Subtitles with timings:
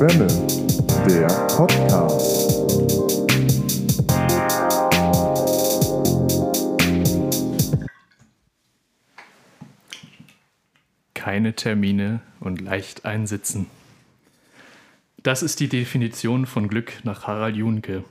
[0.00, 0.26] Schwemme,
[1.06, 2.56] der Podcast.
[11.12, 13.66] Keine Termine und leicht einsitzen.
[15.22, 18.02] Das ist die Definition von Glück nach Harald Junke.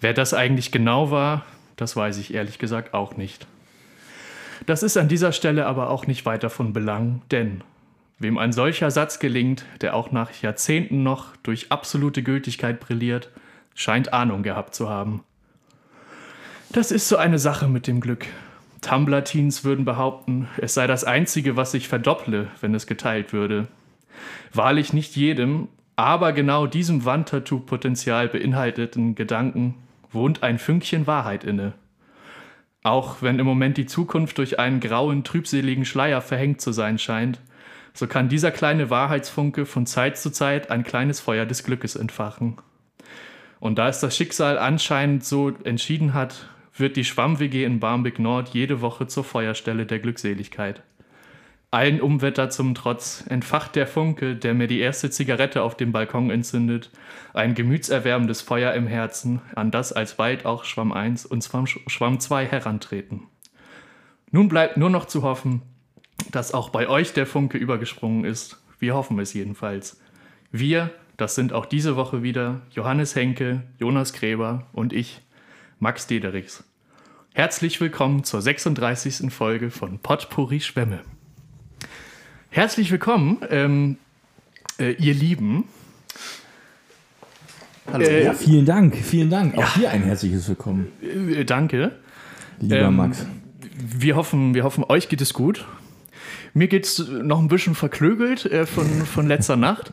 [0.00, 3.48] Wer das eigentlich genau war, das weiß ich ehrlich gesagt auch nicht.
[4.66, 7.64] Das ist an dieser Stelle aber auch nicht weiter von Belang, denn
[8.18, 13.30] wem ein solcher Satz gelingt, der auch nach Jahrzehnten noch durch absolute Gültigkeit brilliert,
[13.74, 15.22] scheint Ahnung gehabt zu haben.
[16.70, 18.26] Das ist so eine Sache mit dem Glück.
[18.80, 23.68] Tumblr-Teens würden behaupten, es sei das Einzige, was sich verdopple, wenn es geteilt würde.
[24.52, 29.74] Wahrlich nicht jedem, aber genau diesem Wandtattoo-Potenzial beinhalteten Gedanken
[30.12, 31.72] wohnt ein Fünkchen Wahrheit inne.
[32.82, 37.40] Auch wenn im Moment die Zukunft durch einen grauen, trübseligen Schleier verhängt zu sein scheint,
[37.96, 42.58] so kann dieser kleine Wahrheitsfunke von Zeit zu Zeit ein kleines Feuer des Glückes entfachen.
[43.58, 48.50] Und da es das Schicksal anscheinend so entschieden hat, wird die Schwamm-WG in Barmbek Nord
[48.50, 50.82] jede Woche zur Feuerstelle der Glückseligkeit.
[51.70, 56.30] Allen Umwetter zum Trotz entfacht der Funke, der mir die erste Zigarette auf dem Balkon
[56.30, 56.90] entzündet,
[57.32, 61.42] ein gemütserwärmendes Feuer im Herzen, an das alsbald auch Schwamm 1 und
[61.86, 63.22] Schwamm 2 herantreten.
[64.30, 65.62] Nun bleibt nur noch zu hoffen,
[66.30, 68.58] dass auch bei euch der Funke übergesprungen ist.
[68.78, 70.00] Wir hoffen es jedenfalls.
[70.52, 75.22] Wir, das sind auch diese Woche wieder Johannes Henke, Jonas Gräber und ich,
[75.78, 76.64] Max Dederichs.
[77.34, 79.32] Herzlich willkommen zur 36.
[79.32, 81.00] Folge von Potpourri Schwämme.
[82.48, 83.98] Herzlich willkommen, ähm,
[84.78, 85.64] äh, ihr Lieben.
[87.92, 88.04] Hallo.
[88.04, 89.56] Äh, ja, vielen Dank, vielen Dank.
[89.56, 89.82] Auch ja.
[89.82, 90.88] dir ein herzliches Willkommen.
[91.02, 91.92] Äh, danke.
[92.58, 93.26] Lieber ähm, Max.
[93.78, 95.66] Wir hoffen, wir hoffen, euch geht es gut.
[96.56, 99.92] Mir geht es noch ein bisschen verklögelt äh, von, von letzter Nacht.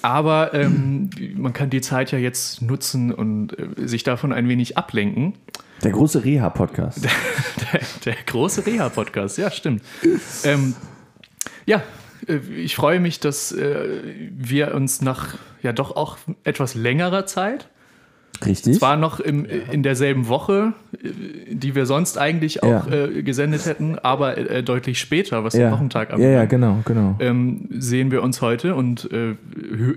[0.00, 4.78] Aber ähm, man kann die Zeit ja jetzt nutzen und äh, sich davon ein wenig
[4.78, 5.34] ablenken.
[5.84, 7.04] Der große Reha-Podcast.
[7.04, 7.10] Der,
[7.74, 9.82] der, der, große Reha-Podcast, ja, stimmt.
[10.44, 10.74] ähm,
[11.66, 11.82] ja,
[12.26, 17.68] äh, ich freue mich, dass äh, wir uns nach ja doch auch etwas längerer Zeit
[18.44, 18.78] Richtig.
[18.78, 20.72] Zwar noch im, in derselben Woche,
[21.48, 23.04] die wir sonst eigentlich auch ja.
[23.04, 25.68] äh, gesendet hätten, aber äh, deutlich später, was ja.
[25.68, 26.26] den Wochentag angeht.
[26.26, 27.16] Ja, ja, genau, genau.
[27.20, 29.34] Ähm, sehen wir uns heute und äh,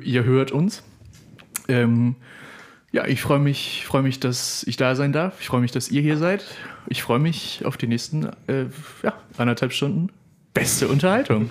[0.03, 0.83] ihr hört uns.
[1.67, 2.15] Ähm,
[2.91, 5.41] ja, ich freue mich, freue mich, dass ich da sein darf.
[5.41, 6.45] Ich freue mich, dass ihr hier seid.
[6.87, 8.65] Ich freue mich auf die nächsten äh,
[9.03, 10.09] ja, anderthalb Stunden.
[10.53, 11.49] Beste Unterhaltung.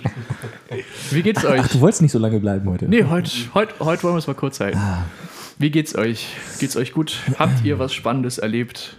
[1.11, 1.61] Wie geht's euch?
[1.63, 2.85] Ach, du wolltest nicht so lange bleiben heute.
[2.85, 4.79] Nee, heute, heute, heute wollen wir es mal kurz halten.
[4.79, 5.03] Ah.
[5.57, 6.35] Wie geht's euch?
[6.59, 7.19] Geht's euch gut?
[7.39, 8.97] Habt ihr was Spannendes erlebt?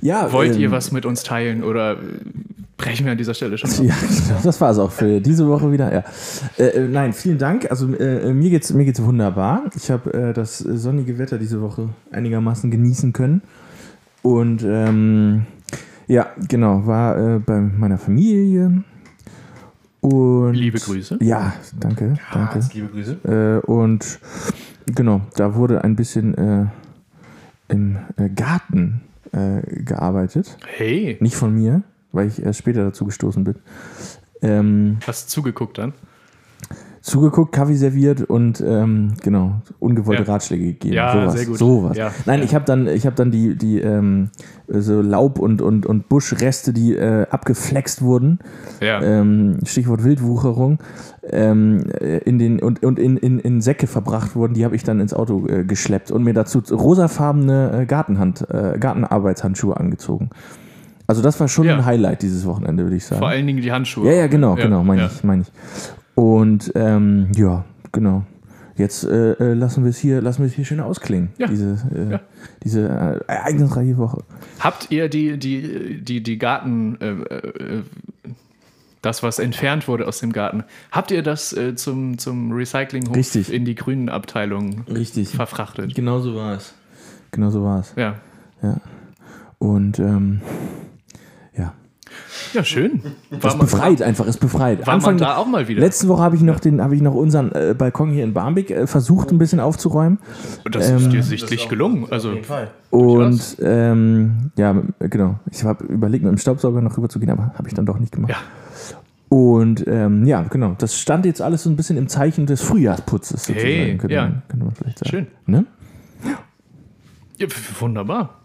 [0.00, 0.32] Ja.
[0.32, 1.98] Wollt ähm, ihr was mit uns teilen oder
[2.76, 3.70] brechen wir an dieser Stelle schon?
[3.86, 3.94] Ja,
[4.42, 5.92] das war es auch für diese Woche wieder.
[5.92, 6.04] Ja.
[6.58, 7.70] Äh, äh, nein, vielen Dank.
[7.70, 9.70] Also äh, mir geht's mir geht's wunderbar.
[9.74, 13.40] Ich habe äh, das sonnige Wetter diese Woche einigermaßen genießen können
[14.22, 15.46] und ähm,
[16.06, 18.84] ja, genau, war äh, bei meiner Familie.
[20.00, 21.18] Und liebe Grüße.
[21.22, 22.68] Ja, danke, ja, danke.
[22.74, 23.62] Liebe Grüße.
[23.64, 24.18] Äh, und
[24.86, 26.66] Genau, da wurde ein bisschen äh,
[27.68, 29.02] im äh, Garten
[29.32, 30.58] äh, gearbeitet.
[30.66, 31.16] Hey.
[31.20, 33.56] Nicht von mir, weil ich erst später dazu gestoßen bin.
[34.42, 35.94] Ähm, Hast du zugeguckt dann?
[37.04, 40.32] Zugeguckt, Kaffee serviert und ähm, genau ungewollte ja.
[40.32, 40.94] Ratschläge gegeben.
[40.94, 41.34] Ja, sowas.
[41.34, 41.58] sehr gut.
[41.58, 41.96] Sowas.
[41.98, 42.12] Ja.
[42.24, 44.30] Nein, ich habe dann, ich habe dann die die ähm,
[44.68, 48.38] so Laub und und und Buschreste, die äh, abgeflext wurden.
[48.80, 49.02] Ja.
[49.02, 50.78] Ähm, Stichwort Wildwucherung
[51.28, 51.84] ähm,
[52.24, 54.54] in den und und in, in, in Säcke verbracht wurden.
[54.54, 58.78] Die habe ich dann ins Auto äh, geschleppt und mir dazu rosafarbene äh, Gartenhand äh,
[58.78, 60.30] Gartenarbeitshandschuhe angezogen.
[61.06, 61.74] Also das war schon ja.
[61.74, 63.18] ein Highlight dieses Wochenende, würde ich sagen.
[63.18, 64.06] Vor allen Dingen die Handschuhe.
[64.10, 65.52] Ja, ja, genau, genau, meine ich, meine ich.
[66.14, 68.24] Und ähm, ja, genau.
[68.76, 71.30] Jetzt äh, äh, lassen wir es hier, lassen wir es hier schön ausklingen.
[71.38, 71.46] Ja.
[71.46, 72.20] Diese, äh, ja.
[72.64, 74.24] diese äh, ereignisreiche Woche.
[74.58, 77.82] Habt ihr die, die, die, die Garten, äh, äh,
[79.00, 83.52] das, was entfernt wurde aus dem Garten, habt ihr das zum, zum Recyclinghof Richtig.
[83.52, 85.28] in die grünen Abteilung Richtig.
[85.28, 85.94] verfrachtet?
[85.94, 86.72] Genau so war es.
[87.30, 87.92] Genau so war es.
[87.96, 88.14] Ja.
[88.62, 88.80] ja.
[89.58, 90.40] Und ähm,
[92.52, 92.60] ja.
[92.60, 93.02] Ja, schön.
[93.30, 94.86] War es befreit war, einfach, es befreit.
[94.86, 95.80] War Anfang, man da auch mal wieder.
[95.80, 98.86] Letzte Woche habe ich noch den, ich noch unseren äh, Balkon hier in Barmbek äh,
[98.86, 100.18] versucht, ein bisschen aufzuräumen.
[100.64, 102.06] Und das ähm, ist dir sichtlich gelungen.
[102.10, 102.70] Also, auf jeden Fall.
[102.90, 105.40] Und ähm, ja, genau.
[105.50, 107.98] Ich habe überlegt, mit dem Staubsauger noch rüber zu gehen, aber habe ich dann doch
[107.98, 108.30] nicht gemacht.
[108.30, 108.38] Ja.
[109.28, 110.76] Und ähm, ja, genau.
[110.78, 114.22] Das stand jetzt alles so ein bisschen im Zeichen des Frühjahrsputzes sozusagen, hey, könnte, ja.
[114.22, 115.10] man, könnte man vielleicht sagen.
[115.10, 115.26] Schön.
[115.46, 115.66] Ne?
[117.38, 117.48] Ja,
[117.80, 118.43] wunderbar.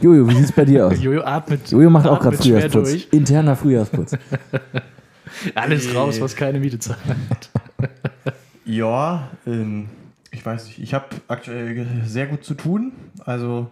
[0.00, 1.00] Jojo, wie sieht es bei dir aus?
[1.02, 1.70] Jojo atmet.
[1.70, 2.90] Jojo macht auch gerade Frühjahrsputz.
[2.90, 3.08] Durch.
[3.12, 4.12] Interner Frühjahrsputz.
[5.54, 6.98] Alles raus, was keine Miete zahlt.
[8.66, 9.88] Ja, ähm,
[10.30, 10.78] ich weiß nicht.
[10.78, 12.92] Ich habe aktuell sehr gut zu tun.
[13.24, 13.68] Also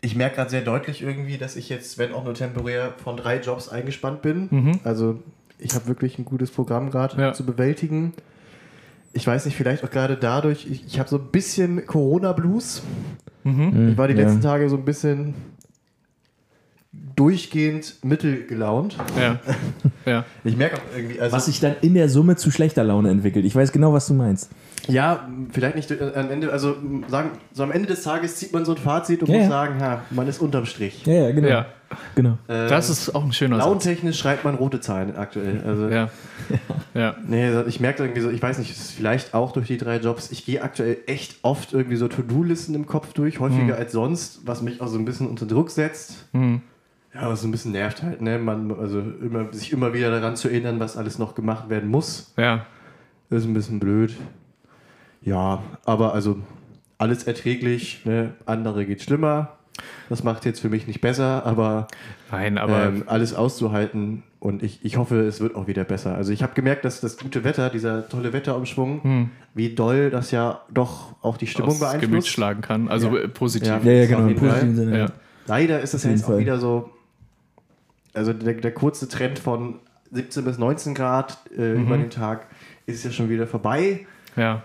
[0.00, 3.38] ich merke gerade sehr deutlich irgendwie, dass ich jetzt, wenn auch nur temporär, von drei
[3.40, 4.80] Jobs eingespannt bin.
[4.84, 5.22] Also
[5.58, 7.32] ich habe wirklich ein gutes Programm gerade Ja.
[7.34, 8.14] zu bewältigen.
[9.14, 12.82] Ich weiß nicht, vielleicht auch gerade dadurch, ich, ich habe so ein bisschen Corona-Blues.
[13.44, 14.22] Ich war die Ja.
[14.22, 15.34] letzten Tage so ein bisschen
[17.16, 18.96] durchgehend mittelgelaunt.
[19.18, 19.38] Ja.
[20.06, 20.24] ja.
[20.42, 23.44] Ich merke auch irgendwie, also Was sich dann in der Summe zu schlechter Laune entwickelt.
[23.44, 24.50] Ich weiß genau, was du meinst.
[24.88, 26.76] Ja, vielleicht nicht äh, am Ende, also
[27.08, 29.48] sagen, so am Ende des Tages zieht man so ein Fazit und Ja, muss ja.
[29.50, 31.04] sagen, ha, man ist unterm Strich.
[31.06, 31.48] Ja, ja, genau.
[31.48, 31.66] Ja.
[32.14, 32.38] Genau.
[32.48, 33.66] Äh, Das ist auch ein schöner Satz.
[33.66, 35.62] Launtechnisch schreibt man rote Zahlen aktuell.
[35.66, 36.10] Also, Ja.
[36.94, 37.16] Ja.
[37.26, 39.96] Nee, ich merke irgendwie so, ich weiß nicht, es ist vielleicht auch durch die drei
[39.98, 44.40] Jobs, ich gehe aktuell echt oft irgendwie so To-Do-Listen im Kopf durch, häufiger als sonst,
[44.46, 46.26] was mich auch so ein bisschen unter Druck setzt.
[46.32, 46.60] Hm.
[47.14, 48.38] Ja, was so ein bisschen nervt halt, ne?
[48.38, 52.32] Man, also immer, sich immer wieder daran zu erinnern, was alles noch gemacht werden muss.
[52.36, 52.66] Ja.
[53.30, 54.14] Das ist ein bisschen blöd.
[55.22, 56.38] Ja, aber also
[56.98, 58.02] alles erträglich.
[58.04, 58.34] Ne?
[58.46, 59.52] Andere geht schlimmer.
[60.08, 61.88] Das macht jetzt für mich nicht besser, aber,
[62.30, 66.14] Nein, aber ähm, alles auszuhalten und ich, ich hoffe, es wird auch wieder besser.
[66.14, 70.60] Also ich habe gemerkt, dass das gute Wetter, dieser tolle Wetterumschwung, wie doll das ja
[70.72, 72.28] doch auch die Stimmung aus Gemüt beeinflusst.
[72.28, 72.88] schlagen kann.
[72.88, 73.68] Also äh, positiv.
[73.68, 73.80] Ja.
[73.82, 74.28] Ja, ja, genau.
[74.28, 74.98] Im positiven Sinne.
[74.98, 75.06] Ja.
[75.46, 76.38] Leider ist es ja jetzt auch Fall.
[76.38, 76.90] wieder so,
[78.12, 79.76] also der, der kurze Trend von
[80.12, 82.46] 17 bis 19 Grad äh, über den Tag
[82.86, 84.06] ist ja schon wieder vorbei.
[84.36, 84.62] ja.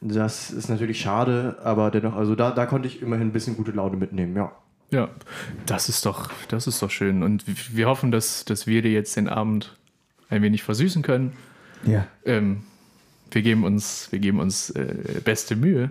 [0.00, 3.72] Das ist natürlich schade, aber dennoch, also da, da konnte ich immerhin ein bisschen gute
[3.72, 4.52] Laune mitnehmen, ja.
[4.90, 5.08] Ja,
[5.66, 7.22] das ist doch, das ist doch schön.
[7.22, 7.44] Und
[7.76, 9.76] wir hoffen, dass, dass wir dir jetzt den Abend
[10.30, 11.32] ein wenig versüßen können.
[11.84, 12.06] Ja.
[12.24, 12.64] Ähm,
[13.30, 15.90] wir geben uns, wir geben uns äh, beste Mühe,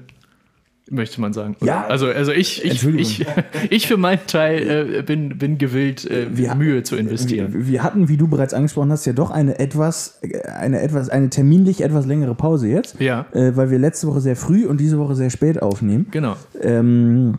[0.92, 1.56] möchte man sagen.
[1.62, 1.68] oder?
[1.68, 1.86] Ja.
[1.88, 3.26] Also, also ich, ich, ich,
[3.70, 7.54] ich für meinen Teil äh, bin, bin gewillt, äh, Wir- Mühe zu investieren.
[7.54, 10.20] Wir, wir hatten, wie du bereits angesprochen hast, ja doch eine etwas,
[10.60, 13.00] eine etwas, eine terminlich etwas längere Pause jetzt.
[13.00, 13.26] Ja.
[13.34, 16.08] Äh, weil wir letzte Woche sehr früh und diese Woche sehr spät aufnehmen.
[16.12, 16.36] Genau.
[16.62, 17.38] Ähm,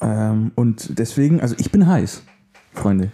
[0.00, 2.22] ähm, und deswegen, also ich bin heiß,
[2.74, 3.08] Freunde.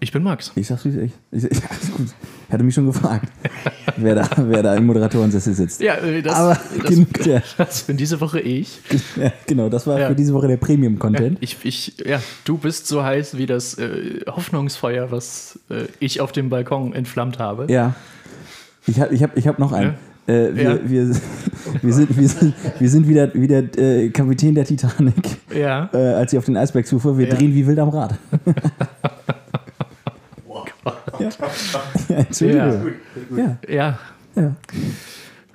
[0.00, 0.52] Ich bin Max.
[0.54, 1.12] Ich sag's wie es ist.
[1.32, 2.06] Ich, ich, alles gut.
[2.48, 3.28] Ich hatte mich schon gefragt,
[3.98, 5.82] wer da, wer da im Moderatorensessel sitzt.
[5.82, 6.96] Ja, äh, das, Aber das,
[7.26, 8.80] der, das bin diese Woche ich.
[9.16, 10.08] ja, genau, das war Ja.
[10.08, 11.36] für diese Woche der Premium-Content.
[11.42, 16.32] Ich, ich, ja, du bist so heiß wie das äh, Hoffnungsfeuer, was äh, ich auf
[16.32, 17.66] dem Balkon entflammt habe.
[17.70, 17.94] Ja.
[18.86, 19.94] Ich habe ich hab, ich hab noch einen.
[20.26, 20.78] Äh, wir, Ja.
[20.82, 21.08] wir,
[21.82, 25.90] wir, sind, wir, sind, wir sind wieder, wieder äh, Kapitän der Titanic, Ja.
[25.92, 27.18] äh, als sie auf den Eisberg zufuhr.
[27.18, 27.34] Wir Ja.
[27.34, 28.14] drehen wie wild am Rad.
[31.18, 31.28] Ja.
[32.08, 32.92] ja, Entschuldigung.
[33.36, 33.58] Ja.
[33.68, 33.98] Ja.
[34.34, 34.56] Ja.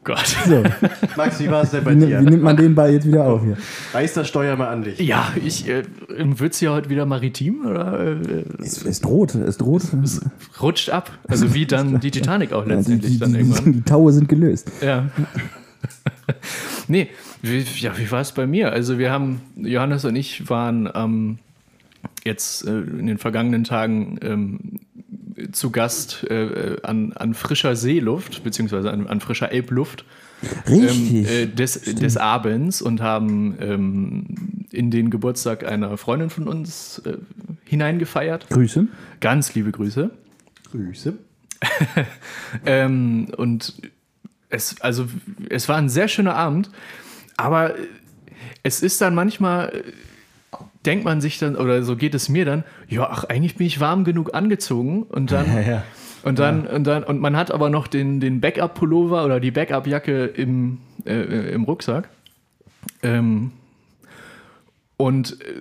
[0.04, 0.36] Gott.
[0.46, 0.62] So,
[1.16, 2.20] Max, wie war es denn bei wie, dir?
[2.20, 3.58] wie nimmt man den Ball jetzt wieder auf hier?
[3.94, 5.00] Reiß das Steuer mal an dich.
[5.00, 9.84] Ja, ich äh, wird ja heute wieder maritim oder äh, Es, es droht, es droht.
[10.04, 10.22] es
[10.62, 11.12] rutscht ab.
[11.28, 13.74] Also wie dann die Titanic auch Ja, die, letztendlich die, dann die, irgendwann.
[13.74, 14.70] die Taue sind gelöst.
[14.82, 15.08] Ja.
[16.90, 17.08] nee,
[17.42, 18.74] wie, ja, wie war es bei mir?
[18.74, 21.40] Also wir haben, Johannes und ich waren ähm,
[22.26, 24.60] jetzt äh, in den vergangenen Tagen ähm,
[25.52, 30.06] zu Gast äh, an, an frischer Seeluft, beziehungsweise an, an frischer Elbluft
[30.68, 31.30] ähm, Richtig.
[31.30, 34.26] äh, des, des Abends und haben ähm,
[34.72, 37.18] in den Geburtstag einer Freundin von uns äh,
[37.66, 38.50] hineingefeiert.
[38.50, 38.88] Grüße.
[39.20, 40.10] Ganz liebe Grüße.
[40.72, 41.14] Grüße.
[42.66, 43.74] Ähm, und
[44.50, 45.08] es, also,
[45.50, 46.70] es war ein sehr schöner Abend,
[47.38, 47.76] aber
[48.64, 49.84] es ist dann manchmal, äh,
[50.86, 53.80] denkt man sich dann, oder so geht es mir dann, ja, ach, eigentlich bin ich
[53.80, 55.46] warm genug angezogen und dann.
[55.68, 55.84] ja.
[56.24, 60.26] Und dann, und dann, und man hat aber noch den, den Backup-Pullover oder die Backup-Jacke
[60.26, 62.08] im, äh, im Rucksack.
[63.02, 63.52] Ähm,
[64.96, 65.54] und äh,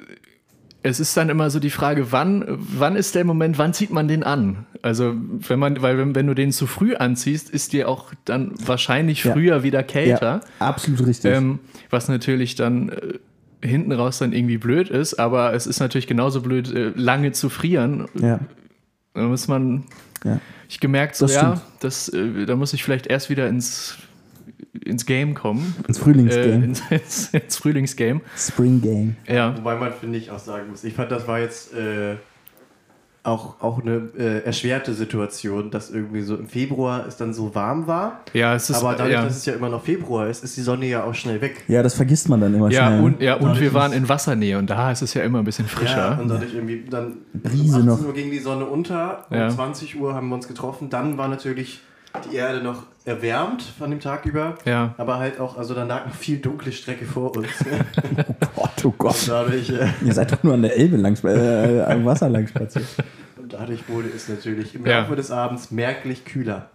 [0.84, 4.08] es ist dann immer so die Frage, wann, wann ist der Moment, wann zieht man
[4.08, 4.66] den an?
[4.82, 8.52] Also, wenn man, weil wenn, wenn du den zu früh anziehst, ist dir auch dann
[8.64, 9.32] wahrscheinlich Ja.
[9.32, 10.42] früher wieder kälter.
[10.60, 11.32] Ja, absolut richtig.
[11.32, 11.60] Ähm,
[11.90, 13.18] was natürlich dann äh,
[13.62, 17.48] hinten raus dann irgendwie blöd ist, aber es ist natürlich genauso blöd, äh, lange zu
[17.48, 18.06] frieren.
[18.18, 18.40] ja,
[19.14, 19.84] Da muss man,
[20.24, 20.40] ja.
[20.68, 23.98] ich gemerkt, so, Das ja, das, äh, da muss ich vielleicht erst wieder ins,
[24.84, 25.74] ins Game kommen.
[25.86, 26.64] Ins Äh, Frühlingsgame.
[26.64, 28.20] ins, ins, ins Frühlingsgame.
[28.36, 29.16] Spring Game.
[29.28, 29.56] Ja.
[29.56, 32.16] Wobei man, finde ich, auch sagen muss, ich fand, das war jetzt äh,
[33.24, 37.86] auch, auch eine äh, erschwerte Situation, dass irgendwie so im Februar es dann so warm
[37.86, 38.20] war.
[38.32, 39.22] Ja, es ist, aber dadurch, ja.
[39.24, 41.62] dass es ja immer noch Februar ist, ist die Sonne ja auch schnell weg.
[41.68, 43.00] Ja, das vergisst man dann immer Ja, schnell.
[43.04, 45.44] und, ja, und Dadurch wir waren in Wassernähe und da ist es ja immer ein
[45.44, 46.18] bisschen Ja, frischer.
[46.20, 48.04] und dadurch irgendwie dann Brise um 18 noch.
[48.06, 49.46] Uhr ging die Sonne unter, Ja.
[49.46, 50.90] um 20 Uhr haben wir uns getroffen.
[50.90, 51.80] Dann war natürlich
[52.30, 54.56] die Erde noch erwärmt von dem Tag über.
[54.64, 54.94] Ja.
[54.98, 57.48] Aber halt auch, also dann lag noch viel dunkle Strecke vor uns.
[58.54, 59.16] Gott, oh Gott.
[59.28, 62.84] dadurch, äh, Ihr seid doch nur an der Elbe lang, äh, am Wasser lang spaziert.
[63.40, 65.00] und dadurch wurde es natürlich im Ja.
[65.00, 66.70] Laufe des Abends merklich kühler.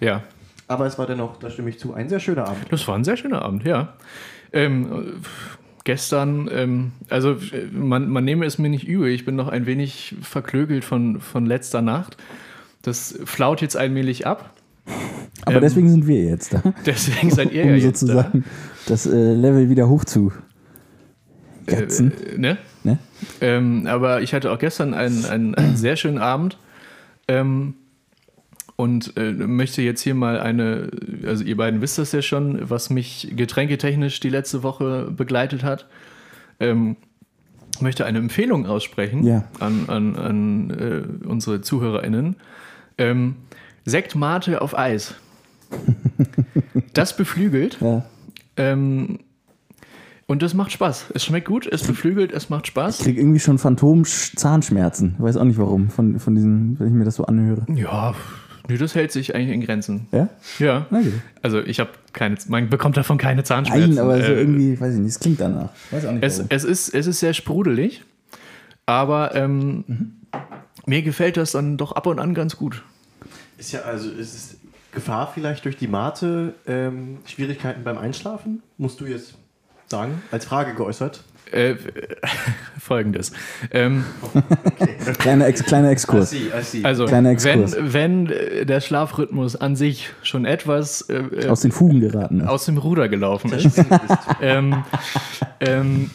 [0.00, 0.22] Ja.
[0.68, 2.66] Aber es war dennoch, da stimme ich zu, ein sehr schöner Abend.
[2.70, 3.94] Das war ein sehr schöner Abend, ja.
[4.52, 5.12] Ähm, äh,
[5.84, 9.66] gestern, ähm, also äh, man, man nehme es mir nicht übel, ich bin noch ein
[9.66, 12.16] wenig verklögelt von, von letzter Nacht.
[12.82, 14.50] Das flaut jetzt allmählich ab.
[15.44, 18.06] Aber Ähm, deswegen sind wir jetzt da, Deswegen seid ihr um ja jetzt da.
[18.06, 18.44] sozusagen
[18.86, 20.32] das äh, Level wieder hoch zu
[21.68, 22.12] jatzen.
[22.34, 22.58] Äh, ne?
[22.84, 22.98] ne?
[23.40, 26.58] Ähm, aber ich hatte auch gestern einen, einen, einen sehr schönen Abend
[27.28, 27.74] ähm,
[28.76, 30.90] und äh, möchte jetzt hier mal eine,
[31.26, 35.86] also ihr beiden wisst das ja schon, was mich getränketechnisch die letzte Woche begleitet hat.
[36.58, 36.96] Ähm,
[37.80, 39.44] möchte eine Empfehlung aussprechen Ja.
[39.58, 42.36] an, an, an äh, unsere ZuhörerInnen.
[42.98, 43.36] Ähm,
[43.84, 45.14] Sekt Mate auf Eis.
[46.94, 47.78] Das beflügelt.
[47.80, 48.04] Ja.
[48.56, 49.18] Ähm,
[50.26, 51.06] und das macht Spaß.
[51.14, 52.98] Es schmeckt gut, es beflügelt, es macht Ich Spaß.
[52.98, 55.14] krieg irgendwie schon Phantom-Zahnschmerzen.
[55.18, 57.66] Weiß auch nicht warum, von, von diesen, wenn ich mir das so anhöre.
[57.74, 58.14] Ja,
[58.68, 60.06] nö, das hält sich eigentlich in Grenzen.
[60.12, 60.28] Ja?
[60.58, 60.86] Ja.
[60.90, 61.12] Okay.
[61.42, 63.94] Also ich habe keine, man bekommt davon keine Zahnschmerzen.
[63.94, 65.70] Nein, aber so Äh, irgendwie, weiß ich nicht, es klingt danach.
[65.90, 66.48] Weiß auch nicht es, warum.
[66.50, 68.02] es, ist, es ist sehr sprudelig,
[68.86, 70.12] aber ähm, Mhm.
[70.86, 72.82] mir gefällt das dann doch ab und an ganz gut.
[73.58, 74.56] Ist ja also, ist es
[74.92, 78.62] Gefahr vielleicht durch die Mate, ähm, Schwierigkeiten beim Einschlafen?
[78.78, 79.34] Musst du jetzt
[79.88, 81.22] sagen, als Frage geäußert.
[81.50, 81.74] Äh,
[82.78, 83.32] Folgendes.
[83.70, 84.04] Ähm,
[85.18, 86.32] Kleiner, Ex, kleiner Exkurs.
[86.32, 86.84] I see.
[86.84, 87.76] also, Kleiner wenn, Exkurs.
[87.78, 92.40] wenn äh, der Schlafrhythmus an sich schon etwas äh, äh, Aus den Fugen geraten.
[92.40, 92.48] ist.
[92.48, 93.84] aus dem Ruder gelaufen ist,
[94.40, 94.84] ähm,
[95.60, 96.10] ähm,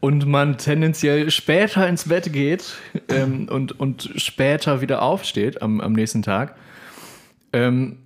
[0.00, 2.74] und man tendenziell später ins Bett geht
[3.08, 6.54] ähm, und, und später wieder aufsteht am, am nächsten Tag,
[7.54, 7.96] ähm,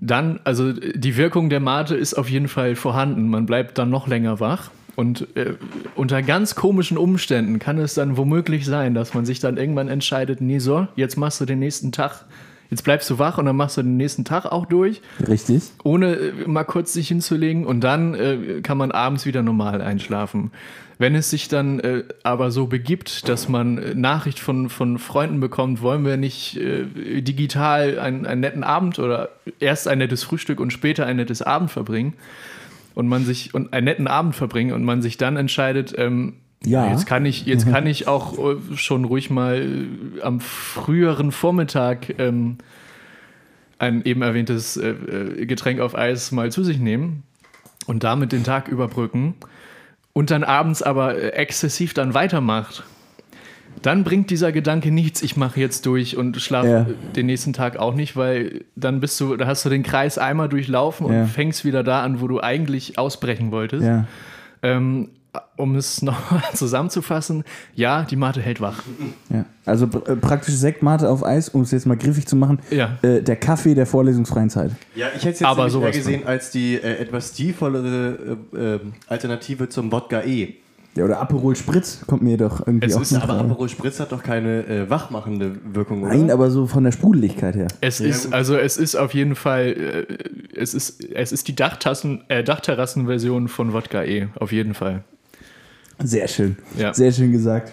[0.00, 3.28] dann, also die Wirkung der Mate ist auf jeden Fall vorhanden.
[3.28, 4.70] Man bleibt dann noch länger wach.
[4.96, 5.54] Und äh,
[5.94, 10.40] unter ganz komischen Umständen kann es dann womöglich sein, dass man sich dann irgendwann entscheidet,
[10.40, 12.24] nee, so, jetzt machst du den nächsten Tag,
[12.70, 15.62] jetzt bleibst du wach und dann machst du den nächsten Tag auch durch Richtig?
[15.84, 20.50] ohne äh, mal kurz sich hinzulegen und dann äh, kann man abends wieder normal einschlafen.
[20.98, 25.40] Wenn es sich dann äh, aber so begibt, dass man äh, Nachricht von, von Freunden
[25.40, 30.60] bekommt, wollen wir nicht äh, digital einen, einen netten Abend oder erst ein nettes Frühstück
[30.60, 32.12] und später ein nettes Abend verbringen
[32.94, 36.90] und man sich und einen netten Abend verbringen und man sich dann entscheidet, ähm, Ja.
[36.90, 39.62] jetzt kann ich, jetzt kann ich auch äh, schon ruhig mal
[40.18, 42.58] äh, am früheren Vormittag ähm,
[43.78, 47.22] ein eben erwähntes äh, äh, Getränk auf Eis mal zu sich nehmen
[47.86, 49.34] und damit den Tag überbrücken
[50.12, 52.84] und dann abends aber exzessiv dann weitermacht,
[53.80, 56.86] dann bringt dieser Gedanke nichts, ich mache jetzt durch und schlafe Ja.
[57.16, 60.50] den nächsten Tag auch nicht, weil dann bist du, da hast du den Kreis einmal
[60.50, 61.24] durchlaufen und Ja.
[61.24, 63.86] fängst wieder da an, wo du eigentlich ausbrechen wolltest.
[63.86, 64.06] Ja.
[64.62, 65.08] Ähm,
[65.56, 67.44] um es nochmal zusammenzufassen,
[67.74, 68.82] ja, die Mate hält wach.
[69.28, 69.44] ja.
[69.64, 72.58] Also pr- äh, praktisch Sektmate auf Eis, um es jetzt mal griffig zu machen.
[72.70, 72.98] Ja.
[73.02, 74.72] Äh, der Kaffee der vorlesungsfreien Zeit.
[74.94, 78.80] Ja, ich hätte es jetzt Aber eher gesehen als die äh, etwas stilvollere äh, äh,
[79.06, 80.54] Alternative zum Wodka E.
[80.96, 83.34] Ja, oder Aperol Spritz kommt mir doch irgendwie Es auch ist Aber.
[83.38, 86.16] Aperol Spritz hat doch keine äh, wachmachende Wirkung, oder?
[86.16, 87.68] Nein, aber so von der Sprudeligkeit her.
[87.80, 88.34] Es Ja, ist, gut.
[88.34, 93.46] also es ist auf jeden Fall, äh, es ist, es ist die Dachtassen, äh, Dachterrassenversion
[93.46, 95.04] von Wodka E, auf jeden Fall.
[96.02, 96.56] Sehr schön.
[96.78, 96.92] Ja.
[96.94, 97.72] Sehr schön gesagt.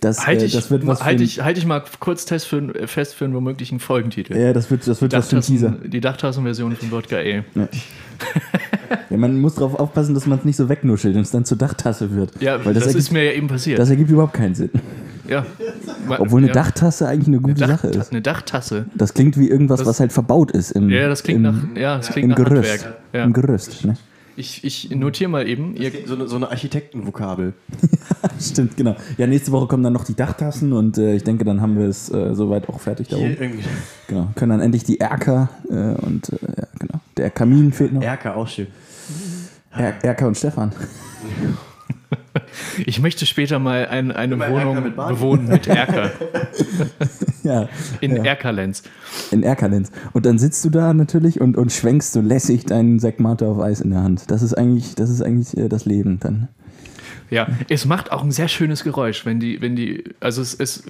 [0.00, 2.26] Das, Halte äh, ich, das wird was halt für ein- ich, halt ich mal kurz
[2.26, 4.36] test für, ein- fest für einen womöglichen Folgentitel.
[4.36, 5.70] Ja, das wird, das wird was für ein Teaser.
[5.84, 7.42] Die Dachtassenversion von Wodka E.
[9.10, 11.56] Ja, man muss darauf aufpassen, dass man es nicht so wegnuschelt und es dann zur
[11.58, 12.30] Dachtasse wird.
[12.40, 13.78] Ja, Weil das, das, ergibt, ist mir ja eben passiert.
[13.78, 14.70] das ergibt überhaupt keinen Sinn.
[15.28, 15.44] ja.
[16.08, 16.52] Obwohl eine ja.
[16.54, 18.12] Dachtasse eigentlich eine gute Dach, Sache ist.
[18.12, 18.86] Eine Dachtasse.
[18.94, 21.80] Das klingt wie irgendwas, Das- was halt verbaut ist im, Ja, das klingt im, nach,
[21.80, 22.70] ja, das klingt im nach Gerüst.
[22.84, 22.96] Handwerk.
[23.12, 23.24] Ja.
[23.24, 23.84] Im Gerüst.
[23.84, 23.96] Ne?
[24.36, 25.74] Ich, ich notiere mal eben.
[25.76, 27.54] Ihr, So eine, so eine Architektenvokabel.
[28.40, 28.94] Stimmt, genau.
[29.16, 31.86] Ja, nächste Woche kommen dann noch die Dachtassen und äh, ich denke, dann haben wir
[31.86, 33.42] es äh, soweit auch fertig da Hier oben.
[33.42, 33.64] irgendwie.
[34.08, 34.28] Genau.
[34.34, 35.72] Können dann endlich die Erker äh,
[36.04, 37.00] und äh, ja, genau.
[37.16, 38.02] Der Kamin fehlt noch.
[38.02, 38.66] Erker, auch schön.
[39.72, 40.72] Er Erker und Stefan.
[42.86, 46.10] ich möchte später mal ein, eine Mal Wohnung mit bewohnen mit Erker.
[47.42, 47.68] Ja,
[48.00, 48.24] In Ja.
[48.24, 48.82] Erkerlenz.
[49.30, 49.92] in Erkerlenz.
[50.12, 53.80] Und dann sitzt du da natürlich und, und schwenkst so lässig deinen Sektmate auf Eis
[53.80, 54.32] in der Hand.
[54.32, 56.48] Das ist eigentlich, das ist eigentlich äh, das Leben dann.
[57.30, 60.84] Ja, es macht auch ein sehr schönes Geräusch, wenn die, wenn die, also es ist,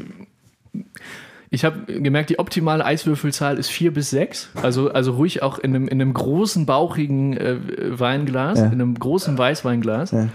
[1.50, 4.48] ich habe gemerkt, die optimale Eiswürfelzahl ist vier bis sechs.
[4.62, 7.56] Also, also ruhig auch in einem, in einem großen, bauchigen äh,
[7.98, 8.66] Weinglas, Ja.
[8.66, 10.10] in einem großen Weißweinglas.
[10.12, 10.28] Ja.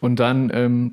[0.00, 0.92] Und dann ähm,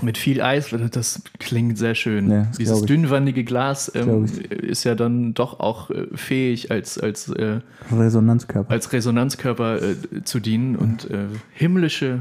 [0.00, 2.30] mit viel Eis, das klingt sehr schön.
[2.30, 7.60] Ja, Dieses dünnwandige Glas ähm, ist ja dann doch auch äh, fähig, als, als, äh,
[7.90, 8.70] Resonanzkörper.
[8.70, 12.20] als Resonanzkörper äh, zu dienen und äh, himmlische,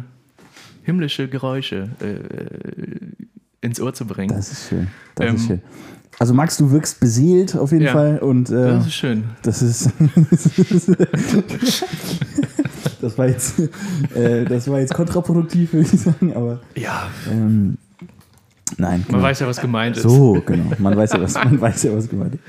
[0.83, 4.33] himmlische Geräusche äh, ins Ohr zu bringen.
[4.36, 4.88] Das ist schön.
[5.15, 5.62] Das Ähm, ist schön.
[6.19, 7.91] Also Max, du wirkst beseelt auf jeden Ja.
[7.91, 9.25] Fall und äh, Das ist schön.
[9.43, 9.91] das ist
[13.08, 13.60] das war jetzt
[14.16, 17.78] äh, das war jetzt kontraproduktiv, würde ich sagen, aber Ja, ähm,
[18.78, 19.00] nein.
[19.00, 19.22] man genau.
[19.24, 20.04] weiß ja, was gemeint ist.
[20.04, 20.72] so, genau.
[20.78, 22.42] Man weiß ja, was man weiß ja, was gemeint ist.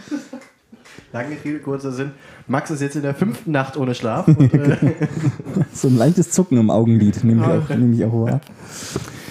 [1.12, 2.10] Lange Rede, kurzer Sinn.
[2.48, 4.28] Max ist jetzt in der fünften Nacht ohne Schlaf.
[4.28, 4.94] Und, äh,
[5.72, 8.40] So ein leichtes Zucken im Augenlid, nehme ich auch, nehme ich auch wahr.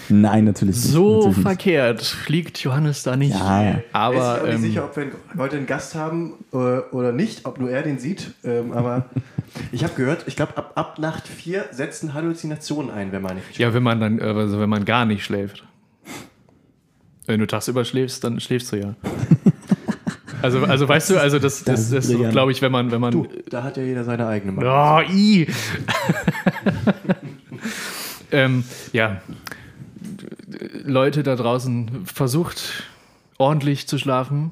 [0.10, 0.88] Nein, natürlich nicht.
[0.92, 1.48] So natürlich nicht.
[1.48, 3.38] verkehrt liegt Johannes da nicht.
[3.38, 3.72] Ja, ja.
[3.78, 7.12] ich Aber bin auch nicht ähm, sicher, ob wir heute einen Gast haben äh, oder
[7.12, 8.34] nicht, ob nur er den sieht.
[8.44, 9.06] Ähm, aber
[9.72, 13.58] ich habe gehört, ich glaube, ab, ab Nacht 4 setzen Halluzinationen ein, wenn man nicht
[13.58, 15.64] ja, wenn man dann, äh, also wenn man gar nicht schläft.
[17.26, 18.96] Wenn du tagsüber schläfst, dann schläfst du ja.
[20.42, 23.02] Also, also weißt du, also das, Das das, ist das, glaube ich, wenn man, wenn
[23.02, 23.12] man.
[23.12, 24.72] Du, da hat ja jeder seine eigene Meinung.
[24.72, 25.48] Oh, i.
[28.32, 28.64] ähm,
[28.94, 29.22] ja.
[30.84, 32.84] Leute da draußen versucht
[33.38, 34.52] ordentlich zu schlafen,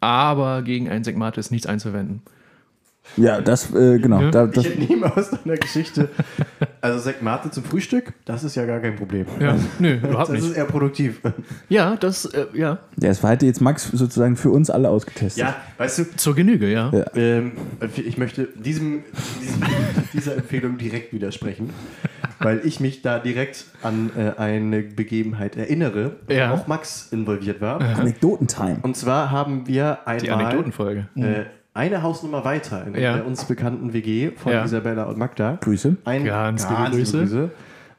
[0.00, 2.22] aber gegen ein Segmat ist nichts einzuwenden.
[3.16, 4.22] Ja, das, äh, genau.
[4.22, 4.30] Ja.
[4.30, 6.08] Da, Ich das, entnehme aus deiner Geschichte,
[6.80, 9.26] also Sekt Mate zum Frühstück, das ist ja gar kein Problem.
[9.40, 10.56] Ja, nö, überhaupt Das ist nicht.
[10.56, 11.20] eher produktiv.
[11.68, 15.42] Ja, das, äh, ja, ja, es war heute jetzt Max sozusagen für uns alle ausgetestet.
[15.44, 16.90] Ja, weißt du, zur Genüge, ja.
[16.92, 17.04] Ja.
[17.14, 17.52] ähm,
[17.96, 19.04] ich möchte diesem,
[19.40, 19.62] diesem,
[20.12, 21.70] dieser Empfehlung direkt widersprechen,
[22.40, 26.52] weil ich mich da direkt an äh, eine Begebenheit erinnere, wo Ja.
[26.52, 27.80] auch Max involviert war.
[27.80, 28.78] Anekdotentime.
[28.82, 31.06] Und zwar haben wir Die einmal Anekdotenfolge.
[31.16, 31.44] äh,
[31.74, 33.14] eine Hausnummer weiter in Ja.
[33.16, 34.64] der uns bekannten WG von Ja.
[34.64, 35.96] Isabella und Magda Grüße.
[36.04, 37.50] ein Ganz liebe Grüße.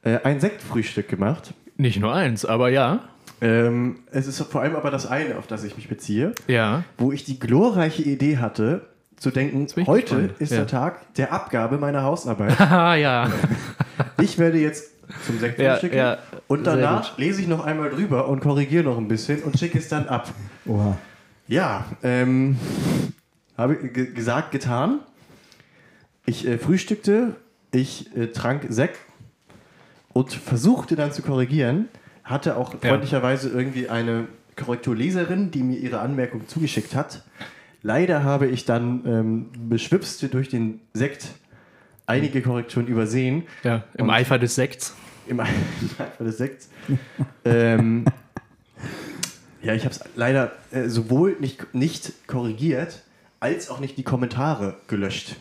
[0.03, 1.53] äh, ein Sektfrühstück gemacht.
[1.77, 2.99] Nicht nur eins, aber ja.
[3.41, 6.83] Ähm, es ist vor allem aber das eine, auf das ich mich beziehe, Ja.
[6.97, 10.33] wo ich die glorreiche Idee hatte, zu denken, heute gespannt.
[10.39, 10.57] ist Ja.
[10.59, 12.57] der Tag der Abgabe meiner Hausarbeit.
[12.57, 13.29] Haha, ja.
[14.21, 14.91] Ich werde jetzt
[15.25, 16.17] zum Sektfrühstück Ja, ja.
[16.47, 19.89] und danach lese ich noch einmal drüber und korrigiere noch ein bisschen und schicke es
[19.89, 20.29] dann ab.
[20.65, 20.97] Oha.
[21.47, 22.57] Ja, ähm,
[23.57, 24.99] habe gesagt, getan.
[26.25, 27.35] Ich äh, frühstückte,
[27.71, 28.99] ich äh, trank Sekt
[30.13, 31.87] und versuchte dann zu korrigieren.
[32.23, 37.23] Hatte auch freundlicherweise irgendwie eine Korrekturleserin, die mir ihre Anmerkung zugeschickt hat.
[37.83, 41.27] Leider habe ich dann ähm, beschwipst durch den Sekt
[42.07, 43.43] einige Korrekturen übersehen.
[43.63, 43.83] ja.
[43.95, 44.95] Im Eifer des Sekts.
[45.27, 46.69] Im Eifer des Sekts.
[47.43, 48.05] ähm,
[49.61, 53.03] ja, ich habe es leider äh, sowohl nicht, nicht korrigiert,
[53.45, 55.35] als auch nicht die Kommentare gelöscht.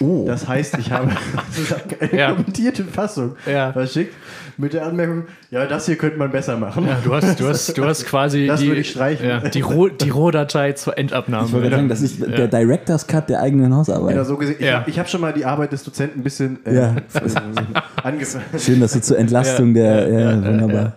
[0.00, 0.24] Oh.
[0.26, 1.10] Das heißt, ich habe
[1.52, 2.30] sozusagen eine Ja.
[2.32, 3.72] kommentierte Fassung Ja.
[3.72, 4.12] verschickt
[4.58, 6.86] mit der Anmerkung, ja, das hier könnte man besser machen.
[6.86, 10.72] Ja, du hast, du hast, du hast quasi Das die, würde die, Roh, die Rohdatei
[10.72, 11.46] zur Endabnahme.
[11.46, 14.10] ich gerade sagen, das ist der Director's Cut der eigenen Hausarbeit.
[14.14, 14.56] Genau, so gesehen.
[14.58, 14.80] Ich Ja.
[14.84, 16.96] habe hab schon mal die Arbeit des Dozenten ein bisschen äh, Ja.
[18.02, 18.44] angefangen.
[18.58, 20.08] Schön, dass du zur Entlastung der.
[20.08, 20.94] Ja, wunderbar.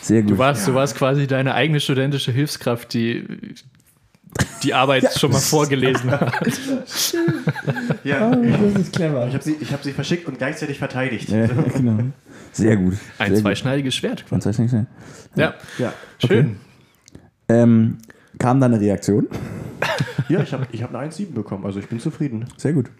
[0.00, 0.30] Sehr gut.
[0.32, 3.24] Du warst, du warst quasi deine eigene studentische Hilfskraft, die
[4.62, 6.32] die Arbeit schon mal vorgelesen hat.
[8.04, 8.34] Ja.
[8.34, 9.26] das ist clever.
[9.28, 11.28] Ich habe sie, ich hab sie verschickt und gleichzeitig verteidigt.
[11.30, 11.98] Ja, genau.
[12.52, 12.94] Sehr gut.
[13.18, 14.28] Ein Sehr zweischneidiges Schwert.
[14.28, 14.42] Gut.
[14.42, 14.86] Ganz schnell.
[15.36, 16.56] Ja, Ja, schön.
[17.48, 17.98] Ähm,
[18.38, 19.28] kam da eine Reaktion?
[20.28, 22.46] ja ich habe ich hab eine 1,7 bekommen, also ich bin zufrieden.
[22.56, 22.90] Sehr gut.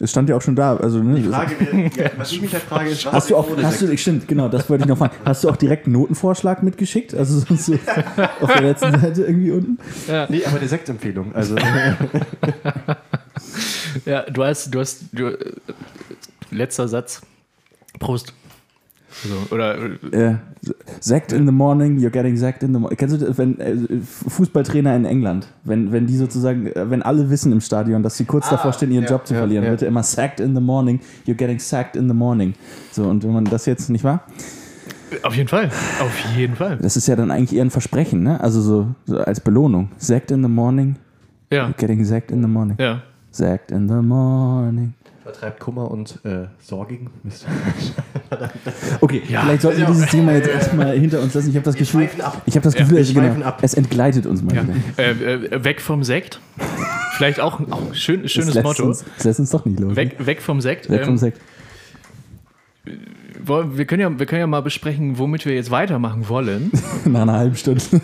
[0.00, 0.76] Es stand ja auch schon da.
[0.76, 3.36] Also, ne, Die Frage, wäre- ja, was ich mich da frage, ist, was Hast du
[3.36, 5.14] auch, hast du, stimmt, genau, das wollte ich noch fragen.
[5.24, 7.14] Hast du auch direkt einen Notenvorschlag mitgeschickt?
[7.14, 7.74] Also so,
[8.40, 9.78] auf der letzten Seite irgendwie unten?
[10.28, 11.34] Nee, aber eine Sektempfehlung.
[11.34, 11.54] Also,
[14.04, 15.52] Ja, du hast, du hast, du, äh,
[16.50, 17.22] letzter Satz.
[18.00, 18.32] Prost.
[19.22, 19.76] So, oder,
[20.12, 20.34] äh, Äh,
[21.00, 22.96] Sect in the morning, you're getting Sect in the morning.
[22.98, 23.76] Kennst du das, wenn äh,
[24.28, 28.24] Fußballtrainer in England, wenn, wenn die sozusagen, äh, wenn alle wissen im Stadion, dass sie
[28.24, 29.70] kurz davor stehen, ihren ja, Job zu ja, verlieren, ja.
[29.70, 32.54] wird er immer sacked in the morning, you're getting sacked in the morning.
[32.92, 34.22] So, und wenn man das jetzt nicht wahr?
[35.22, 35.66] auf jeden Fall.
[36.00, 36.78] Auf jeden Fall.
[36.82, 38.40] Das ist ja dann eigentlich eher ein Versprechen, ne?
[38.40, 39.90] Also so, so als Belohnung.
[39.96, 40.96] Sacked in the morning,
[41.52, 42.76] Ja, you're getting sacked in the morning.
[42.80, 43.00] ja.
[43.30, 44.94] Sacked in the morning.
[45.24, 47.10] Vertreibt Kummer und äh, Sorgigen.
[47.24, 47.46] Mist.
[49.00, 49.90] Okay, vielleicht sollten wir Ja.
[49.92, 51.50] dieses Thema jetzt erstmal hinter uns lassen.
[51.50, 52.08] Ich habe das Gefühl,
[52.46, 53.58] ich habe das Ja, Gefühl, wir also genau, ab.
[53.62, 54.62] es entgleitet uns mal ja.
[54.64, 54.74] wieder.
[54.98, 56.40] Äh, äh, weg vom Sekt.
[57.16, 58.84] Vielleicht auch ein auch schön, schönes Motto.
[58.86, 59.94] Uns, das lässt uns doch nicht los.
[59.96, 60.90] Weg, weg vom Sekt.
[60.90, 61.40] Weg vom Ähm, Sekt.
[63.44, 66.72] wollen- wir, können ja, wir können ja mal besprechen, womit wir jetzt weitermachen wollen,
[67.04, 67.82] Nach einer halben Stunde.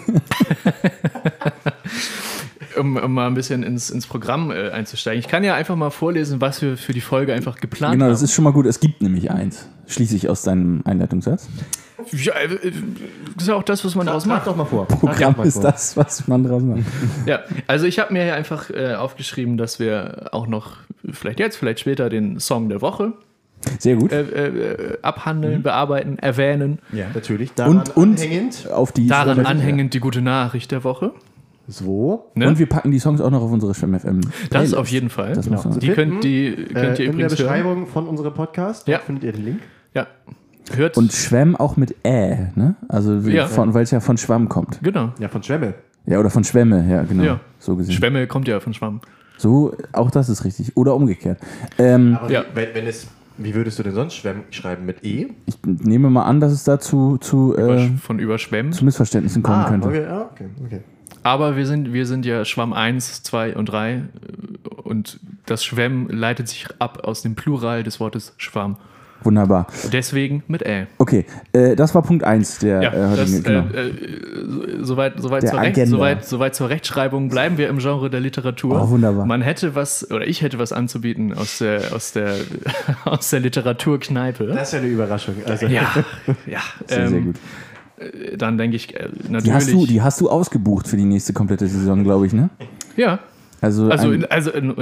[2.80, 5.20] um, um mal ein bisschen ins, ins Programm äh, einzusteigen.
[5.20, 8.10] Ich kann ja einfach mal vorlesen, was wir für die Folge einfach geplant Genau, haben.
[8.12, 8.66] das ist schon mal gut.
[8.66, 9.68] Es gibt nämlich eins.
[9.86, 11.48] Schließe ich aus deinem Einleitungssatz.
[12.12, 12.48] Ja, äh,
[13.34, 14.46] das ist ja auch das, was man daraus macht.
[14.46, 14.86] doch mal vor.
[14.88, 15.64] Programm mal ist vor.
[15.64, 16.80] das, was man draus macht.
[17.26, 20.78] Ja, also ich habe mir hier einfach äh, aufgeschrieben, dass wir auch noch,
[21.10, 23.12] vielleicht jetzt, vielleicht später, den Song der Woche
[23.78, 24.12] Sehr gut.
[24.12, 26.78] äh, äh, abhandeln, bearbeiten, erwähnen.
[26.92, 27.52] Ja, natürlich.
[27.52, 28.70] Daran Und- und- anhängend.
[28.70, 31.12] Auf die Daran anhängend die gute Nachricht der Woche.
[31.70, 32.30] So.
[32.35, 32.48] Ne?
[32.48, 34.20] Und wir packen die Songs auch noch auf unsere Schwemm FM.
[34.22, 34.74] das Playlist.
[34.76, 35.35] auf jeden Fall.
[35.35, 37.48] Das man Die könnt, die Äh, könnt ihr in der übrigens hören.
[37.48, 38.98] Beschreibung von unserem Podcast Ja.
[38.98, 39.61] findet ihr den Link.
[39.94, 40.06] Ja.
[40.74, 40.96] Hört.
[40.96, 42.76] Und Schwemm auch mit Ä, ne?
[42.88, 43.46] Also Ja.
[43.46, 44.80] von, weil es ja von Schwamm kommt.
[44.83, 45.12] genau.
[45.18, 45.74] Ja, von Schwemme.
[46.06, 47.22] Ja, oder von Schwämme, ja, genau.
[47.22, 47.40] Ja.
[47.59, 47.94] So gesehen.
[47.94, 49.00] Schwämme kommt ja von Schwamm.
[49.37, 50.76] So, auch das ist richtig.
[50.76, 51.38] Oder umgekehrt.
[51.78, 52.42] Ähm, Aber Ja.
[52.52, 53.06] wie, wenn, wenn es,
[53.38, 54.85] wie würdest du denn sonst Schwemm schreiben?
[54.87, 55.28] Mit E?
[55.46, 58.74] ich nehme mal an, dass es dazu zu, äh, von überschwemmt.
[58.74, 59.88] zu Missverständnissen kommen könnte.
[59.88, 60.80] okay, ja, okay, okay.
[61.22, 64.02] Aber wir sind, wir sind ja Schwamm 1, 2 und 3
[64.85, 68.76] und das Schwemm leitet sich ab aus dem Plural des Wortes Schwamm.
[69.22, 69.66] Wunderbar.
[69.92, 70.87] Deswegen mit Ä.
[70.96, 73.66] Okay, äh, das war Punkt 1 der Ja, äh, das, heutigen, genau.
[73.74, 74.44] äh, äh,
[74.78, 78.20] so- soweit, soweit, Der zur Recht, soweit, soweit zur Rechtschreibung bleiben wir im Genre der
[78.20, 78.80] Literatur.
[78.83, 79.26] Oh, wunderbar.
[79.26, 82.35] Man hätte was, oder ich hätte was anzubieten aus der, aus der,
[83.04, 84.46] aus der Literaturkneipe.
[84.46, 85.35] Das ist ja eine Überraschung.
[85.44, 85.83] Also, Ja,
[86.46, 86.61] ja.
[86.87, 87.37] sehr, sehr ähm, gut.
[88.36, 89.44] Dann denke ich äh, natürlich.
[89.44, 92.50] Die hast, du, die hast du ausgebucht für die nächste komplette Saison, glaube ich, ne?
[92.96, 93.18] ja,
[93.60, 94.74] Also, also, also in,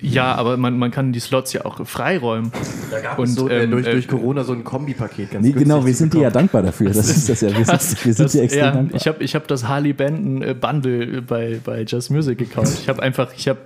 [0.00, 2.50] ja, aber man, man kann die Slots ja auch freiräumen.
[2.90, 5.30] da gab Und, es so, äh, ähm, durch, äh, durch Corona so ein Kombipaket.
[5.30, 6.90] Ganz nee, genau, wir sind dir ja dankbar dafür.
[6.90, 7.50] Das ist das ja.
[7.56, 9.00] Wir sind, wir sind das- dir extrem ja, dankbar.
[9.00, 12.78] Ich habe ich hab das Harley Benton äh, Bundle bei, bei Just Music gekauft.
[12.80, 13.60] Ich habe einfach, ich habe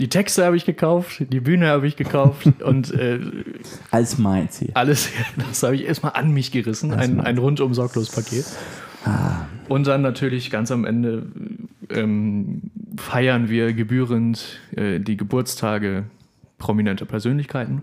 [0.00, 3.20] die Texte habe ich gekauft, die Bühne habe ich gekauft und äh,
[3.90, 4.70] Als meins hier.
[4.74, 5.10] alles,
[5.48, 6.92] das habe ich erstmal an mich gerissen.
[6.92, 8.44] Ein, ein rundum sorglos Paket.
[9.04, 9.46] Ah.
[9.68, 11.26] Und dann natürlich ganz am Ende
[11.90, 12.62] ähm,
[12.96, 16.04] feiern wir gebührend äh, die Geburtstage
[16.58, 17.82] prominenter Persönlichkeiten.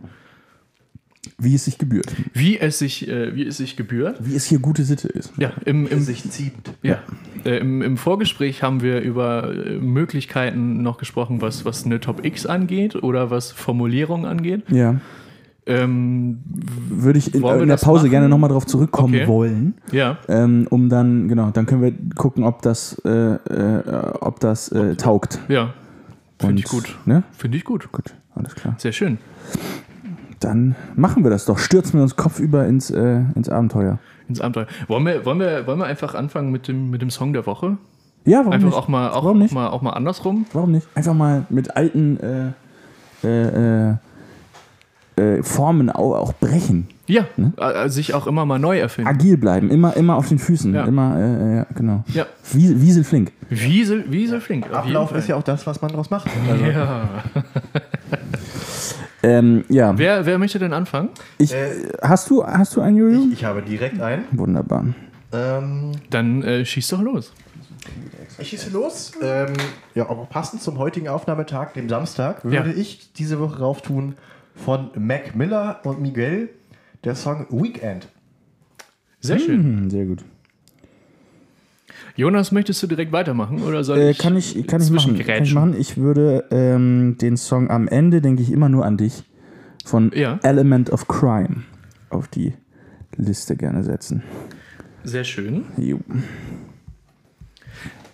[1.38, 2.08] Wie es sich gebührt.
[2.34, 4.18] Wie es sich, äh, wie es sich gebührt.
[4.22, 5.32] Wie es hier gute Sitte ist.
[5.38, 6.54] Ja, im, im, sich zieht.
[6.82, 6.98] Ja.
[7.46, 12.26] Äh, im, Im Vorgespräch haben wir über äh, Möglichkeiten noch gesprochen, was, was eine Top
[12.26, 14.64] X angeht oder was Formulierung angeht.
[14.70, 15.00] Ja.
[15.68, 16.40] Ähm,
[16.90, 18.10] Würde ich in, wir in der Pause machen?
[18.12, 19.28] gerne nochmal drauf zurückkommen Okay.
[19.28, 19.76] wollen.
[19.92, 23.84] ja, Ähm, um dann, genau, dann können wir gucken, ob das, äh, äh,
[24.22, 25.40] ob das äh, taugt.
[25.50, 25.74] ja.
[26.40, 26.98] Finde ich gut.
[27.06, 27.22] Ne?
[27.38, 27.92] Finde ich gut.
[27.92, 28.74] Gut, alles klar.
[28.80, 29.20] Sehr schön.
[30.42, 31.58] Dann machen wir das doch.
[31.58, 34.00] Stürzen wir uns kopfüber ins, äh, ins Abenteuer.
[34.28, 34.68] Ins Abenteuer.
[34.88, 37.78] Wollen wir, wollen, wir, wollen wir einfach anfangen mit dem, mit dem Song der Woche?
[38.26, 38.78] Ja, warum Einfach nicht?
[38.78, 39.52] auch mal, auch, Warum nicht?
[39.52, 40.46] auch mal, auch mal andersrum?
[40.54, 40.88] Warum nicht?
[40.96, 43.96] Einfach mal mit alten äh, äh, äh,
[45.16, 46.88] äh, Formen auch, auch brechen.
[47.08, 47.26] Ja,
[47.58, 49.10] äh, sich auch immer mal neu erfinden.
[49.10, 50.74] Agil bleiben, immer, immer auf den Füßen.
[50.74, 50.86] Ja.
[50.86, 52.04] Immer, äh, ja, genau.
[52.14, 53.32] Ja, Wiesel, Wiesel flink.
[53.50, 54.72] Wiesel, Wiesel flink.
[54.72, 56.28] Ablauf ist ja auch das, was man daraus macht.
[56.50, 57.10] Also, Ja.
[59.24, 59.98] Ähm, ja.
[59.98, 61.10] Wer, wer möchte denn anfangen?
[61.38, 61.54] Ich,
[62.02, 63.28] hast, du, hast du einen, Julian?
[63.28, 64.26] ich, ich habe direkt einen.
[64.32, 64.86] Wunderbar.
[65.32, 67.32] Ähm, Dann äh, schieß doch los.
[68.40, 69.12] ich schieße los.
[69.22, 69.54] Ähm,
[69.96, 72.76] ja, aber passend zum heutigen Aufnahmetag, dem Samstag, würde Ja.
[72.76, 74.16] ich diese Woche rauftun
[74.56, 76.50] von Mac Miller und Miguel
[77.04, 78.08] der Song Weekend.
[79.20, 79.64] Sehr schön.
[79.64, 80.24] Hm, sehr gut.
[82.16, 84.18] Jonas, möchtest du direkt weitermachen oder soll Äh, ich?
[84.18, 85.18] kann ich, kann ich machen.
[85.18, 85.76] Kann ich machen.
[85.78, 89.24] Ich würde ähm, den Song am Ende, denke ich immer nur an dich,
[89.86, 90.40] von Ja.
[90.44, 91.64] Element of Crime
[92.10, 92.54] auf die
[93.16, 94.24] Liste gerne setzen.
[95.04, 95.64] Sehr schön.
[95.78, 96.00] Jo.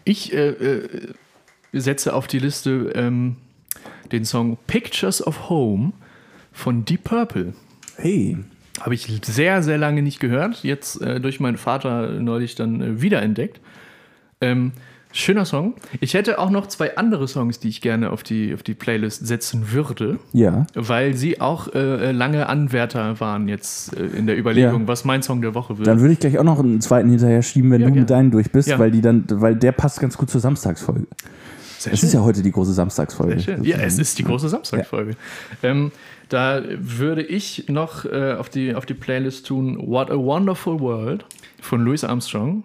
[0.03, 0.87] Ich äh, äh,
[1.73, 3.35] setze auf die Liste ähm,
[4.11, 5.91] den Song Pictures of Home
[6.51, 7.53] von Deep Purple.
[7.97, 8.37] Hey.
[8.79, 10.63] Habe ich sehr, sehr lange nicht gehört.
[10.63, 13.59] Jetzt äh, durch meinen Vater neulich dann äh, wiederentdeckt.
[14.41, 14.71] Ähm,
[15.11, 15.73] schöner Song.
[15.99, 19.25] Ich hätte auch noch zwei andere Songs, die ich gerne auf die, auf die Playlist
[19.25, 20.67] setzen würde, Ja.
[20.75, 24.87] weil sie auch äh, lange Anwärter waren jetzt äh, in der Überlegung, Ja.
[24.87, 25.87] was mein Song der Woche wird.
[25.87, 28.21] Dann würde ich gleich auch noch einen zweiten hinterher schieben, wenn Ja, du mit gerne.
[28.23, 28.77] deinen durch bist, Ja.
[28.77, 31.07] weil die dann, weil der passt ganz gut zur Samstagsfolge.
[31.79, 33.39] Sehr Es ist ja heute die große Samstagsfolge.
[33.39, 33.63] Sehr schön.
[33.63, 35.15] Ja, es ist die große Samstagfolge.
[35.63, 35.91] Ähm,
[36.29, 41.25] da würde ich noch äh, auf, die, auf die Playlist tun What a Wonderful World
[41.61, 42.63] von Louis Armstrong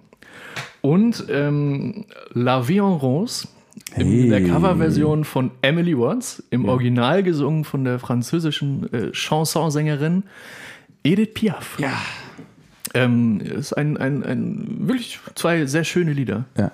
[0.82, 3.48] und ähm, La Vie en Rose
[3.96, 4.28] in Hey.
[4.28, 10.24] der Coverversion von Emily Watts, im Original gesungen von der französischen äh, Chansonsängerin
[11.04, 11.78] Edith Piaf.
[11.78, 11.92] Ja.
[12.94, 16.72] Ähm, ist ein, ein, ein wirklich zwei sehr schöne Lieder, Ja,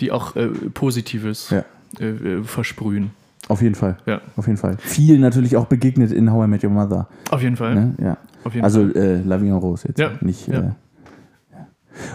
[0.00, 1.64] die auch äh, Positives Ja.
[2.00, 3.10] äh, äh, versprühen.
[3.48, 3.98] auf jeden Fall.
[4.06, 4.22] Ja.
[4.36, 4.78] Auf jeden Fall.
[4.78, 7.08] Viel natürlich auch begegnet in How I Met Your Mother.
[7.30, 7.74] Auf jeden Fall.
[7.74, 7.94] Ne?
[8.00, 8.16] Ja.
[8.44, 9.98] Auf jeden Also äh, La Vie en Rose jetzt.
[9.98, 10.54] Ja, Nicht, ja.
[10.54, 10.76] Äh, ja.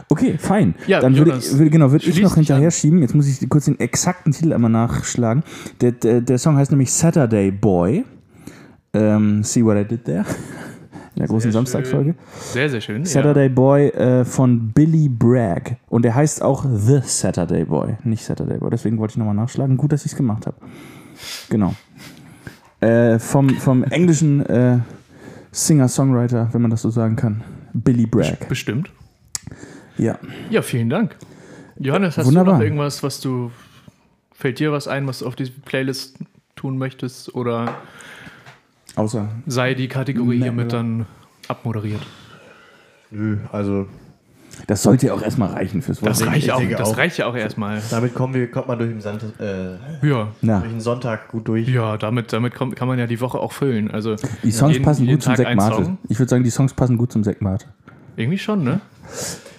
[0.09, 0.75] Okay, fein.
[0.87, 2.99] Ja, Dann würde Jonas, ich, würde, genau, würde ich noch hinterher schieben.
[3.01, 5.43] Jetzt muss ich kurz den exakten Titel einmal nachschlagen.
[5.81, 8.05] Der, der, der Song heißt nämlich Saturday Boy.
[8.93, 10.25] Ähm, see what I did there?
[11.15, 12.15] In der großen Sehr Samstagsfolge.
[12.39, 13.05] Sehr, sehr schön.
[13.05, 15.75] Saturday Boy äh, von Billy Bragg.
[15.89, 18.69] Und der heißt auch The Saturday Boy, nicht Saturday Boy.
[18.71, 19.77] Deswegen wollte ich nochmal nachschlagen.
[19.77, 20.57] Gut, dass ich es gemacht habe.
[21.49, 21.73] Genau.
[22.79, 24.79] Äh, vom, vom englischen äh,
[25.51, 27.43] Singer-Songwriter, wenn man das so sagen kann.
[27.73, 28.07] Billy Ja.
[28.09, 28.47] Bragg.
[28.47, 28.89] Bestimmt.
[29.99, 30.17] Ja.
[30.49, 31.15] Ja, vielen Dank.
[31.77, 32.53] Johannes, hast Wunderbar.
[32.55, 33.51] du noch irgendwas, was du.
[34.33, 36.17] Fällt dir was ein, was du auf diese Playlist
[36.55, 37.35] tun möchtest?
[37.35, 37.75] Oder
[38.95, 39.29] Außer.
[39.47, 41.05] sei die Kategorie Nee, hiermit dann
[41.47, 42.01] abmoderiert?
[43.11, 43.87] Nö, also
[44.67, 46.35] Das sollte ja auch erstmal reichen fürs Das Wochenende.
[46.35, 46.97] reicht ja auch, das auch.
[46.97, 47.81] reicht ja auch erstmal.
[47.91, 49.73] damit kommen wir, kommt man durch den, Sand, äh,
[50.07, 50.29] Ja.
[50.41, 51.67] Durch den Sonntag gut durch.
[51.67, 53.91] Ja, damit, damit kommt, kann man ja die Woche auch füllen.
[53.91, 55.83] Also die Songs jeden- passen jeden gut zum Tag ein Sektmate.
[55.85, 55.97] Song.
[56.07, 57.65] Ich würde sagen, die Songs passen gut zum Sektmate.
[58.15, 58.79] irgendwie schon, ne?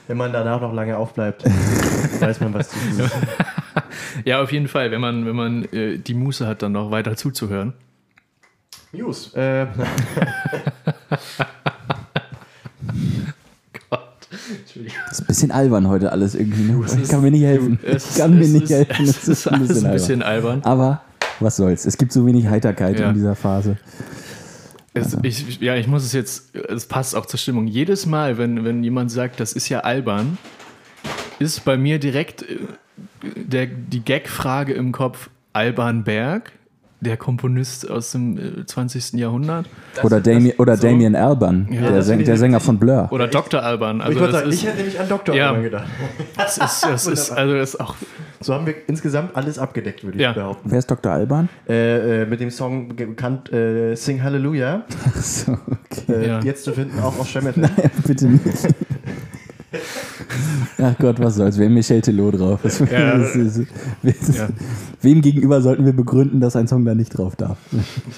[0.07, 1.45] Wenn man danach noch lange aufbleibt,
[2.21, 3.13] weiß man, was zu tun ist.
[4.25, 7.15] Ja, auf jeden Fall, wenn man, wenn man äh, die Muße hat, dann noch weiter
[7.17, 7.75] zuzuhören.
[8.93, 9.33] News.
[9.35, 9.67] Äh,
[15.09, 16.63] Das ist ein bisschen albern heute alles irgendwie.
[16.73, 16.85] Ne?
[17.03, 17.79] Ich kann mir nicht helfen.
[17.83, 19.05] Es Ich kann mir es nicht ist, helfen.
[19.05, 20.61] Es ist alles ein bisschen albern.
[20.65, 21.03] Aber
[21.41, 21.85] was soll's.
[21.85, 23.09] Es gibt so wenig Heiterkeit Ja.
[23.09, 23.77] in dieser Phase.
[24.92, 27.68] Es, ich, ja, ich muss es jetzt, es passt auch zur Stimmung.
[27.68, 30.37] Jedes Mal, wenn, wenn jemand sagt, das ist ja albern,
[31.38, 32.59] ist bei mir direkt äh,
[33.22, 36.53] der, die Gag-Frage im Kopf, Alban Berg,
[37.01, 39.15] der Komponist aus dem äh, 20.
[39.15, 39.67] Jahrhundert,
[40.03, 40.87] Oder, Damien, oder so.
[40.87, 43.09] Damien Alban, Ja, der, Säng, ich der Sänger von Blur.
[43.11, 43.63] oder Dr.
[43.63, 43.99] Alban.
[44.01, 45.35] ich Also wollte das sagen, ich ist, hätte nämlich an Dr.
[45.35, 45.49] Ja.
[45.49, 45.87] Alban gedacht.
[46.37, 47.95] das ist, das ist, also das ist auch,
[48.41, 50.33] So haben wir insgesamt alles abgedeckt, würde ich Ja.
[50.33, 50.71] behaupten.
[50.71, 51.11] Wer ist Dr.
[51.13, 51.49] Alban?
[51.69, 54.83] Äh, äh, mit dem Song bekannt äh, Sing Hallelujah.
[55.17, 56.13] so, okay.
[56.13, 56.41] Äh, Ja.
[56.41, 57.55] Jetzt zu finden auch auf Shemmet.
[58.07, 58.45] Bitte nicht.
[60.79, 61.59] Ach Gott, was soll's.
[61.59, 62.61] Wir haben Michel Telot drauf.
[62.63, 63.17] Das, Ja.
[63.19, 63.61] das ist,
[64.03, 64.49] das, Ja.
[65.03, 67.57] Wem gegenüber sollten wir begründen, dass ein Song da nicht drauf darf?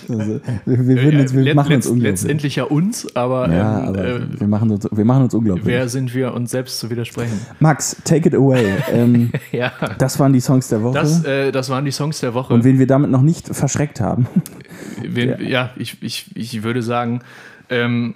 [0.09, 2.23] Also, wir, wir, würden uns, wir Let- machen uns unglaublich.
[2.23, 5.67] letztendlich ja uns, aber, ja, ähm, aber äh, wir, machen uns, wir machen uns unglaublich.
[5.67, 7.38] wer sind wir, uns selbst zu widersprechen?
[7.61, 8.67] Max, take it away.
[8.91, 10.95] ähm, Ja, das waren die Songs der Woche.
[10.95, 12.55] das, äh, das waren die Songs der Woche.
[12.55, 14.27] und wen wir damit noch nicht verschreckt haben.
[15.03, 17.21] Wir, ja, ich, ich, ich würde sagen,
[17.71, 18.15] ähm,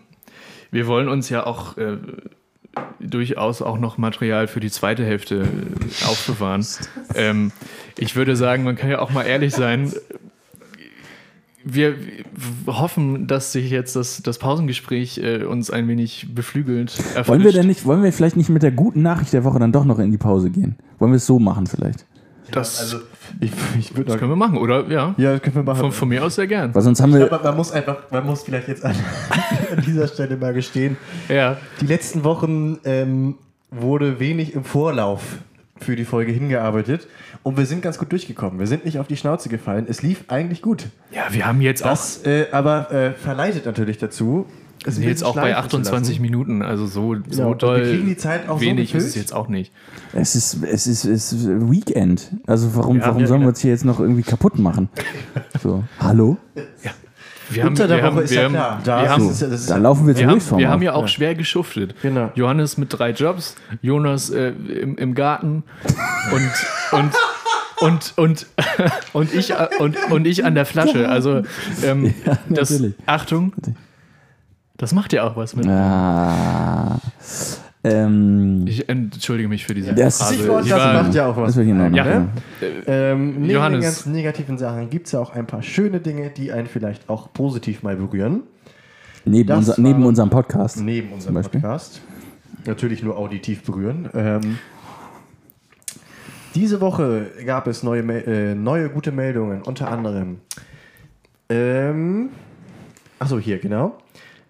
[0.72, 1.96] wir wollen uns ja auch äh,
[3.06, 6.66] durchaus auch noch Material für die zweite Hälfte äh, aufbewahren.
[7.14, 7.52] ähm,
[7.98, 9.92] ich würde sagen, man kann ja auch mal ehrlich sein.
[11.64, 11.96] Wir
[12.64, 16.96] wir hoffen, dass sich jetzt das, das Pausengespräch äh, uns ein wenig beflügelt.
[16.98, 17.28] Erfrischt.
[17.28, 19.72] Wollen wir denn nicht, wollen wir vielleicht nicht mit der guten Nachricht der Woche dann
[19.72, 20.76] doch noch in die Pause gehen?
[20.98, 22.06] Wollen wir es so machen vielleicht?
[22.50, 22.98] Das, Also,
[23.40, 24.86] ich, ich würde das können wir machen, oder?
[24.88, 25.14] Ja.
[25.16, 25.78] Ja, das können wir machen.
[25.80, 26.74] Von, von mir aus sehr gern.
[26.74, 27.28] Weil sonst haben Ich wir.
[27.28, 28.94] glaube, man muss einfach, man muss vielleicht jetzt an,
[29.76, 30.96] an dieser Stelle mal gestehen,
[31.28, 31.56] Ja.
[31.80, 33.34] die letzten Wochen ähm,
[33.70, 35.22] wurde wenig im Vorlauf
[35.78, 37.06] für die Folge hingearbeitet
[37.42, 38.58] und wir sind ganz gut durchgekommen.
[38.58, 39.86] Wir sind nicht auf die Schnauze gefallen.
[39.88, 40.86] Es lief eigentlich gut.
[41.12, 44.46] ja, wir haben jetzt auch Das äh, aber äh, verleitet natürlich dazu.
[44.87, 48.07] Wir sind jetzt auch bei 28 Minuten, also so, so Genau, und doll wir kriegen
[48.07, 49.09] die Zeit auch so wenig ist gefüllt.
[49.11, 49.72] es jetzt auch nicht.
[50.12, 52.31] Es ist, es ist, es ist Weekend.
[52.46, 53.49] Also warum, Ja, warum ja, sollen wir ja.
[53.51, 54.88] uns hier jetzt noch irgendwie kaputt machen?
[55.62, 56.37] So, hallo?
[57.49, 58.81] Wir haben, Unter der wir Woche haben, ist wir ja haben, klar.
[58.85, 60.83] Da wir ist haben, ja- das ist Da ja- laufen wir wir haben, wir haben
[60.83, 61.94] ja auch schwer geschuftet.
[62.03, 62.31] Genau.
[62.35, 65.62] Johannes mit drei Jobs, Jonas äh, im, im Garten
[66.33, 66.51] und,
[66.92, 67.12] und,
[67.81, 68.46] und, und,
[69.12, 71.09] und, ich, äh, und, und ich an der Flasche.
[71.09, 71.42] Also,
[71.85, 72.14] ähm,
[72.49, 72.94] das, natürlich.
[73.07, 73.53] Achtung,
[74.76, 75.66] das macht ja auch was mit.
[75.66, 76.98] Ah,
[77.84, 80.34] ähm, Ich entschuldige mich für diese Das- Phrase.
[80.34, 81.48] Stichwort, das war- macht ja auch was.
[81.48, 82.04] das will ich noch Ja.
[82.04, 82.28] machen.
[82.86, 83.78] Ähm, neben Johannes.
[83.78, 87.08] den ganzen negativen Sachen gibt es ja auch ein paar schöne Dinge, die einen vielleicht
[87.08, 88.42] auch positiv mal berühren.
[89.24, 90.80] Neben, unser, neben unserem Podcast.
[90.80, 91.60] Neben unserem Beispiel.
[91.60, 92.00] Podcast.
[92.64, 94.08] Natürlich nur auditiv berühren.
[94.14, 94.58] Ähm,
[96.54, 100.38] diese Woche gab es neue, äh, neue gute Meldungen, unter anderem.
[101.48, 102.30] Ähm,
[103.18, 103.98] achso, hier, genau.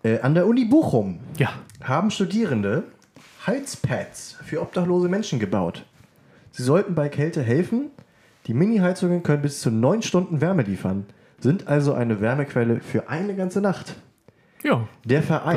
[0.06, 1.48] Äh, an der Uni Bochum Ja,
[1.82, 2.84] haben Studierende
[3.44, 5.84] Heizpads für obdachlose Menschen gebaut.
[6.52, 7.90] Sie sollten bei Kälte helfen.
[8.46, 11.06] Die Mini-Heizungen können bis zu neun Stunden Wärme liefern,
[11.40, 13.96] sind also eine Wärmequelle für eine ganze Nacht.
[14.62, 15.56] ja, Der Verein.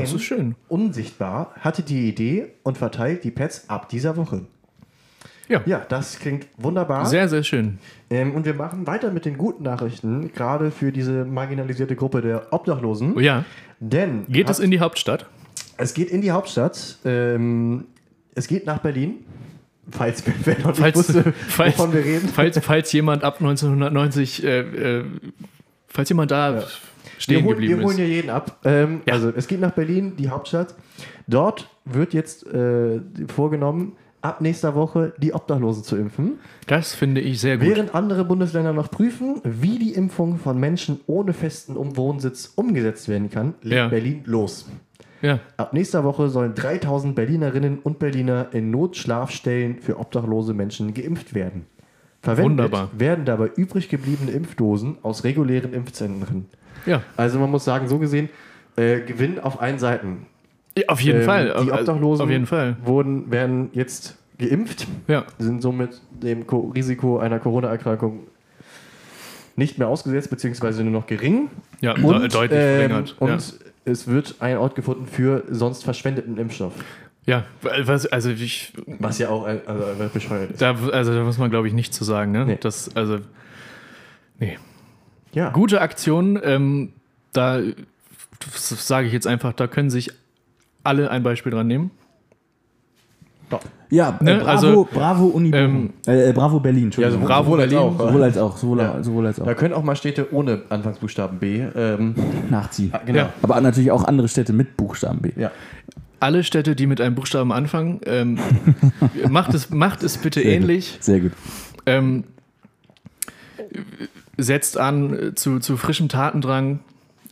[0.67, 4.47] Unsichtbar hatte die Idee und verteilt die Pads ab dieser Woche.
[5.49, 7.05] Ja, Ja, das klingt wunderbar.
[7.05, 7.79] sehr, sehr schön.
[8.09, 12.53] Ähm, und wir machen weiter mit den guten Nachrichten, gerade für diese marginalisierte Gruppe der
[12.53, 13.15] Obdachlosen.
[13.17, 13.43] Oh ja,
[13.79, 15.25] Denn geht hat- es in die Hauptstadt?
[15.77, 16.97] es geht in die Hauptstadt.
[17.05, 17.85] Ähm,
[18.35, 19.25] es geht nach Berlin.
[19.91, 22.27] Falls wer noch nicht Falls, wusste, falls, wovon wir reden.
[22.29, 24.59] falls, falls jemand ab 1990, äh,
[24.99, 25.03] äh,
[25.87, 26.63] falls jemand da
[27.17, 28.03] stehen wir holen, geblieben wir holen ist.
[28.03, 28.59] hier jeden ab.
[28.65, 29.13] Ähm, Ja.
[29.15, 30.75] Also es geht nach Berlin, die Hauptstadt.
[31.27, 32.99] Dort wird jetzt äh,
[33.33, 36.39] vorgenommen, ab nächster Woche die Obdachlosen zu impfen.
[36.67, 37.67] Das finde ich sehr gut.
[37.67, 43.29] Während andere Bundesländer noch prüfen, wie die Impfung von Menschen ohne festen Wohnsitz umgesetzt werden
[43.29, 43.87] kann, legt Ja.
[43.87, 44.67] Berlin los.
[45.21, 51.33] Ja, Ab nächster Woche sollen 3000 Berlinerinnen und Berliner in Notschlafstellen für obdachlose Menschen geimpft
[51.33, 51.65] werden.
[52.21, 52.89] Verwendet Wunderbar.
[52.97, 56.45] werden dabei übrig gebliebene Impfdosen aus regulären Impfzentren.
[56.85, 57.01] ja.
[57.17, 58.29] Also man muss sagen, so gesehen,
[58.77, 60.25] äh, Gewinn auf allen Seiten.
[60.87, 61.55] Auf jeden Ähm, Fall.
[61.63, 62.77] Die Obdachlosen Auf jeden Fall.
[62.83, 68.27] Wurden, werden jetzt geimpft, Ja, sind somit dem Co Risiko einer Corona-Erkrankung
[69.55, 71.49] nicht mehr ausgesetzt, beziehungsweise nur noch gering.
[71.81, 73.15] ja Und, deutlich ähm, verringert.
[73.19, 73.37] und ja.
[73.85, 76.73] es wird ein Ort gefunden für sonst verschwendeten Impfstoff.
[77.25, 80.61] ja, was, also ich, Was ja auch äh, also einfach bescheuert ist.
[80.61, 82.45] da, also da muss man glaube ich nicht zu sagen, ne?
[82.45, 82.57] Nee.
[82.61, 83.17] Das, also,
[84.39, 84.57] nee.
[85.33, 86.93] Ja, Gute Aktion, ähm,
[87.33, 87.59] da
[88.55, 90.11] sage ich jetzt einfach, da können sich
[90.83, 91.91] alle ein Beispiel dran nehmen.
[93.89, 97.21] Ja, äh, Ne, Bravo, also, Bravo Uni ähm, äh, Bravo Berlin, Entschuldigung.
[97.21, 97.99] Ja, Bravo sowohl als Berlin, auch.
[97.99, 99.03] sowohl als auch, sowohl, Ja.
[99.03, 99.45] sowohl als auch.
[99.45, 101.61] Da können auch mal Städte ohne Anfangsbuchstaben B.
[101.75, 102.13] Ähm,
[102.51, 102.91] Nachziehen.
[102.93, 103.17] ah, genau.
[103.19, 103.33] Ja.
[103.41, 105.31] Aber natürlich auch andere Städte mit Buchstaben B.
[105.35, 105.49] Ja.
[106.19, 108.37] Alle Städte, die mit einem Buchstaben anfangen, ähm,
[109.29, 110.93] macht, es, macht es bitte Sehr ähnlich.
[110.95, 111.03] Gut.
[111.03, 111.31] Sehr gut.
[111.87, 112.25] Ähm,
[114.37, 116.79] setzt an äh, zu, zu frischem Tatendrang,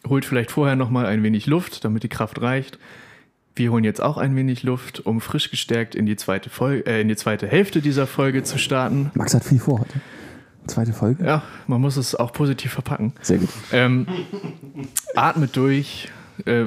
[0.08, 2.80] holt vielleicht vorher nochmal ein wenig Luft, damit die Kraft reicht.
[3.58, 7.02] Wir holen jetzt auch ein wenig Luft, um frisch gestärkt in die zweite, Folge, äh,
[7.02, 9.12] in die zweite Hälfte dieser Folge zu starten.
[9.16, 10.00] Max hat viel vor heute.
[10.68, 11.26] Zweite Folge.
[11.26, 13.14] Ja, man muss es auch positiv verpacken.
[13.22, 13.50] Sehr gut.
[13.72, 14.06] Ähm,
[15.16, 16.10] atmet durch,
[16.46, 16.66] äh,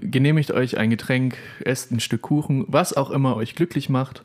[0.00, 4.24] genehmigt euch ein Getränk, esst ein Stück Kuchen, was auch immer euch glücklich macht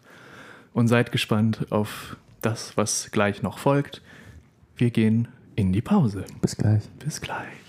[0.73, 4.01] und seid gespannt auf das, was gleich noch folgt.
[4.77, 6.25] Wir gehen in die Pause.
[6.41, 6.83] Bis gleich.
[6.99, 7.64] Bis gleich.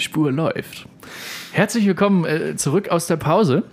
[0.00, 0.86] Spur läuft.
[1.52, 3.64] Herzlich willkommen äh, zurück aus der Pause.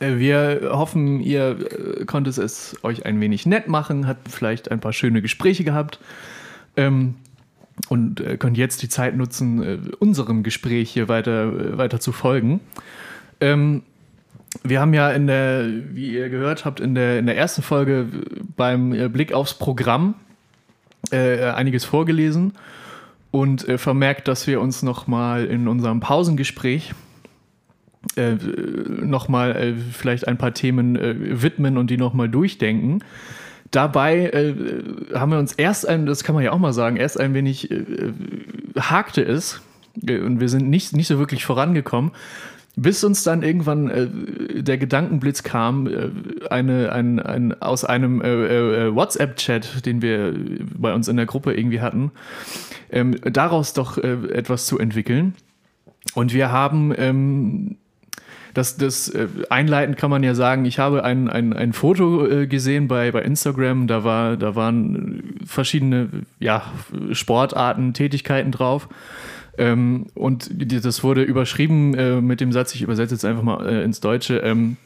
[0.00, 1.56] Äh, Wir hoffen, ihr
[2.00, 6.00] äh, konntet es euch ein wenig nett machen, habt vielleicht ein paar schöne Gespräche gehabt
[6.76, 7.16] ähm,
[7.88, 12.12] und äh, könnt jetzt die Zeit nutzen, äh, unserem Gespräch hier weiter, äh, weiter zu
[12.12, 12.60] folgen.
[13.40, 13.82] Ähm,
[14.62, 18.06] wir haben ja in der, wie ihr gehört habt, in der, in der ersten Folge
[18.56, 20.14] beim Blick aufs Programm
[21.10, 22.54] äh, einiges vorgelesen
[23.36, 26.94] und äh, vermerkt, dass wir uns nochmal in unserem Pausengespräch
[28.16, 33.04] äh, nochmal äh, vielleicht ein paar Themen äh, widmen und die nochmal durchdenken.
[33.70, 34.54] Dabei äh,
[35.14, 37.70] haben wir uns erst ein, das kann man ja auch mal sagen, erst ein wenig
[37.70, 37.84] äh,
[38.78, 39.60] hakte es
[40.06, 42.12] äh, und wir sind nicht, nicht so wirklich vorangekommen,
[42.76, 46.10] bis uns dann irgendwann äh, der Gedankenblitz kam, äh,
[46.50, 50.34] eine, ein, ein, aus einem äh, äh, WhatsApp-Chat, den wir
[50.76, 52.12] bei uns in der Gruppe irgendwie hatten,
[52.90, 55.34] ähm, daraus doch äh, etwas zu entwickeln.
[56.14, 57.76] Und wir haben ähm,
[58.56, 62.46] das, das äh, einleitend kann man ja sagen, ich habe ein, ein, ein Foto äh,
[62.46, 66.08] gesehen bei, bei Instagram, da, war, da waren verschiedene
[66.38, 66.62] ja,
[67.12, 68.88] Sportarten, Tätigkeiten drauf.
[69.58, 73.66] Ähm, und die- das wurde überschrieben äh, mit dem Satz, ich übersetze jetzt einfach mal
[73.66, 74.38] äh, ins Deutsche.
[74.38, 74.76] Ähm,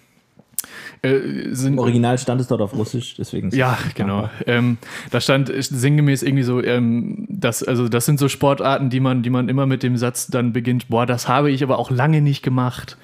[1.03, 1.19] äh,
[1.53, 3.51] sind, Im Original stand es dort auf Russisch, deswegen.
[3.51, 4.29] ja, genau.
[4.47, 4.77] Ähm,
[5.11, 9.31] da stand sinngemäß irgendwie so, ähm, das, also das sind so Sportarten, die man, die
[9.31, 12.43] man immer mit dem Satz dann beginnt, boah, das habe ich aber auch lange nicht
[12.43, 12.99] gemacht.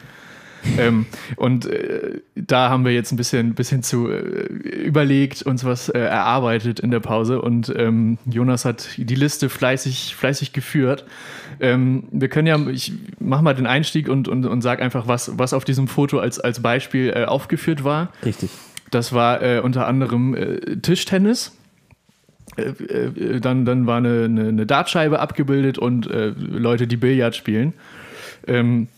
[0.78, 5.88] ähm, und äh, da haben wir jetzt ein bisschen, bisschen zu äh, überlegt, uns was
[5.88, 11.04] äh, erarbeitet in der Pause und ähm, Jonas hat die Liste fleißig, fleißig geführt.
[11.60, 15.38] Ähm, wir können ja, ich mach mal den Einstieg und, und, und sag einfach, was,
[15.38, 18.12] was auf diesem Foto als, als Beispiel äh, aufgeführt war.
[18.24, 18.50] Richtig.
[18.90, 21.52] Das war äh, unter anderem äh, Tischtennis.
[22.56, 27.74] Dann, dann war eine, eine, eine Dartscheibe abgebildet und äh, Leute, die Billard spielen.
[28.46, 28.88] Ähm,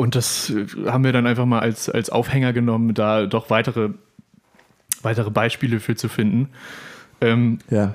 [0.00, 3.90] und das äh, haben wir dann einfach mal als, als Aufhänger genommen, da doch weitere,
[5.02, 6.48] weitere Beispiele für zu finden.
[7.20, 7.94] Ähm, Ja.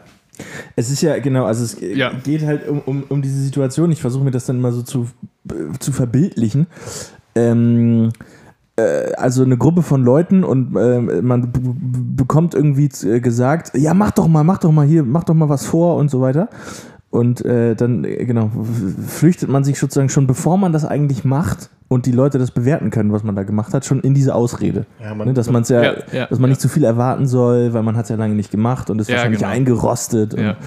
[0.76, 2.12] Es ist ja, genau, also es Ja.
[2.12, 3.92] geht halt um, um, um diese Situation.
[3.92, 5.08] Ich versuche mir das dann mal so zu,
[5.50, 6.68] äh, zu verbildlichen.
[7.36, 8.12] Ähm,
[8.76, 11.54] äh, also eine Gruppe von Leuten und äh, man
[12.18, 12.90] bekommt irgendwie
[13.22, 16.12] gesagt, ja, mach doch mal, mach doch mal hier, mach doch mal was vor und
[16.12, 16.50] so weiter.
[17.16, 18.52] Und äh, dann, äh, genau,
[19.08, 22.90] flüchtet man sich sozusagen schon, bevor man das eigentlich macht und die Leute das bewerten
[22.90, 24.86] können, was man da gemacht hat, schon in diese Ausrede.
[25.02, 26.52] Ja, man- ne, dass man's ja, Ja, ja, dass man ja.
[26.52, 29.10] nicht zu viel erwarten soll, weil man hat es ja lange nicht gemacht und ist
[29.10, 29.52] Ja, wahrscheinlich genau.
[29.52, 30.34] eingerostet.
[30.34, 30.58] Und Ja.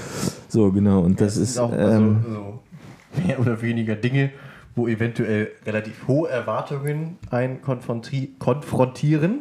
[0.49, 1.01] So, genau.
[1.01, 1.79] Und das, Das ist, sind auch ähm,
[2.25, 4.31] also, so mehr oder weniger Dinge,
[4.75, 9.41] wo eventuell relativ hohe Erwartungen einen konfronti konfrontieren.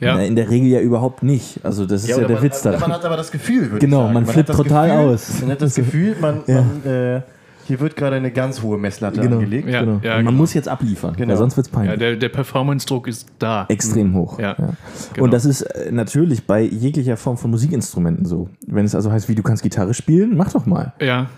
[0.00, 0.14] Ja.
[0.16, 1.60] na, in der Regel ja überhaupt nicht.
[1.64, 2.80] Also das ist ja, oder der man, Witz daran.
[2.80, 4.14] Man hat aber das Gefühl, würde Genau, ich sagen.
[4.14, 5.40] man hat flippt total Gefühl, aus.
[5.40, 6.62] Man hat das Gefühl, man, Ja.
[6.62, 7.20] man äh,
[7.66, 9.68] hier wird gerade eine ganz hohe Messlatte Genau, angelegt.
[9.68, 9.98] Ja, genau.
[10.02, 10.36] ja, man genau.
[10.36, 11.30] muss jetzt abliefern, Genau.
[11.30, 11.92] weil sonst wird es peinlich.
[11.92, 13.64] ja, der, der Performance-Druck ist da.
[13.70, 14.38] Extrem hoch.
[14.38, 14.68] Ja, Ja.
[15.14, 15.24] genau.
[15.24, 18.48] Und das ist äh, natürlich bei jeglicher Form von Musikinstrumenten so.
[18.66, 20.92] Wenn es also heißt, wie du kannst Gitarre spielen, mach doch mal.
[21.00, 21.28] Ja,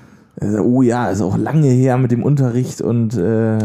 [0.41, 3.59] oh ja, ist auch lange her mit dem Unterricht und äh,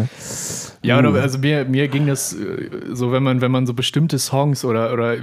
[0.83, 4.17] Ja, oder, also mir, mir ging das äh, so, wenn man, wenn man so bestimmte
[4.19, 5.15] Songs oder, oder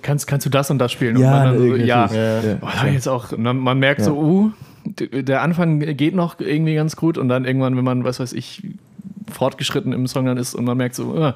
[0.00, 1.16] kannst, kannst du das und das spielen?
[1.18, 1.86] Ja, und man dann so, natürlich.
[1.86, 2.40] ja, Ja.
[2.62, 4.06] Oh, jetzt auch, dann, man merkt Ja.
[4.06, 4.50] so, uh,
[4.84, 8.62] der Anfang geht noch irgendwie ganz gut und dann irgendwann, wenn man, was weiß ich,
[9.30, 11.32] fortgeschritten im Song dann ist und man merkt so, uh,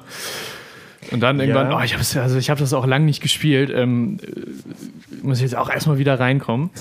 [1.11, 1.77] und dann irgendwann, Ja.
[1.77, 5.43] oh, ich habe also ich hab das auch lange nicht gespielt, ähm, äh, muss ich
[5.43, 6.69] jetzt auch erstmal wieder reinkommen.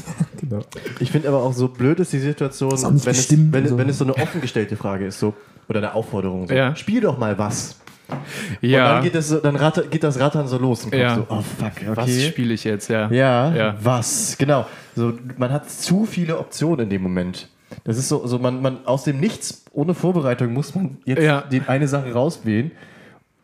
[0.48, 0.62] genau.
[1.00, 3.78] Ich finde aber auch so blöd ist die Situation, Ist wenn, es, wenn, und so.
[3.78, 5.34] wenn es so eine offen gestellte Frage ist, so,
[5.68, 6.48] oder eine Aufforderung.
[6.48, 6.74] So, Ja.
[6.76, 7.76] Spiel doch mal was.
[8.08, 10.84] Und Ja, dann, geht das, so, dann ratter, geht das Rattern so los.
[10.84, 11.16] Und Ja.
[11.16, 11.86] so, oh fuck, okay.
[11.94, 13.10] was spiele ich jetzt, ja.
[13.10, 13.74] Ja, Ja.
[13.82, 14.36] was?
[14.38, 14.66] Genau.
[14.94, 17.48] So, man hat zu viele Optionen in dem Moment.
[17.82, 21.42] Das ist so, so man, man aus dem Nichts, ohne Vorbereitung, muss man jetzt Ja.
[21.42, 22.70] die eine Sache rauswählen.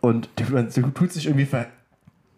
[0.01, 1.67] Und du, man tut sich irgendwie ver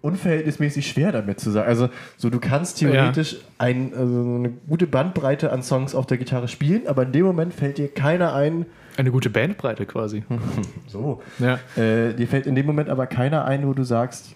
[0.05, 1.67] unverhältnismäßig schwer damit zu sagen.
[1.69, 6.19] Also, so du kannst theoretisch ein, also so eine gute Bandbreite an Songs auf der
[6.19, 8.67] Gitarre spielen, aber in dem Moment fällt dir keiner ein.
[8.97, 10.23] Eine gute Bandbreite quasi.
[10.89, 11.23] So.
[11.41, 11.59] Ja.
[11.83, 14.27] Äh, dir fällt in dem Moment aber keiner ein, wo du sagst,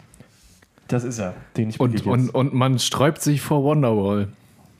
[0.89, 2.07] das ist er, den ich Und, jetzt.
[2.07, 4.29] und, und man sträubt sich vor Wonderwall.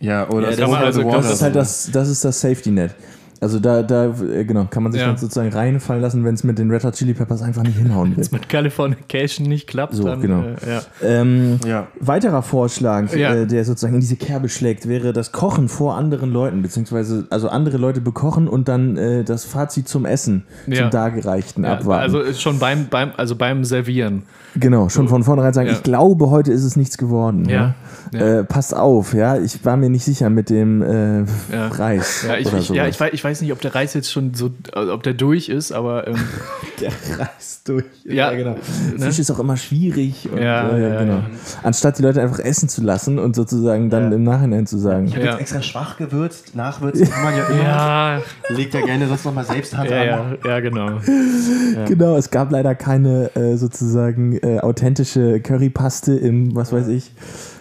[0.01, 2.95] ja, oder Ja, kann man also- das ist halt das, das ist das Safety Net.
[3.41, 5.09] Also da, da äh, genau, kann man sich Ja.
[5.09, 8.17] dann sozusagen reinfallen lassen, wenn es mit den Red Hot Chili Peppers einfach nicht hinhauen
[8.17, 8.27] will.
[8.33, 10.43] Mit Californication nicht klappt, So, dann, genau.
[10.43, 10.83] äh, ja.
[11.03, 11.87] Ähm, Ja.
[12.01, 13.35] Weiterer Vorschlag, Ja.
[13.35, 17.49] äh, der sozusagen in diese Kerbe schlägt, wäre das Kochen vor anderen Leuten, beziehungsweise also
[17.49, 20.83] andere Leute bekochen und dann äh, das Fazit zum Essen, Ja.
[20.83, 22.03] zum Dargereichten Ja, abwarten.
[22.17, 24.23] also schon beim, beim, also beim Servieren.
[24.61, 25.75] Genau, schon von vornherein sagen, Ja.
[25.75, 27.49] ich glaube, heute ist es nichts geworden.
[27.49, 27.75] Ja.
[28.13, 28.19] Ja?
[28.21, 28.39] Ja.
[28.41, 31.19] Äh, passt auf, ja, ich war mir nicht sicher mit dem äh,
[31.53, 31.69] Ja.
[31.69, 32.77] Reis Ja, ich, oder ich, sowas.
[32.77, 35.13] ja ich, weiß, ich weiß nicht, ob der Reis jetzt schon so, äh, ob der
[35.15, 36.17] durch ist, aber ähm,
[36.81, 37.85] der Reis durch.
[38.05, 38.57] Ja, genau.
[38.97, 39.05] ne?
[39.07, 40.27] Fisch ist auch immer schwierig.
[40.33, 41.13] Und, Ja, äh, ja, genau.
[41.15, 41.23] ja.
[41.63, 44.17] Anstatt die Leute einfach essen zu lassen und sozusagen dann Ja.
[44.17, 45.07] im Nachhinein zu sagen.
[45.07, 45.33] Ich habe Ja.
[45.33, 47.63] jetzt extra schwach gewürzt, nachwürzen kann man ja immer.
[47.63, 50.39] ja, Legt ja gerne sonst nochmal selbst Hand ja, an.
[50.43, 50.89] ja, ja, genau.
[51.87, 57.13] Genau, es gab leider keine äh, sozusagen äh, authentische Currypaste im, was weiß ich.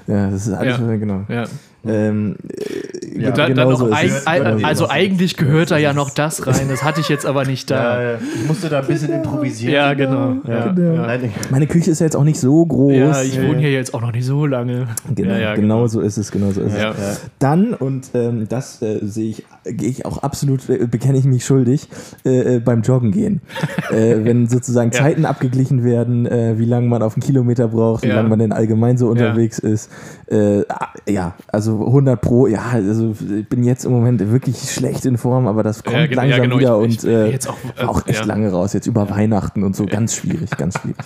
[0.07, 0.95] Ja, das ist alles, Ja.
[0.95, 1.21] genau.
[1.27, 1.45] Ja.
[1.89, 4.27] Ähm, äh, Ja, dann, genau dann so eig, es.
[4.27, 6.67] eig- Genau so also eigentlich gehört da ja noch das rein.
[6.69, 8.01] Das hatte ich jetzt aber nicht da.
[8.01, 8.17] Ja, ja.
[8.41, 9.73] Ich musste da ein bisschen improvisieren.
[9.73, 10.35] Ja, genau.
[10.47, 10.93] Ja, Genau.
[10.95, 11.07] ja.
[11.07, 12.93] Nein, Meine Küche ist ja jetzt auch nicht so groß.
[12.93, 14.87] ja ich wohne hier jetzt auch noch nicht so lange.
[15.15, 16.91] Genau, ja, ja, genau so ist es, genau so ist Ja.
[16.91, 17.21] es.
[17.39, 21.43] Dann, und ähm, das äh, sehe ich, gehe ich auch absolut, äh, bekenne ich mich
[21.45, 21.87] schuldig,
[22.25, 23.41] äh, äh, beim Joggen gehen.
[23.91, 24.99] äh, wenn sozusagen Ja.
[24.99, 28.15] Zeiten abgeglichen werden, äh, wie lange man auf einen Kilometer braucht, wie Ja.
[28.15, 29.89] lange man denn allgemein so unterwegs ist.
[30.29, 35.05] Äh, ah, ja, also 100 pro, ja, also ich bin jetzt im Moment wirklich schlecht
[35.05, 37.47] in Form, aber das kommt Ja, genau, ja, langsam genau, wieder ich- und äh, jetzt
[37.49, 38.25] auch, äh, auch echt ja.
[38.25, 40.97] lange raus, jetzt über Weihnachten und so, ganz schwierig, ganz schwierig.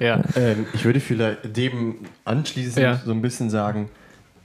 [0.00, 0.20] Ja.
[0.36, 1.94] Ähm, ich würde vielleicht dem
[2.24, 3.00] anschließend Ja.
[3.04, 3.88] so ein bisschen sagen,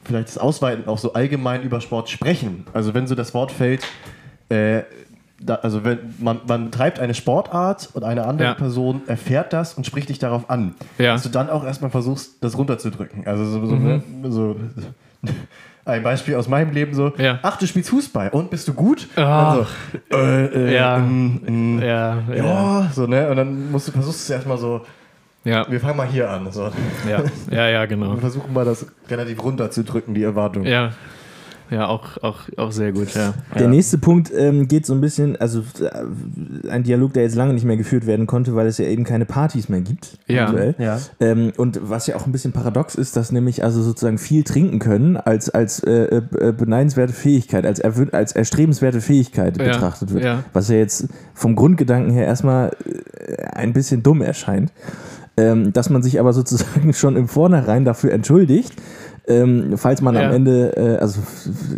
[0.06, 2.66] vielleicht das Ausweiten auch so allgemein über Sport sprechen.
[2.72, 3.82] Also wenn so das Wort fällt,
[4.50, 4.84] äh,
[5.42, 8.54] da, also wenn man, man betreibt eine Sportart und eine andere Ja.
[8.54, 11.14] Person erfährt das und spricht dich darauf an, Ja.
[11.14, 13.26] dass du dann auch erstmal versuchst, das runterzudrücken.
[13.26, 14.04] Also so, so, Mhm.
[14.30, 14.56] so
[15.86, 17.40] ein Beispiel aus meinem Leben so, Ja.
[17.42, 19.08] ach, du spielst Fußball und bist du gut?
[19.16, 20.98] Und dann so, äh, äh, Ja.
[21.00, 23.30] mm, mm, Ja, ja, ja, so, ne?
[23.30, 24.86] Und dann musst du, versuchst du erstmal so,
[25.46, 26.52] ja, wir fangen mal hier an.
[26.52, 26.70] So.
[27.10, 28.12] ja, ja, ja, genau.
[28.14, 30.66] Wir versuchen mal das relativ runterzudrücken, die Erwartung.
[30.66, 30.92] Ja,
[31.70, 33.34] ja, auch, auch, auch sehr gut, ja.
[33.58, 37.54] Der nächste Punkt ähm, geht so ein bisschen, also äh, ein Dialog, der jetzt lange
[37.54, 40.18] nicht mehr geführt werden konnte, weil es ja eben keine Partys mehr gibt.
[40.28, 40.46] Ja.
[40.46, 40.76] aktuell.
[40.80, 41.00] Ja.
[41.20, 44.80] Ähm, und was ja auch ein bisschen paradox ist, dass nämlich also sozusagen viel trinken
[44.80, 50.24] können als, als äh, äh, beneidenswerte Fähigkeit, als, als erstrebenswerte Fähigkeit Ja, betrachtet wird.
[50.24, 50.44] ja.
[50.54, 54.72] Was ja jetzt vom Grundgedanken her erstmal äh, ein bisschen dumm erscheint.
[55.38, 58.74] Ähm, dass man sich aber sozusagen schon im Vornherein dafür entschuldigt,
[59.30, 60.28] ähm, falls man Ja.
[60.28, 61.22] am Ende, äh, also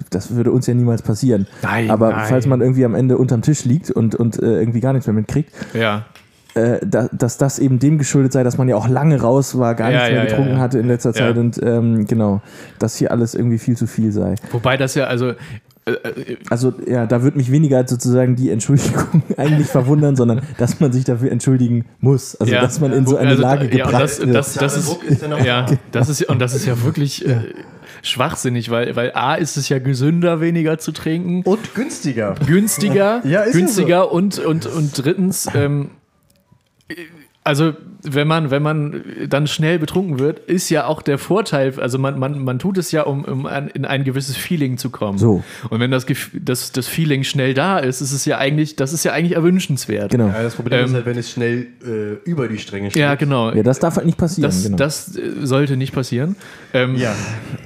[0.10, 2.26] das würde uns ja niemals passieren, Nein, aber nein.
[2.28, 5.14] falls man irgendwie am Ende unterm Tisch liegt und, und äh, irgendwie gar nichts mehr
[5.14, 6.06] mitkriegt, Ja,
[6.54, 9.74] äh, da, dass das eben dem geschuldet sei, dass man ja auch lange raus war,
[9.76, 11.14] gar Ja, nichts mehr getrunken hatte in letzter.
[11.14, 12.42] Zeit und ähm, genau,
[12.80, 14.36] dass hier alles irgendwie viel zu viel sei.
[14.52, 15.34] wobei das ja, also,
[16.50, 21.04] Also ja, da wird mich weniger sozusagen die Entschuldigung eigentlich verwundern, sondern dass man sich
[21.04, 22.36] dafür entschuldigen muss.
[22.36, 24.36] Also ja, dass man in so eine also, Lage ja, gebracht das, wird.
[24.36, 25.78] das, das ist, Druck ist ja, da.
[25.92, 27.42] das ist, und das ist ja wirklich äh,
[28.02, 32.36] schwachsinnig, weil, weil A ist es ja gesünder, weniger zu trinken, Und günstiger.
[32.46, 35.92] günstiger, Ja, ist ja günstiger und, und, und drittens, ähm,
[37.44, 37.74] Also,
[38.04, 42.18] wenn man, wenn man dann schnell betrunken wird, ist ja auch der Vorteil, also man,
[42.20, 45.18] man, man tut es ja, um, um an, in ein gewisses Feeling zu kommen.
[45.18, 45.44] So.
[45.70, 49.04] Und wenn das, das, das Feeling schnell da ist, ist es ja eigentlich, das ist
[49.04, 50.12] ja eigentlich erwünschenswert.
[50.12, 50.28] Genau.
[50.28, 53.52] Ja, das Problem ist Ähm, halt, wenn es schnell äh, über die Stränge Ja, genau.
[53.52, 54.50] Ja, das darf halt nicht passieren.
[54.50, 54.78] das, genau.
[54.78, 56.36] das äh, sollte nicht passieren.
[56.74, 57.14] Ähm, Ja,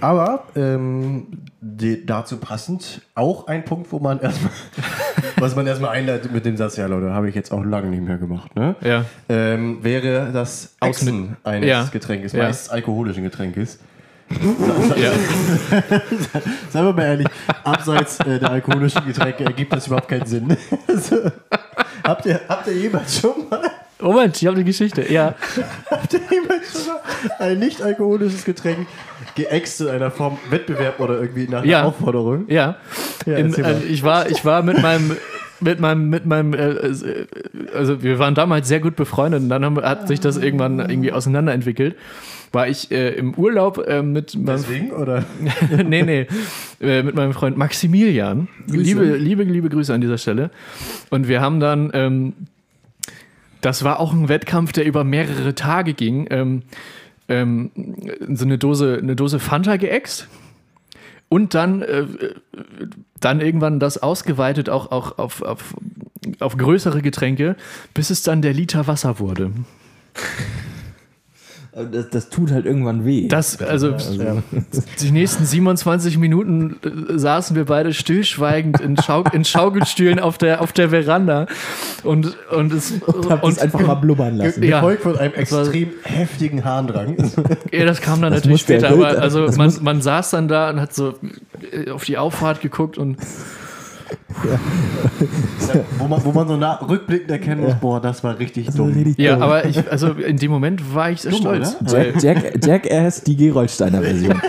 [0.01, 1.27] aber ähm,
[1.61, 4.51] die, dazu passend auch ein Punkt, wo man erstmal,
[5.37, 8.03] was man erstmal einleitet mit dem Satz, ja Leute, habe ich jetzt auch lange nicht
[8.03, 8.75] mehr gemacht, ne?
[8.81, 9.05] Ja.
[9.29, 9.79] Ähm,
[10.33, 11.83] das Exen eines Ja.
[11.91, 12.43] Getränks, Ja.
[12.43, 13.79] meist alkoholischen Getränks.
[14.97, 15.11] ja.
[16.71, 17.27] Seien wir mal ehrlich,
[17.63, 20.57] abseits äh, der alkoholischen Getränke ergibt das überhaupt keinen Sinn.
[20.87, 21.31] also,
[22.03, 23.61] habt, ihr, habt ihr jemals schon mal
[23.97, 25.09] Moment, ich habe eine Geschichte.
[25.11, 25.35] Ja.
[25.89, 27.01] Habt ihr jemals schon mal
[27.39, 28.87] ein nicht alkoholisches Getränk
[29.35, 31.83] geäxt in einer Form Wettbewerb oder irgendwie nach einer Ja.
[31.85, 32.43] Aufforderung?
[32.49, 32.75] Ja.
[33.25, 33.57] Ja, mal.
[33.65, 35.15] äh, ich, war, ich war mit meinem.
[35.61, 37.27] Mit meinem, mit meinem, äh, äh,
[37.73, 41.11] also wir waren damals sehr gut befreundet und dann haben, hat sich das irgendwann irgendwie
[41.11, 41.95] auseinanderentwickelt.
[42.51, 44.91] War ich äh, im Urlaub äh, mit meinem Deswegen?
[44.91, 45.25] Oder?
[45.85, 46.27] nee, nee.
[46.81, 48.47] Äh, mit meinem Freund Maximilian.
[48.67, 50.51] Liebe, liebe, liebe Grüße an dieser Stelle.
[51.09, 52.33] Und wir haben dann, ähm,
[53.61, 56.63] das war auch ein Wettkampf, der über mehrere Tage ging, ähm,
[57.27, 57.71] ähm,
[58.29, 60.27] so eine Dose, eine Dose Fanta geäxt.
[61.29, 62.05] Und dann, äh,
[63.19, 65.73] dann irgendwann das ausgeweitet auch, auch auf, auf,
[66.39, 67.55] auf größere Getränke,
[67.93, 69.51] bis es dann der Liter Wasser wurde.
[71.83, 73.27] Das, das tut halt irgendwann weh.
[73.27, 73.95] Das, also,
[75.01, 80.61] die nächsten 27 Minuten äh, saßen wir beide stillschweigend in, Schau in Schaukelstühlen auf der,
[80.61, 81.47] auf der Veranda
[82.03, 82.93] und, und es
[83.29, 84.63] Hab das einfach mal blubbern lassen.
[84.63, 84.79] Ja.
[84.79, 87.17] Gefolgt von einem war- extrem heftigen Harndrang.
[87.73, 90.79] ja, das kam dann Das natürlich später, aber also man, man saß dann da und
[90.79, 91.15] hat so
[91.71, 93.17] äh, auf die Auffahrt geguckt und
[95.99, 98.85] wo, man, wo man so nah, rückblickend erkennen muss, boah, das war richtig Das war
[98.87, 98.95] dumm.
[98.95, 99.43] richtig ja, dumm.
[99.43, 101.75] aber ich, also in dem Moment war ich sehr Dumm, stolz.
[101.87, 104.39] Jack, Jack, Jackass, die Geroldsteiner Version.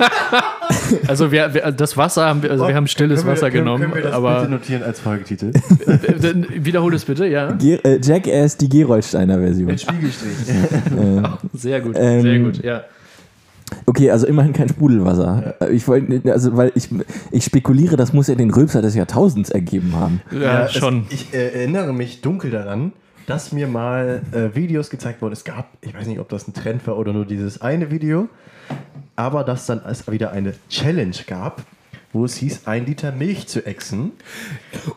[1.09, 3.65] also wir, wir, das Wasser haben wir, also wir haben stilles Können wir- Wasser können,
[3.65, 5.53] genommen, Können wir das bitte aber notieren als Folgetitel?
[5.87, 7.53] äh, dann wiederhol es bitte, ja.
[7.53, 9.67] Ge äh, Jackass, die Geroldsteiner Version.
[9.67, 10.33] Mit Spiegelstrich.
[11.55, 12.83] Sehr gut, Ähm, sehr gut, ja.
[13.85, 15.55] Okay, also immerhin kein Sprudelwasser.
[15.61, 16.89] Äh, Ich wollte, also weil ich,
[17.31, 20.21] ich spekuliere, das muss ja den Rülpser des Jahrtausends ergeben haben.
[20.33, 21.07] Ja, es- schon.
[21.11, 22.93] ich äh, erinnere mich dunkel daran,
[23.27, 25.33] dass mir mal äh, Videos gezeigt wurden.
[25.33, 28.29] Es gab, ich weiß nicht, ob das ein Trend war oder nur dieses eine Video,
[29.17, 31.63] aber dass dann es wieder eine Challenge gab,
[32.13, 34.13] wo es hieß, ein Liter Milch zu exen.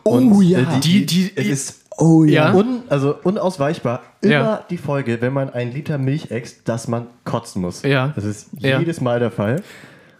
[0.04, 0.60] Oh ja.
[0.60, 2.52] äh, Die- die- es ist Oh Ja.
[2.54, 4.64] un, also unausweichbar immer Ja.
[4.70, 7.82] die Folge, wenn man ein Liter Milch ext, dass man kotzen muss.
[7.82, 8.12] Ja.
[8.16, 8.78] Das ist Ja.
[8.78, 9.62] jedes Mal der Fall.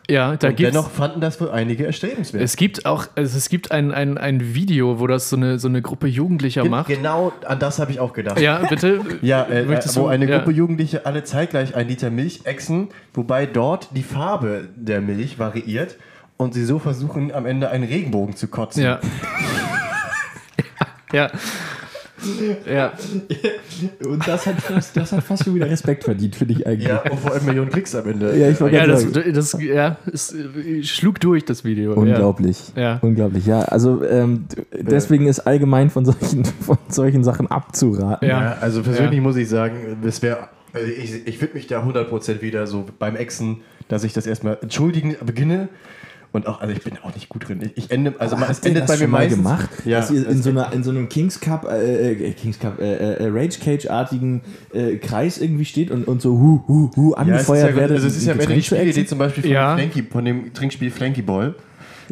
[0.08, 2.42] Ja, da Und gibt's, dennoch fanden das wohl einige erstrebenswert.
[2.42, 5.68] es gibt auch, also es gibt ein, ein, ein Video, wo das so eine, so
[5.68, 6.88] eine Gruppe Jugendlicher Gen- macht.
[6.88, 8.40] Genau an das habe ich auch gedacht.
[8.40, 9.00] Ja, bitte.
[9.22, 10.38] Ja, äh, wo du- eine ja.
[10.38, 15.96] Gruppe Jugendliche alle zeitgleich ein Liter Milch exen, wobei dort die Farbe der Milch variiert
[16.36, 18.82] und sie so versuchen, am Ende einen Regenbogen zu kotzen.
[18.82, 18.98] Ja.
[21.12, 21.30] ja.
[22.70, 22.92] Ja.
[24.04, 26.88] Und das hat, fast, das hat fast schon wieder Respekt verdient, finde ich eigentlich.
[26.88, 28.36] Ja, und vor allem Millionen Klicks am Ende.
[28.36, 30.34] Ja, ich wollte Ja, das, das, ja, es
[30.82, 31.94] schlug durch, das Video.
[31.94, 32.58] Unglaublich.
[32.76, 32.98] Ja.
[33.00, 33.60] Unglaublich, ja.
[33.62, 34.44] Also ähm,
[34.78, 38.28] deswegen ist allgemein von solchen, von solchen Sachen abzuraten.
[38.28, 38.58] Ja.
[38.60, 39.22] Also persönlich Ja.
[39.22, 43.16] muss ich sagen, es wäre, also ich, ich würde mich da 100% wieder so beim
[43.16, 45.68] Exen, dass ich das erstmal entschuldigen beginne.
[46.32, 47.70] Und auch, also ich bin auch nicht gut drin.
[47.74, 49.36] Ich, ende, also Aber es endet das bei mir schon mal meistens.
[49.38, 52.32] gemacht, Ja, dass ihr in es- so, einer, in so einem Kings Cup, äh, äh,
[52.34, 56.90] Kings Cup, äh, äh, Rage Cage-artigen äh, Kreis irgendwie steht und, und so hu, hu,
[56.94, 57.96] hu ja, es ist angefeuert ja, werdet.
[57.96, 59.74] also es ist ja Ende die Spielidee zum Beispiel von, Ja.
[59.76, 61.54] Flanky, von dem Trinkspiel Flanky Ball.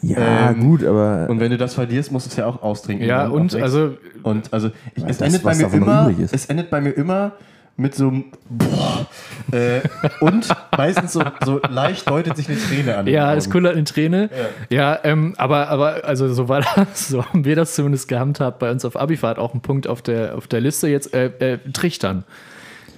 [0.02, 3.06] Ja, Ähm, gut, aber Und wenn du das verlierst, musst du es ja auch austrinken.
[3.06, 6.80] Ja, und also, Und also ich, es, das, endet bei mir immer, es endet bei
[6.80, 7.32] mir immer
[7.79, 9.07] mit so einem Boah,
[9.53, 9.81] äh,
[10.20, 13.07] und meistens so, so leicht deutet sich eine Träne an.
[13.07, 14.29] ja, es kullert eine Träne.
[14.68, 18.70] Ja, ähm, aber, aber also so war das, so haben wir das zumindest gehandhabt bei
[18.70, 22.24] uns auf Abifahrt, auch ein Punkt auf der, auf der Liste jetzt, äh, äh, Trichtern.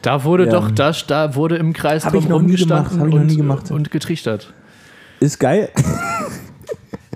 [0.03, 0.51] Da wurde Ja.
[0.53, 3.15] doch, da, da wurde im Kreis Hab ich drum noch nie gemacht, rumgestanden hab ich
[3.15, 3.71] noch und, nie gemacht.
[3.71, 4.53] und getrichtert.
[5.21, 5.69] ist geil.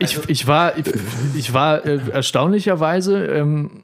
[0.01, 0.85] Ich, ich war, ich,
[1.35, 3.84] ich war äh, erstaunlicherweise ähm,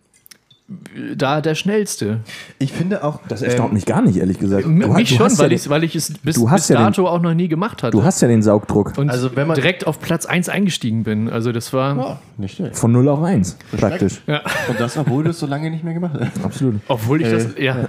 [1.17, 2.21] da der Schnellste.
[2.59, 4.65] Ich finde auch, Das erstaunt mich gar nicht, ehrlich gesagt.
[4.65, 6.77] Du- mich du schon, weil, ja ich, weil ich es bis, du hast bis ja
[6.77, 7.91] den- dato auch noch nie gemacht hatte.
[7.97, 11.29] Du hast ja den Saugdruck und Also wenn man- direkt auf Platz 1 eingestiegen bin.
[11.29, 12.21] Also das war.
[12.37, 12.77] nicht schlecht.
[12.77, 14.21] von 0 auf 1 praktisch.
[14.27, 14.43] Ja.
[14.69, 16.45] Und das, obwohl du es so lange nicht mehr gemacht hast.
[16.45, 16.77] Absolut.
[16.89, 17.49] Obwohl ich das.
[17.59, 17.89] Ja.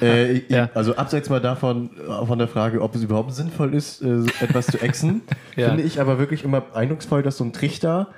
[0.00, 0.70] Äh, ich, Ja.
[0.74, 4.26] Also abseits mal davon, äh, von der Frage, ob es überhaupt sinnvoll ist, äh, so
[4.40, 5.20] etwas zu exen,
[5.56, 5.68] Ja.
[5.68, 8.08] finde ich aber wirklich immer eindrucksvoll, dass so ein Trichter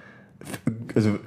[0.94, 1.18] also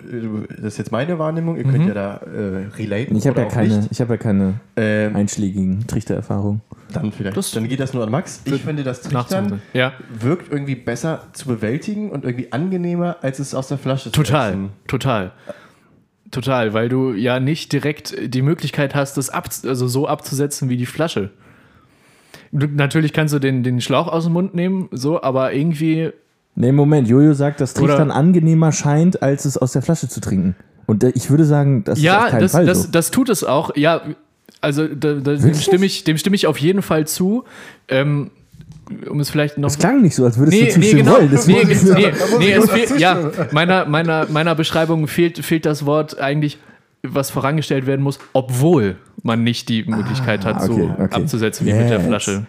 [0.49, 3.16] das ist jetzt meine Wahrnehmung, ihr könnt ja da äh, relaten.
[3.16, 6.62] Ich habe ja keine, ich habe ja keine Ähm, einschlägigen Trichtererfahrungen.
[6.93, 7.36] dann vielleicht.
[7.36, 8.41] Das- dann geht das nur an Max.
[8.45, 9.62] Ich finde, das Trichtern.
[9.74, 14.22] Ja, wirkt irgendwie besser zu bewältigen und irgendwie angenehmer, als es aus der Flasche zu
[14.24, 15.32] total, total.
[16.30, 20.76] Total, weil du ja nicht direkt die Möglichkeit hast, das ab, also so abzusetzen wie
[20.78, 21.30] die Flasche.
[22.51, 26.12] Du, natürlich kannst du den, den Schlauch aus dem Mund nehmen, so, aber irgendwie
[26.60, 30.20] Nee, Moment, Jojo sagt, dass Oder- Trichtern angenehmer scheint, als es aus der Flasche zu
[30.20, 30.55] trinken.
[30.88, 32.89] Und äh, ich würde sagen, das ist auf Ja, keinen das, Fall das, so.
[32.91, 33.76] das tut es auch.
[33.76, 34.01] Ja,
[34.60, 37.43] also da, da, dem, stimme ich, dem stimme ich auf jeden Fall zu.
[37.88, 38.32] Ähm,
[39.08, 39.68] um es vielleicht noch.
[39.68, 41.18] Das klang nicht so, als würdest du Nee, nee, zustimmen genau.
[41.18, 41.30] wollen.
[41.32, 45.86] Das Nee, nee, nee, ich es fehlt, ja, meiner, meiner, meiner Beschreibung fehlt, fehlt das
[45.86, 46.58] Wort eigentlich,
[47.03, 51.16] was vorangestellt werden muss, obwohl man nicht die Möglichkeit hat, so okay, okay.
[51.16, 51.99] abzusetzen wie mit der.
[51.99, 52.47] Flasche.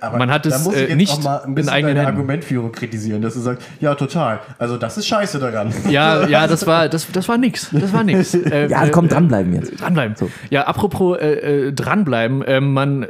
[0.00, 1.94] Aber Man hat es, muss ich äh, jetzt nicht auch mal ein in bisschen eigenen
[1.94, 2.20] deine Händen.
[2.20, 4.40] Argumentführung kritisieren, dass du sagst, ja, total.
[4.58, 5.72] Also das ist scheiße daran.
[5.88, 7.68] Ja, ja, das war, das, das war nix.
[7.72, 8.34] Das war nix.
[8.44, 9.80] Äh, Ja, äh, komm, dranbleiben jetzt.
[9.80, 10.16] Dranbleiben.
[10.16, 10.30] So.
[10.50, 13.08] Ja, apropos äh, äh, dranbleiben, ähm, man äh,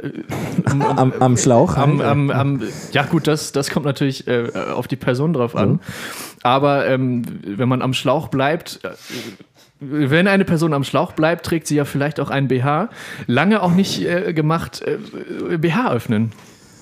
[0.95, 1.77] Am, am Schlauch.
[1.77, 2.61] am, am, am,
[2.91, 5.79] ja gut, das, das kommt natürlich äh, auf die Person drauf an.
[6.43, 8.89] Aber ähm, wenn man am Schlauch bleibt, äh,
[9.79, 12.89] wenn eine Person am Schlauch bleibt, trägt sie ja vielleicht auch einen BH.
[13.27, 16.31] Lange auch nicht äh, gemacht, äh, BH öffnen.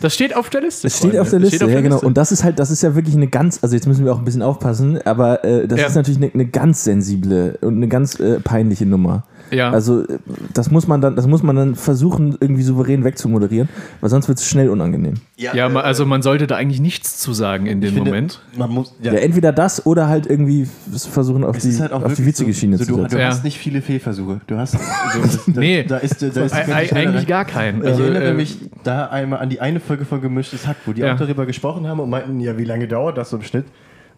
[0.03, 0.83] Das steht auf der Liste.
[0.87, 1.99] Das steht auf der Liste, ja genau.
[1.99, 4.17] Und das ist halt, das ist ja wirklich eine ganz, also jetzt müssen wir auch
[4.19, 5.87] ein bisschen aufpassen, aber äh, das Ja.
[5.87, 9.23] ist natürlich eine, eine ganz sensible und eine ganz äh, peinliche Nummer.
[9.53, 9.69] Ja.
[9.71, 10.17] Also äh,
[10.53, 13.69] das muss man dann, das muss man dann versuchen, irgendwie souverän wegzumoderieren,
[14.01, 15.15] weil sonst wird es schnell unangenehm.
[15.37, 18.41] ja, ma- also man sollte da eigentlich nichts zu sagen in dem finde, Moment.
[18.57, 21.91] Man muss, ja, Ja, entweder das oder halt irgendwie versuchen auf es die, ist halt
[21.93, 23.15] auch auf die witzige so, Schiene so, zu du, setzen.
[23.15, 23.27] du Ja.
[23.29, 24.41] hast nicht viele Fehlversuche.
[24.47, 25.83] Du hast, also, das, das, Nee.
[25.83, 27.81] da ist, da ist ei- Schnelle eigentlich gar keinen.
[27.81, 30.93] Ich Also, erinnere äh, mich da einmal an die eine Folge von Gemischtes Hack, wo
[30.93, 31.13] die Ja.
[31.13, 33.65] auch darüber gesprochen haben und meinten, ja, wie lange dauert das so im Schnitt?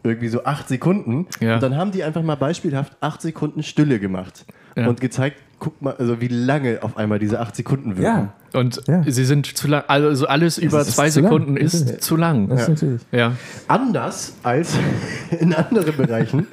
[0.04, 1.26] Irgendwie so acht Sekunden.
[1.40, 1.56] Ja.
[1.56, 4.46] Und dann haben die einfach mal beispielhaft acht Sekunden Stille gemacht
[4.76, 4.88] Ja.
[4.88, 8.30] und gezeigt, guck mal, also wie lange auf einmal diese acht Sekunden wirken.
[8.54, 9.04] Ja, Und Ja.
[9.08, 9.84] sie sind zu lang.
[9.88, 11.12] Also alles über ist zwei lang.
[11.12, 12.50] Sekunden Das ist zu lang.
[12.50, 13.02] das ist natürlich.
[13.14, 13.34] Ja.
[13.70, 14.76] Anders als
[15.40, 16.48] in anderen Bereichen,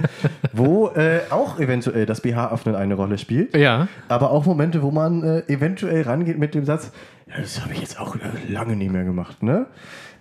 [0.52, 3.56] wo äh, auch eventuell das BH-Öffnen eine Rolle spielt.
[3.56, 3.88] Ja.
[4.08, 6.92] Aber auch Momente, wo man äh, eventuell rangeht mit dem Satz,
[7.28, 8.20] ja, das habe ich jetzt auch äh,
[8.52, 9.66] lange nicht mehr gemacht, ne?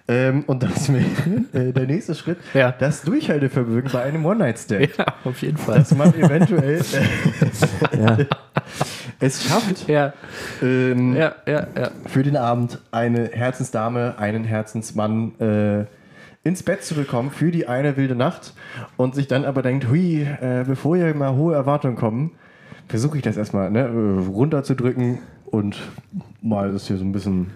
[0.07, 1.05] Ähm, und das wäre
[1.53, 2.71] äh, der nächste Schritt, Ja.
[2.71, 4.97] das Durchhaltevermögen bei einem One-Night-Stand.
[4.97, 5.79] Ja, auf jeden Fall.
[5.79, 6.81] Dass man eventuell
[7.93, 8.17] äh, Ja.
[9.19, 10.13] es schafft, Ja,
[10.61, 11.91] ähm, ja, ja, ja.
[12.07, 15.85] für den Abend eine Herzensdame, einen Herzensmann äh,
[16.43, 18.53] ins Bett zu bekommen für die eine wilde Nacht
[18.97, 22.31] und sich dann aber denkt, hui, äh, bevor hier mal hohe Erwartungen kommen,
[22.87, 25.77] versuche ich das erstmal ne, äh, runterzudrücken und
[26.41, 27.51] mal das hier so ein bisschen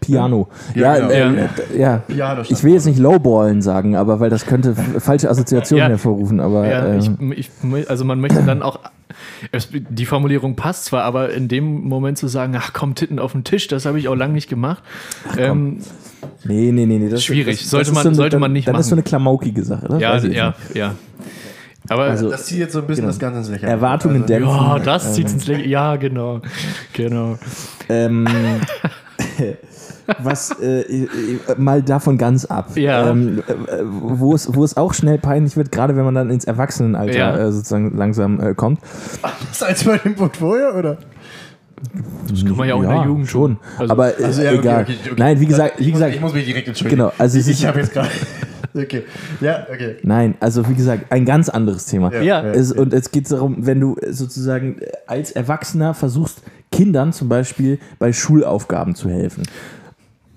[0.00, 0.48] Piano.
[0.74, 1.42] Ja, Ja, genau.
[1.74, 1.96] äh, ja.
[1.98, 5.88] Piano Ich will jetzt nicht Lowballen sagen, aber weil das könnte falsche Assoziationen Ja.
[5.90, 6.40] hervorrufen.
[6.40, 8.78] Aber ja äh, ich, ich, also man möchte dann auch.
[9.52, 13.32] Es, die Formulierung passt zwar, aber in dem Moment zu sagen, ach komm, Titten auf
[13.32, 14.82] den Tisch, das habe ich auch lange nicht gemacht.
[15.36, 15.78] ähm,
[16.44, 17.08] nee, nee, nee, nee.
[17.08, 17.56] Das, Schwierig.
[17.56, 19.00] Das, das Sollte ist man- so eine, sollte dann, man nicht Dann ist so machen.
[19.00, 19.86] eine klamaukige Sache.
[19.88, 20.94] Das ja, ja, ja.
[21.88, 23.72] Aber Also- Das zieht jetzt so ein bisschen das Ganze ins Lächerliche.
[23.72, 24.54] Erwartungen Also, dämpfen.
[24.54, 25.68] ja, das zieht ins Lächeln.
[25.68, 26.40] Ja, genau.
[26.92, 27.36] Genau.
[27.88, 28.26] Ähm,
[30.18, 31.08] was äh, äh,
[31.56, 32.76] mal davon ganz ab.
[32.76, 33.10] Ja.
[33.10, 36.44] Ähm, äh, wo, es, wo es auch schnell peinlich wird, gerade wenn man dann ins
[36.44, 37.36] Erwachsenenalter Ja.
[37.36, 38.80] äh, sozusagen langsam äh, kommt.
[39.48, 40.98] Das als bei dem Portfolio, oder?
[42.28, 43.56] Das kann man ja auch in der Jugend schon.
[43.78, 44.82] Also- Aber äh, Also, ja, okay, egal.
[44.82, 45.14] okay, okay.
[45.16, 46.98] Nein, wie gesagt, ich wie muss, gesagt, ich muss mich direkt entschuldigen.
[47.02, 48.08] Genau, also ich, ich habe jetzt gerade.
[48.72, 49.02] Okay.
[49.40, 49.96] Ja, okay.
[50.04, 52.14] nein, also wie gesagt, ein ganz anderes Thema.
[52.22, 52.44] Ja.
[52.44, 54.76] Es, und es geht darum, wenn du sozusagen
[55.08, 59.42] als Erwachsener versuchst, Kindern zum Beispiel bei Schulaufgaben zu helfen.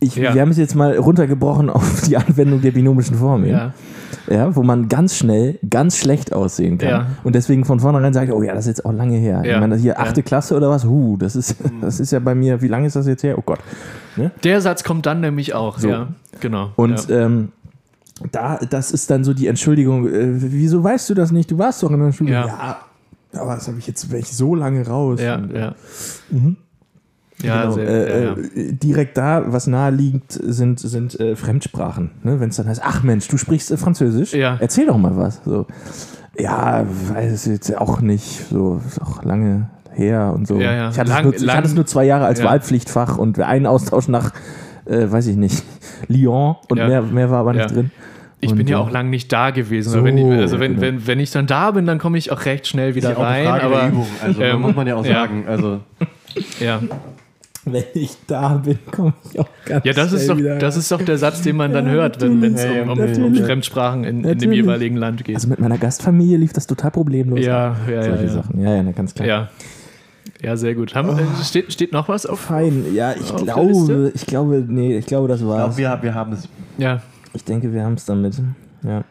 [0.04, 0.34] Ich, Ja.
[0.34, 3.50] Wir haben es jetzt mal runtergebrochen auf die Anwendung der binomischen Formel.
[3.50, 3.74] Ja.
[4.30, 6.90] ja, wo man ganz schnell ganz schlecht aussehen kann.
[6.90, 7.06] Ja.
[7.24, 9.42] Und deswegen von vornherein sagt, oh ja, das ist jetzt auch lange her.
[9.46, 9.56] Ja.
[9.56, 10.00] Ich meine, hier Ja.
[10.00, 10.86] achte Klasse oder was?
[10.86, 13.38] Huh, das ist, das ist ja bei mir, wie lange ist das jetzt her?
[13.38, 13.60] Oh Gott.
[14.44, 15.80] Der Satz kommt dann nämlich auch.
[15.80, 15.90] So.
[15.90, 16.08] Ja,
[16.40, 16.72] genau.
[16.76, 17.26] Und ja.
[17.26, 17.50] ähm,
[18.32, 21.50] da, das ist dann so die Entschuldigung, äh, wieso weißt du das nicht?
[21.50, 22.32] Du warst doch in der Schule.
[22.32, 22.78] Ja.
[23.36, 25.20] aber das habe ich jetzt ich so lange raus.
[25.20, 25.72] ja, äh,
[27.42, 27.56] ja.
[27.56, 28.32] Ja, Genau, sehr, äh, ja, ja.
[28.56, 32.12] äh, direkt da, was nahe liegt, sind, sind äh, Fremdsprachen.
[32.24, 32.40] Ne?
[32.40, 34.58] Wenn es dann heißt, ach Mensch, du sprichst äh, Französisch, Ja.
[34.60, 35.42] erzähl doch mal was.
[35.46, 35.66] So.
[36.38, 40.60] Ja, weiß jetzt auch nicht, so ist auch lange her und so.
[40.60, 40.90] Ja, ja.
[40.90, 42.46] Ich, hatte Lang- es nur, ich hatte es nur zwei Jahre als Ja.
[42.46, 44.32] Wahlpflichtfach und einen Austausch nach,
[44.86, 45.64] äh, weiß ich nicht,
[46.08, 46.88] Lyon und Ja.
[46.88, 47.76] mehr, mehr war aber nicht Ja.
[47.76, 47.92] drin.
[48.40, 49.92] Ich Und, bin ja äh, auch lang nicht da gewesen.
[49.92, 50.82] so, wenn ich, also wenn, genau.
[50.82, 53.24] wenn, wenn ich dann da bin, dann komme ich auch recht schnell wieder Ist ja
[53.24, 53.62] auch eine rein.
[53.62, 54.08] Aber Übung.
[54.22, 55.14] Also, ähm, muss man ja auch ja.
[55.14, 55.46] sagen.
[55.48, 55.80] Also,
[56.60, 56.82] ja,
[57.72, 60.92] Wenn ich da bin, komme ich auch ganz Ja, das ist, schnell doch, das ist
[60.92, 63.36] doch der Satz, den man dann hört, wenn es um, um, Ja, um.
[63.36, 65.36] Fremdsprachen in, in dem jeweiligen Land geht.
[65.36, 67.40] Also mit meiner Gastfamilie lief das total problemlos.
[67.40, 68.04] ja, ja, ja.
[68.04, 68.62] Solche Ja, Sachen.
[68.62, 69.28] Ja, ja, na, ganz klar.
[69.28, 69.50] ja.
[70.42, 70.94] ja sehr gut.
[70.94, 72.42] Haben, äh, steht, steht noch was auf?
[72.42, 72.86] Fein.
[72.94, 75.76] Ja, ich glaube, ich glaube, nee, ich glaube, das Ich war's.
[75.76, 76.50] glaube, wir, wir haben es.
[76.78, 77.02] Ja.
[77.34, 78.36] Ich denke, wir haben es damit.
[78.84, 79.04] Ja.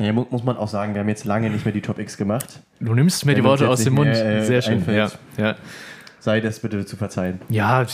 [0.00, 2.16] Ja, mu- muss man auch sagen, wir haben jetzt lange nicht mehr die Top X
[2.16, 2.58] gemacht.
[2.80, 4.08] Du nimmst mir die Worte aus dem Mund.
[4.10, 4.82] äh, Sehr schön.
[4.92, 5.18] Ja, einfällt.
[5.38, 5.54] ja.
[6.22, 7.40] Sei das bitte zu verzeihen.
[7.48, 7.84] Ja,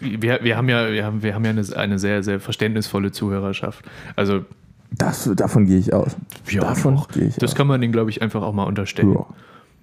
[0.00, 3.84] wir, wir haben ja, wir haben, wir haben ja eine, eine sehr, sehr verständnisvolle Zuhörerschaft.
[4.14, 4.44] Also,
[4.92, 6.14] Das, davon gehe ich aus.
[6.48, 7.08] ja, davon doch.
[7.08, 7.56] gehe ich das aus.
[7.56, 9.14] kann man denen, glaube ich, einfach auch mal unterstellen.
[9.14, 9.26] Ja.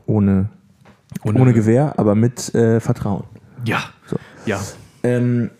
[0.06, 0.48] Ohne,
[1.26, 3.26] ohne Gewehr, aber mit äh, Vertrauen.
[3.66, 3.84] Ja.
[4.06, 4.16] So.
[4.46, 4.62] Ja.
[5.04, 5.59] Ähm, äh,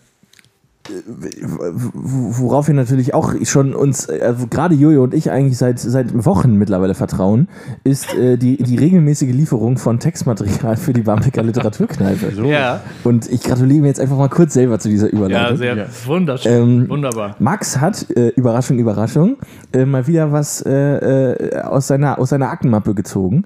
[1.94, 6.24] worauf wir natürlich auch schon uns, äh, also gerade Jojo und ich eigentlich seit, seit
[6.24, 7.48] Wochen mittlerweile vertrauen,
[7.84, 12.32] ist äh, die, die regelmäßige Lieferung von Textmaterial für die Bamberger Literaturkneipe.
[12.46, 12.80] Ja.
[13.04, 15.56] Und ich gratuliere mir jetzt einfach mal kurz selber zu dieser Ja, Überleitung.
[15.56, 15.86] sehr Ja.
[16.06, 16.52] wunderschön.
[16.82, 17.36] Ähm, Wunderbar.
[17.38, 19.36] Max hat, äh, Überraschung, Überraschung,
[19.72, 23.44] äh, mal wieder was äh, äh, aus, seiner, aus seiner Aktenmappe gezogen.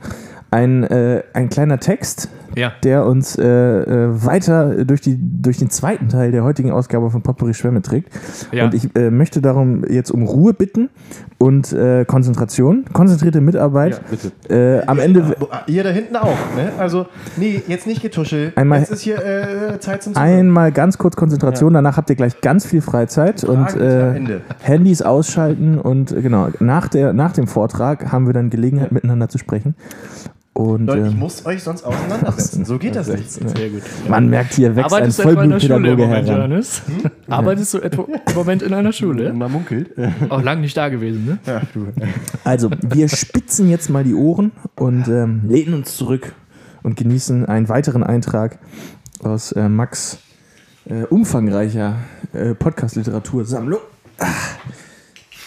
[0.50, 2.72] Ein, äh, ein kleiner Text, Ja.
[2.82, 7.22] der uns äh, äh, weiter durch, die, durch den zweiten Teil der heutigen Ausgabe von
[7.22, 8.10] Potpourri Schwämme trägt.
[8.52, 8.64] Ja.
[8.64, 10.88] Und ich äh, möchte darum jetzt um Ruhe bitten
[11.38, 14.00] und äh, Konzentration, konzentrierte Mitarbeit.
[14.10, 14.32] bitte.
[14.82, 15.36] Äh, am Ende
[15.66, 16.72] Ihr da hinten auch, ne?
[16.78, 18.56] Also, nee, jetzt nicht getuschelt.
[18.56, 20.28] Einmal- jetzt ist hier äh, Zeit zum Zuhören.
[20.30, 24.40] einmal ganz kurz Konzentration, danach habt ihr gleich ganz viel Freizeit und Fragen äh, Ende.
[24.60, 29.28] Handys ausschalten und äh, genau, nach, der, nach dem Vortrag haben wir dann Gelegenheit miteinander
[29.28, 29.74] zu sprechen.
[30.54, 32.64] Und Leute, ich ähm, muss euch sonst auseinandersetzen.
[32.64, 33.28] So geht das nicht.
[33.28, 33.82] Sehr gut.
[34.08, 36.50] man merkt, hier wächst Arbeitest du ein etwa in der Schule im Vollblutpädagoge Moment, heran.
[36.50, 36.82] Johannes?
[37.28, 39.32] Arbeitest du etwa im Moment in einer Schule?
[39.32, 39.90] Man munkelt.
[40.28, 41.38] Auch lang nicht da gewesen, ne?
[41.44, 41.88] Ja, du.
[42.44, 46.32] Also, wir spitzen jetzt mal die Ohren und ähm, lehnen uns zurück
[46.84, 48.60] und genießen einen weiteren Eintrag
[49.24, 50.18] aus äh, Max
[50.88, 51.96] äh, umfangreicher
[52.32, 53.80] äh, Podcast-Literatursammlung.
[54.18, 54.26] Ah.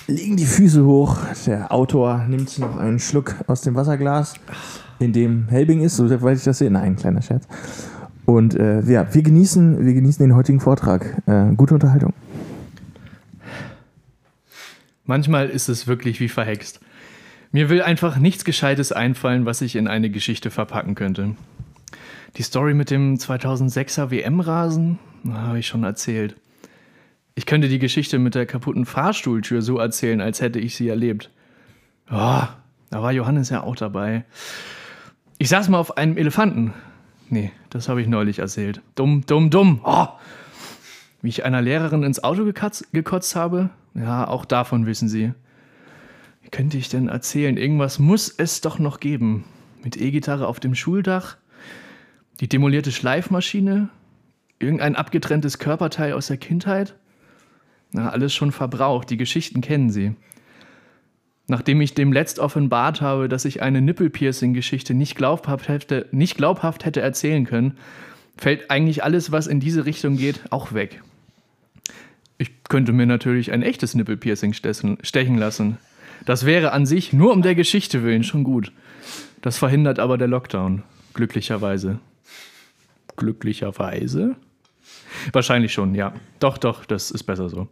[0.08, 1.18] Legen die Füße hoch.
[1.45, 4.36] Der Autor nimmt noch einen Schluck aus dem Wasserglas,
[5.00, 6.72] in dem Helbing ist, soweit ich das sehe.
[6.72, 7.48] Nein, kleiner Scherz.
[8.26, 11.22] Und äh, ja, wir genießen, wir genießen den heutigen Vortrag.
[11.28, 12.14] Äh, gute Unterhaltung.
[15.06, 16.82] Manchmal ist es wirklich wie verhext.
[17.54, 21.36] Mir will einfach nichts Gescheites einfallen, was ich in eine Geschichte verpacken könnte.
[22.36, 25.00] Die Story mit dem 2006er WM-Rasen
[25.32, 26.36] habe ich schon erzählt.
[27.36, 31.30] Ich könnte die Geschichte mit der kaputten Fahrstuhltür so erzählen, als hätte ich sie erlebt.
[32.12, 32.43] Oh,
[32.89, 34.26] da war Johannes ja auch dabei.
[35.40, 36.74] Ich saß mal auf einem Elefanten.
[37.30, 38.82] Nee, das habe ich neulich erzählt.
[38.96, 39.82] Dumm, dumm, dumm.
[39.84, 40.08] Oh,
[41.22, 43.70] wie ich einer Lehrerin ins Auto gekatz, gekotzt habe?
[43.94, 45.34] Ja, auch davon wissen Sie.
[46.42, 47.58] Wie könnte ich denn erzählen?
[47.58, 49.44] Irgendwas muss es doch noch geben.
[49.84, 51.38] Mit E-Gitarre auf dem Schuldach,
[52.40, 53.90] die demolierte Schleifmaschine,
[54.60, 56.96] irgendein abgetrenntes Körperteil aus der Kindheit.
[57.92, 60.16] Na, alles schon verbraucht, die Geschichten kennen Sie.
[61.48, 66.84] Nachdem ich dem letzt offenbart habe, dass ich eine Nippelpiercing-Geschichte nicht glaubhaft hätte, nicht glaubhaft
[66.84, 67.78] hätte erzählen können,
[68.38, 71.02] fällt eigentlich alles, was in diese Richtung geht, auch weg.
[72.38, 75.78] Ich könnte mir natürlich ein echtes Nippelpiercing stechen stechen lassen.
[76.26, 78.74] Das wäre an sich nur um der Geschichte willen schon gut.
[79.41, 80.84] Das verhindert aber der Lockdown.
[81.14, 82.00] Glücklicherweise.
[83.16, 84.36] Glücklicherweise?
[85.32, 86.14] Wahrscheinlich schon, ja.
[86.39, 87.68] Doch, doch, das ist besser so.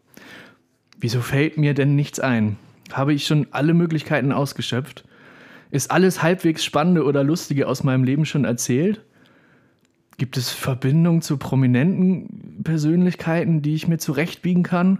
[0.98, 2.58] Wieso fällt mir denn nichts ein?
[2.92, 5.06] Habe ich schon alle Möglichkeiten ausgeschöpft?
[5.72, 9.02] Ist alles halbwegs Spannende oder Lustige aus meinem Leben schon erzählt?
[10.18, 15.00] Gibt es Verbindungen zu prominenten Persönlichkeiten, die ich mir zurechtbiegen kann?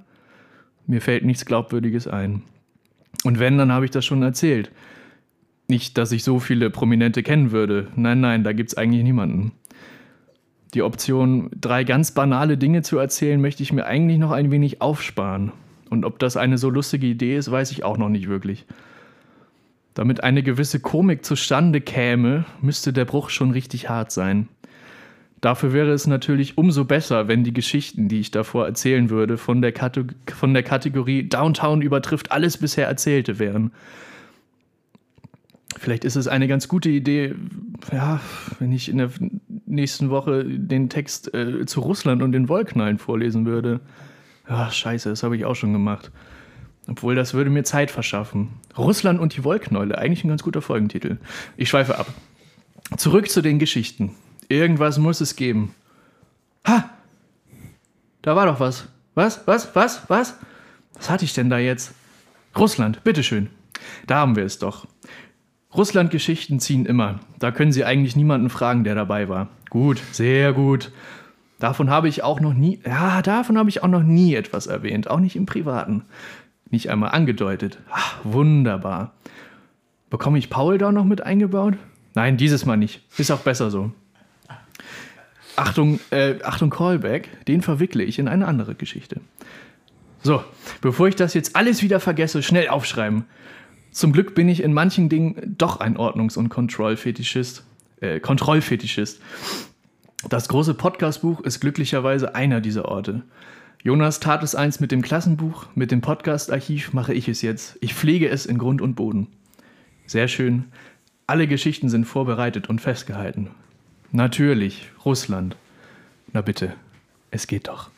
[0.88, 2.44] Mir fällt nichts Glaubwürdiges ein.
[3.24, 4.72] Und wenn, dann habe ich das schon erzählt.
[5.68, 7.88] Nicht, dass ich so viele Prominente kennen würde.
[7.96, 9.54] Nein, nein, da gibt es eigentlich niemanden.
[10.74, 14.82] Die Option, drei ganz banale Dinge zu erzählen, möchte ich mir eigentlich noch ein wenig
[14.82, 15.54] aufsparen.
[15.90, 18.66] Und ob das eine so lustige Idee ist, weiß ich auch noch nicht wirklich.
[19.94, 24.50] Damit eine gewisse Komik zustande käme, müsste der Bruch schon richtig hart sein.
[25.42, 29.62] Dafür wäre es natürlich umso besser, wenn die Geschichten, die ich davor erzählen würde, von
[29.62, 33.72] der, Kate von der Kategorie Downtown übertrifft alles bisher Erzählte wären.
[35.78, 37.36] Vielleicht ist es eine ganz gute Idee,
[37.92, 38.22] ja,
[38.60, 39.12] wenn ich in der
[39.66, 43.82] nächsten Woche den Text äh, zu Russland und den Wollknallen vorlesen würde.
[44.48, 46.12] Ja, scheiße, das habe ich auch schon gemacht.
[46.88, 48.50] Obwohl, das würde mir Zeit verschaffen.
[48.78, 51.18] Russland und die Wollknäule, eigentlich ein ganz guter Folgentitel.
[51.58, 52.08] Ich schweife ab.
[52.98, 54.16] Zurück zu den Geschichten.
[54.48, 55.74] Irgendwas muss es geben.
[56.68, 56.90] Ha!
[58.22, 58.88] Da war doch was.
[59.16, 59.48] Was?
[59.48, 59.76] Was?
[59.76, 60.10] Was?
[60.10, 60.38] Was?
[60.94, 61.94] Was hatte ich denn da jetzt?
[62.58, 63.50] Russland, bitteschön.
[64.08, 64.88] Da haben wir es doch.
[65.76, 67.20] Russland-Geschichten ziehen immer.
[67.40, 69.50] Da können Sie eigentlich niemanden fragen, der dabei war.
[69.70, 70.92] Gut, sehr gut.
[71.66, 75.10] Davon habe ich auch noch nie, ja, davon habe ich auch noch nie etwas erwähnt,
[75.10, 76.04] auch nicht im Privaten.
[76.70, 77.80] Nicht einmal angedeutet.
[77.90, 79.14] Ach, wunderbar.
[80.12, 81.74] Bekomme ich Paul da noch mit eingebaut?
[82.14, 83.02] Nein, dieses Mal nicht.
[83.18, 83.92] Ist auch besser so.
[85.56, 89.20] Achtung, äh, Achtung, Callback, den verwickle ich in eine andere Geschichte.
[90.22, 90.44] So,
[90.82, 93.26] bevor ich das jetzt alles wieder vergesse, schnell aufschreiben.
[93.90, 97.66] Zum Glück bin ich in manchen Dingen doch ein Ordnungs- und Kontrollfetischist.
[98.02, 99.20] Äh, Kontrollfetischist.
[100.30, 103.22] Das große Podcastbuch ist glücklicherweise einer dieser Orte.
[103.84, 107.78] Jonas tat es einst mit dem Klassenbuch, mit dem Podcast-Archiv mache ich es jetzt.
[107.80, 109.28] Ich pflege es in Grund und Boden.
[110.08, 110.66] Sehr schön.
[111.28, 113.52] Alle Geschichten sind vorbereitet und festgehalten.
[114.12, 115.58] Natürlich, Russland.
[116.34, 116.74] Na bitte,
[117.30, 117.92] es geht doch.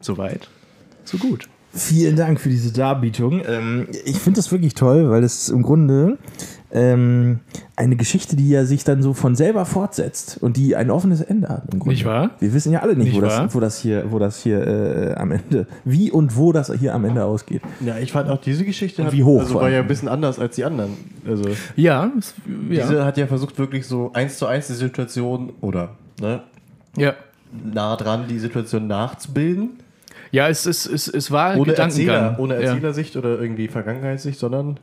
[0.00, 0.48] Soweit,
[1.04, 1.48] so gut.
[1.72, 3.42] Vielen Dank für diese Darbietung.
[3.46, 6.18] Ähm, ich finde das wirklich toll, weil es im Grunde
[6.74, 7.38] ähm,
[7.76, 11.48] eine Geschichte, die ja sich dann so von selber fortsetzt und die ein offenes Ende
[11.48, 11.62] hat.
[11.72, 11.94] Im Grunde.
[11.94, 12.30] Nicht wahr?
[12.40, 13.44] Wir wissen ja alle nicht, Nicht wo, wahr?
[13.44, 16.94] das, wo das hier, wo das hier äh, am Ende, wie und wo das hier
[16.94, 17.62] am Ende ausgeht.
[17.80, 20.08] Ja, ich fand auch diese Geschichte Und hat, wie hoch also war ja ein bisschen
[20.08, 20.90] anders als die anderen.
[21.26, 21.44] Also
[21.76, 22.34] Ja, es-
[22.70, 22.86] ja.
[22.86, 26.42] diese hat ja versucht wirklich so eins zu eins die Situation oder ne,
[26.96, 27.14] ja.
[27.72, 29.70] nah dran die Situation nachzubilden.
[30.32, 32.16] Ja, es, es, es, es war Ohne, Gedankengang.
[32.16, 32.60] Erzähler, ohne ja.
[32.62, 34.80] Erzählersicht oder irgendwie Vergangenheitssicht, sondern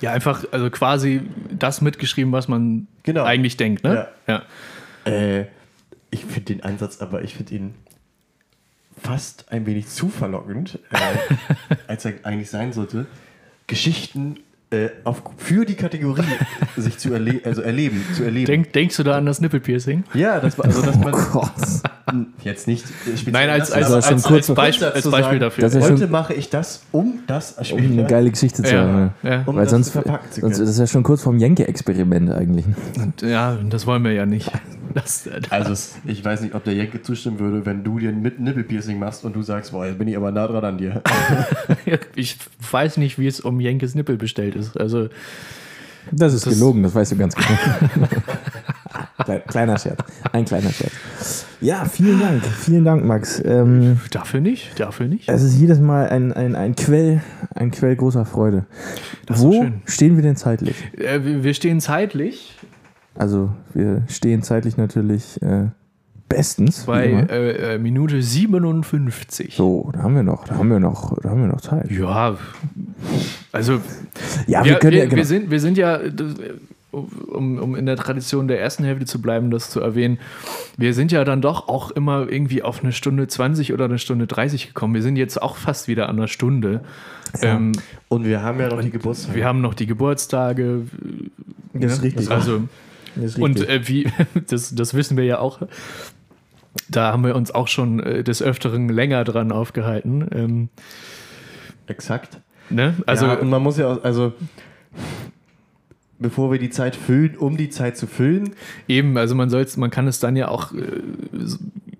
[0.00, 3.24] ja, einfach, also quasi das mitgeschrieben, was man Genau.
[3.24, 4.08] eigentlich denkt, ne?
[4.26, 4.42] Ja.
[5.04, 5.46] äh,
[6.10, 7.74] ich finde den Ansatz, aber ich finde ihn
[9.02, 13.06] fast ein wenig zu verlockend, äh, als er eigentlich sein sollte.
[13.66, 14.36] Geschichten
[14.70, 16.24] äh, auf, für die Kategorie
[16.76, 18.46] sich zu erle also erleben, zu erleben.
[18.46, 20.04] Denk, denkst du da an das Nippelpiercing?
[20.14, 21.52] ja, das war also, dass man Gott.
[22.44, 25.64] Jetzt nicht äh, Nein, als, als, als, als, kurz- Beispiel, als Beispiel dafür.
[25.70, 29.10] Heute schon- mache ich das, um das Um später, eine geile Geschichte zu Ja, haben.
[29.22, 29.42] ja.
[29.46, 32.30] um Weil das sonst, zu verpacken zu sonst das ist ja schon kurz vorm Jenke-Experiment
[32.30, 32.64] eigentlich.
[33.00, 34.50] Und, ja, das wollen wir ja nicht.
[34.94, 35.74] Das, das, Also,
[36.06, 39.36] ich weiß nicht, ob der Jenke zustimmen würde, wenn du dir mit Nippelpiercing machst und
[39.36, 41.02] du sagst, boah, jetzt bin ich aber nah dran an dir.
[42.14, 42.38] ich
[42.70, 44.80] weiß nicht, wie es um Jenkes Nippel bestellt ist.
[44.80, 45.08] Also,
[46.12, 47.58] Das ist Das- gelogen, das weißt du ganz genau.
[49.18, 49.98] Kle- kleiner Scherz.
[50.32, 51.46] Ein kleiner Scherz.
[51.60, 52.44] Ja, vielen Dank.
[52.44, 53.42] Vielen Dank, Max.
[53.44, 55.28] Ähm, dafür nicht, dafür nicht.
[55.28, 57.22] es ist jedes Mal ein, ein, ein, Quell,
[57.54, 58.66] ein Quell großer Freude.
[59.24, 59.80] Das Wo schön.
[59.86, 60.76] stehen wir denn zeitlich?
[60.98, 62.56] Äh, wir, stehen zeitlich
[63.14, 65.68] Also, wir stehen zeitlich natürlich äh,
[66.28, 66.84] bestens.
[66.84, 69.54] bei äh, äh, Minute 57.
[69.56, 71.90] so, da haben wir noch, da haben wir noch, da haben wir noch Zeit.
[71.90, 72.36] Ja,
[73.52, 73.80] also
[74.46, 75.16] Ja, wir, wir können wir, ja genau.
[75.16, 75.98] wir, sind, wir sind ja,
[76.96, 80.18] um, um in der Tradition der ersten Hälfte zu bleiben, das zu erwähnen,
[80.76, 84.26] wir sind ja dann doch auch immer irgendwie auf eine Stunde 20 oder eine Stunde
[84.26, 84.94] 30 gekommen.
[84.94, 86.82] Wir sind jetzt auch fast wieder an einer Stunde.
[87.42, 87.72] Ähm,
[88.08, 89.36] Und wir haben ja noch die Geburtstage.
[89.36, 90.82] wir haben noch die Geburtstage.
[91.74, 92.30] Das ist richtig.
[92.30, 92.62] Also,
[93.20, 93.68] ist und richtig.
[93.68, 94.12] äh, wie,
[94.48, 95.60] das, das wissen wir ja auch.
[96.88, 100.28] Da haben wir uns auch schon äh, des Öfteren länger dran aufgehalten.
[100.32, 100.68] Ähm,
[101.86, 102.40] Exakt.
[102.70, 102.94] ne?
[103.06, 104.32] Also, ja, und man muss ja auch, also,
[106.18, 108.50] bevor wir die Zeit füllen, um die Zeit zu füllen,
[108.88, 110.80] Eben, also man soll's, man kann es dann ja auch äh,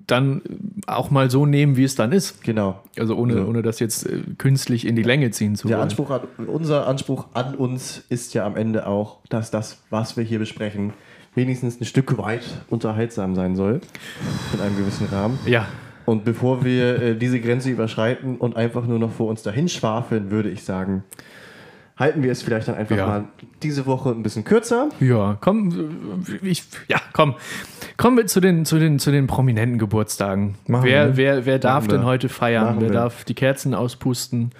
[0.06, 0.40] dann
[0.86, 2.42] auch mal so nehmen, wie es dann ist.
[2.44, 2.80] genau.
[2.98, 3.44] Also ohne, So.
[3.46, 5.84] ohne das jetzt äh, künstlich in die Länge ziehen zu Der wollen.
[5.84, 10.22] Anspruch an, unser Anspruch an uns ist ja am Ende auch, dass das, was wir
[10.22, 10.92] hier besprechen,
[11.34, 13.80] wenigstens ein Stück weit unterhaltsam sein soll.
[14.54, 15.38] In einem gewissen Rahmen.
[15.44, 15.66] Ja,
[16.04, 20.30] Und bevor wir äh, diese Grenze überschreiten und einfach nur noch vor uns dahin schwafeln,
[20.30, 21.02] würde ich sagen,
[21.96, 23.06] halten wir es vielleicht dann einfach Ja.
[23.06, 23.24] mal
[23.62, 24.90] diese Woche ein bisschen kürzer.
[25.00, 27.34] ja, komm, ich, ja, komm.
[27.96, 30.56] Kommen wir zu den, zu den, zu den prominenten Geburtstagen.
[30.66, 31.16] Machen wer, wir.
[31.16, 31.98] wer, wer darf Machen wir.
[31.98, 32.64] denn heute feiern?
[32.66, 32.94] Machen wer wir.
[32.94, 34.50] darf die Kerzen auspusten?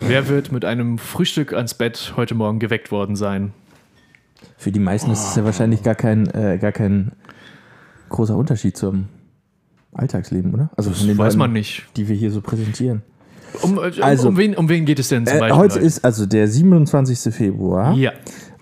[0.00, 3.52] Wer wird mit einem Frühstück ans Bett heute Morgen geweckt worden sein?
[4.56, 7.12] Für die meisten ist es ja wahrscheinlich gar kein, äh, gar kein
[8.08, 9.08] großer Unterschied zum
[9.92, 10.70] Alltagsleben, oder?
[10.76, 11.84] Also von den Weiß Leuten, man nicht.
[11.96, 13.02] die wir hier so präsentieren.
[13.62, 15.58] Um, äh, Also- um, wen, um wen geht es denn zum Äh, Beispiel?
[15.58, 17.32] heute ist also der 27.
[17.32, 18.12] Februar Ja.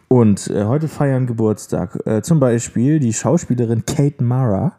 [0.09, 4.73] und äh, heute feiern Geburtstag äh, zum Beispiel die Schauspielerin Kate Mara,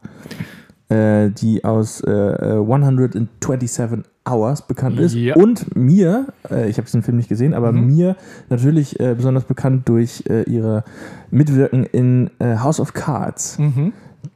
[0.89, 5.35] äh, die aus äh, äh, 127 Hours bekannt ist Ja.
[5.35, 7.87] und mir, äh, ich habe diesen Film nicht gesehen, aber Mhm.
[7.87, 8.15] mir
[8.49, 10.83] natürlich äh, besonders bekannt durch äh, ihre
[11.31, 13.93] Mitwirken in äh, House of Cards, Mhm.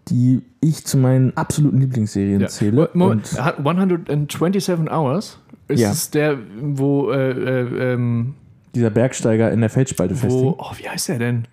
[0.09, 2.47] Die ich zu meinen absoluten Lieblingsserien Ja.
[2.47, 2.89] zähle.
[2.93, 5.39] Moment, Und hat 127 Hours?
[5.67, 5.91] Ist Ja.
[5.91, 8.35] es der, wo, äh, äh, ähm,
[8.75, 10.43] dieser Bergsteiger in der Felsspalte festhing.
[10.43, 11.45] wo, oh, wie heißt der denn?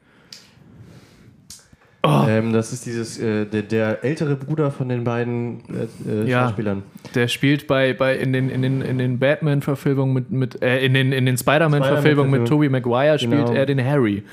[2.05, 6.29] Oh, Ähm, das ist dieses, äh, der, der ältere Bruder von den beiden äh, äh,
[6.29, 6.47] Ja.
[6.49, 6.83] Schauspielern.
[7.15, 10.95] der spielt bei, bei in den, in den, in den Batman-Verfilmungen mit, mit äh, in
[10.95, 13.53] den, in den Spider-Man-Verfilmungen mit Tobey Maguire spielt Genau.
[13.53, 14.25] er den Harry.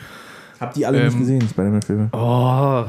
[0.60, 2.10] Habt ihr alle nicht Ähm, gesehen, Spider-Man-Filme?
[2.12, 2.86] Oh.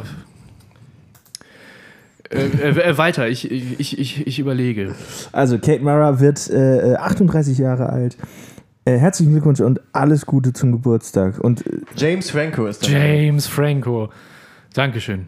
[2.30, 4.94] Äh, äh, äh, weiter, ich, ich, ich, ich überlege.
[5.32, 8.16] Also, Kate Mara wird äh, äh, 38 Jahre alt.
[8.84, 11.38] Äh, herzlichen Glückwunsch und alles Gute zum Geburtstag.
[11.40, 12.90] Und äh, James Franco ist da.
[12.90, 14.10] James Franco.
[14.74, 15.26] Dankeschön.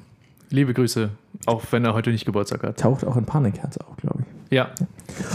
[0.50, 1.11] Liebe Grüße,
[1.46, 2.78] auch wenn er heute nicht Geburtstag hat.
[2.78, 4.53] taucht auch in Panikherz auf, glaube ich.
[4.53, 4.70] Ja.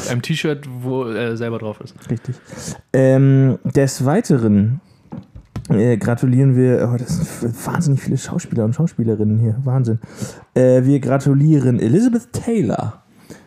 [0.09, 1.95] Ein T-Shirt, wo er selber drauf ist.
[2.09, 2.35] Richtig.
[2.93, 4.79] Ähm, des Weiteren
[5.69, 9.99] äh, gratulieren wir, oh, das sind wahnsinnig viele Schauspieler und Schauspielerinnen hier, Wahnsinn.
[10.53, 13.03] Äh, wir gratulieren Elizabeth Taylor.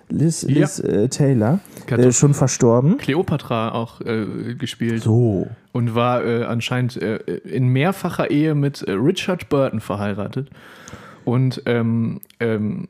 [0.09, 0.49] Liz, Ja.
[0.61, 2.99] Liz äh, Taylor, äh, schon verstorben.
[2.99, 5.47] Cleopatra auch äh, gespielt So.
[5.73, 10.51] und war äh, anscheinend äh, in mehrfacher Ehe mit äh, Richard Burton verheiratet.
[11.25, 12.89] Und ähm, ähm,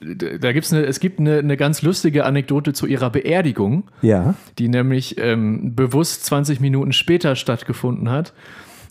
[0.00, 3.84] da gibt's eine, es gibt eine, eine ganz lustige Anekdote zu ihrer Beerdigung.
[4.02, 4.34] Ja.
[4.58, 8.32] die nämlich ähm, bewusst 20 Minuten später stattgefunden hat.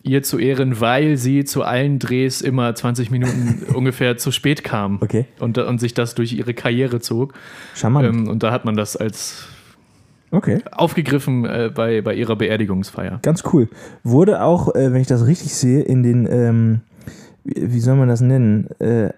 [0.03, 4.99] Ihr zu Ehren, weil sie zu allen Drehs immer 20 Minuten ungefähr zu spät kam.
[5.01, 5.25] Okay.
[5.39, 7.33] Und, und sich das durch ihre Karriere zog.
[7.75, 8.07] Charmant.
[8.07, 9.47] Ähm, und da hat man das als
[10.31, 10.59] okay.
[10.71, 13.19] aufgegriffen äh, bei, bei ihrer Beerdigungsfeier.
[13.21, 13.69] Ganz cool.
[14.03, 16.81] Wurde auch, äh, wenn ich das richtig sehe, in den, ähm,
[17.43, 19.09] wie soll man das nennen, äh,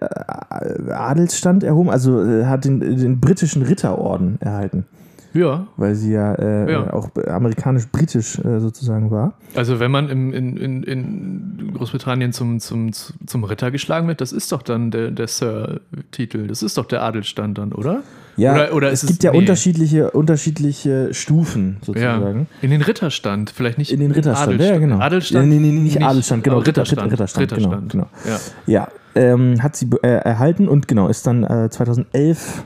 [0.90, 4.86] Adelsstand erhoben, also äh, hat den, den britischen Ritterorden erhalten,
[5.32, 6.92] Ja, weil sie ja, äh, Ja.
[6.92, 9.34] auch amerikanisch-britisch äh, sozusagen war.
[9.54, 14.32] also wenn man im, in, in, in Großbritannien zum, zum, zum Ritter geschlagen wird, das
[14.32, 16.46] ist doch dann der, der Sir-Titel.
[16.48, 18.02] Das ist doch der Adelsstand dann, oder?
[18.36, 19.38] Ja, Oder- oder es ist es- gibt ja nee.
[19.38, 21.86] unterschiedliche, unterschiedliche Stufen Ja.
[21.86, 22.46] sozusagen.
[22.62, 24.80] In den Ritterstand, vielleicht nicht In den Ritterstand, ja, Adelstand.
[24.80, 24.98] genau.
[24.98, 25.46] Adelstand?
[25.52, 27.02] Ja, nee, nee, nee, nicht Adelstand, genau, Ritterstand.
[27.02, 27.92] Ritter- Ritterstand, genau, Ritterstand.
[27.92, 28.06] genau.
[28.26, 28.38] Ja.
[28.66, 32.64] Ja, ähm, hat sie äh, erhalten und genau, ist dann äh, 2011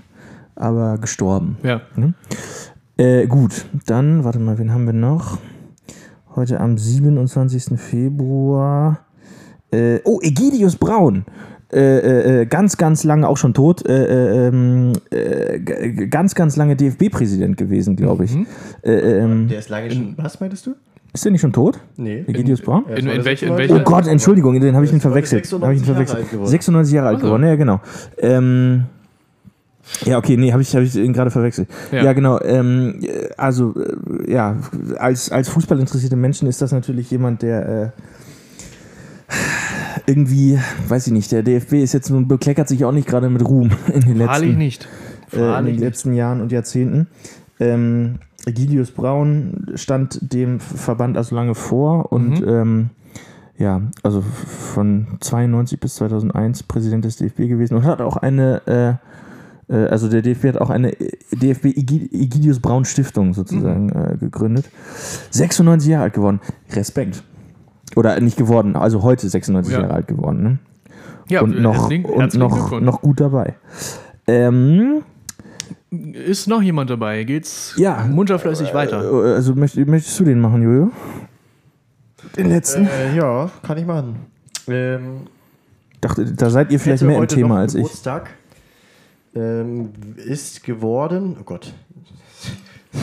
[0.56, 1.56] aber gestorben.
[1.62, 1.80] ja.
[2.96, 5.38] Äh, gut, dann, warte mal, wen haben wir noch?
[6.36, 7.76] Heute am 27.
[7.78, 9.00] Februar.
[9.72, 11.24] Äh, oh, Egidius Braun.
[11.72, 15.58] Äh, äh, äh, ganz, ganz lange, auch schon tot, äh, äh, ähm, äh,
[16.06, 18.34] ganz, ganz lange DFB-Präsident gewesen, glaube ich.
[18.36, 18.46] Mhm.
[18.84, 20.14] Äh, äh, ähm, Der ist lange schon.
[20.16, 20.74] Was meintest du?
[21.12, 21.80] ist der nicht schon tot?
[21.96, 22.24] Nee.
[22.28, 22.84] Egidius Braun?
[22.88, 24.92] Er ist In- in heute welch- in 96 welcher- Oh Gott, Entschuldigung, den habe ich
[24.92, 25.44] ihn verwechselt.
[25.52, 26.18] Hab ich ihn 96 Jahre verwechselt.
[26.22, 26.50] alt geworden.
[26.50, 27.80] 96 Jahre alt geworden, ja, genau.
[28.18, 28.84] Ähm,
[30.04, 31.68] ja, okay, nee, habe ich, hab ich ihn gerade verwechselt.
[31.92, 32.12] Ja, Ja.
[32.12, 32.40] genau.
[32.40, 34.56] Ähm, äh, also, äh, ja,
[34.98, 37.90] als, als fußballinteressierte Menschen ist das natürlich jemand, der äh,
[40.06, 40.58] irgendwie,
[40.88, 43.70] weiß ich nicht, der DFB ist jetzt nun bekleckert sich auch nicht gerade mit Ruhm
[43.92, 44.88] in den Wahrlich letzten, nicht.
[45.32, 45.80] äh, in den nicht.
[45.80, 47.06] letzten Jahren und Jahrzehnten.
[47.60, 48.16] Ähm,
[48.46, 52.48] Egidius Braun stand dem Verband also lange vor und Mhm.
[52.48, 52.90] ähm,
[53.56, 58.94] ja, also von 92 bis 2001 Präsident des DFB gewesen und hat auch eine, äh,
[59.72, 60.90] also der DFB hat auch eine
[61.32, 64.66] DFB Egi- Egidius Braun Stiftung sozusagen äh, gegründet.
[65.30, 66.40] 96 Jahre alt geworden.
[66.72, 67.22] Respekt.
[67.96, 69.80] Oder nicht geworden, also heute 96 Ja.
[69.82, 70.42] Jahre alt geworden.
[70.42, 70.58] Ne?
[71.28, 72.84] Ja, und noch, herzlichen- und noch, Glückwunsch.
[72.84, 73.54] noch gut dabei.
[74.26, 75.02] Ähm,
[75.90, 77.22] Ist noch jemand dabei?
[77.24, 78.04] Geht's Ja.
[78.10, 79.02] munterflüssig weiter?
[79.04, 80.90] äh, also möcht, möchtest du den machen, Jojo?
[82.36, 82.86] Den letzten?
[82.86, 84.16] Äh, ja, kann ich machen.
[84.66, 85.02] Ähm,
[86.00, 87.82] dachte, da seid ihr vielleicht mehr im Thema noch als ich.
[87.82, 88.30] Geburtstag.
[89.34, 91.36] Ähm, ist geworden.
[91.40, 91.72] Oh Gott.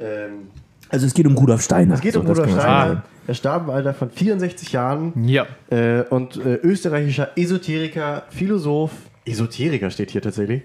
[0.00, 0.48] ähm,
[0.88, 1.94] Also es geht um Rudolf Steiner.
[1.94, 3.04] es geht So, um Rudolf Steiner.
[3.26, 5.12] Er starb im Alter von 64 Jahren.
[5.26, 5.46] Ja.
[5.70, 8.92] Äh, und äh, österreichischer Esoteriker, Philosoph,
[9.24, 10.62] Esoteriker steht hier tatsächlich,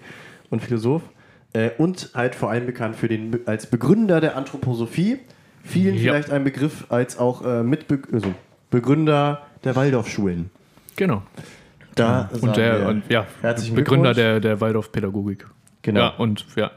[0.51, 1.01] und Philosoph,
[1.53, 5.17] äh, und halt vor allem bekannt für den, als Begründer der Anthroposophie,
[5.63, 6.01] vielen Ja.
[6.01, 8.33] vielleicht ein Begriff als auch äh, Mitbe also
[8.69, 10.51] Begründer der Waldorfschulen.
[10.95, 11.23] Genau.
[11.95, 13.25] Da Und sagen der und ja,
[13.73, 15.45] Begründer der, der Waldorf-Pädagogik.
[15.81, 15.99] Genau.
[15.99, 16.71] Ja, und ja.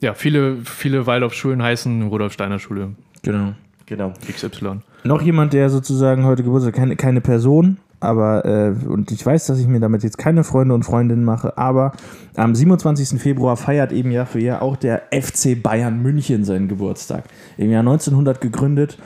[0.00, 3.54] Ja, viele, viele Waldorf-Schulen heißen Rudolf Steiner Schule Genau.
[3.86, 4.12] Genau.
[4.30, 4.80] XY.
[5.04, 9.58] Noch jemand, der sozusagen heute Geburtstag, keine, keine Person, aber, äh, und ich weiß, dass
[9.58, 11.92] ich mir damit jetzt keine Freunde und Freundinnen mache, aber
[12.34, 13.20] am 27.
[13.20, 17.24] Februar feiert eben Jahr für Jahr auch der FC Bayern München seinen Geburtstag.
[17.56, 18.98] Im Jahr 1900 gegründet,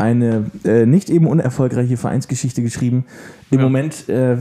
[0.00, 3.04] eine äh, nicht eben unerfolgreiche Vereinsgeschichte geschrieben.
[3.50, 3.64] Im Ja.
[3.64, 4.38] Moment, äh, äh,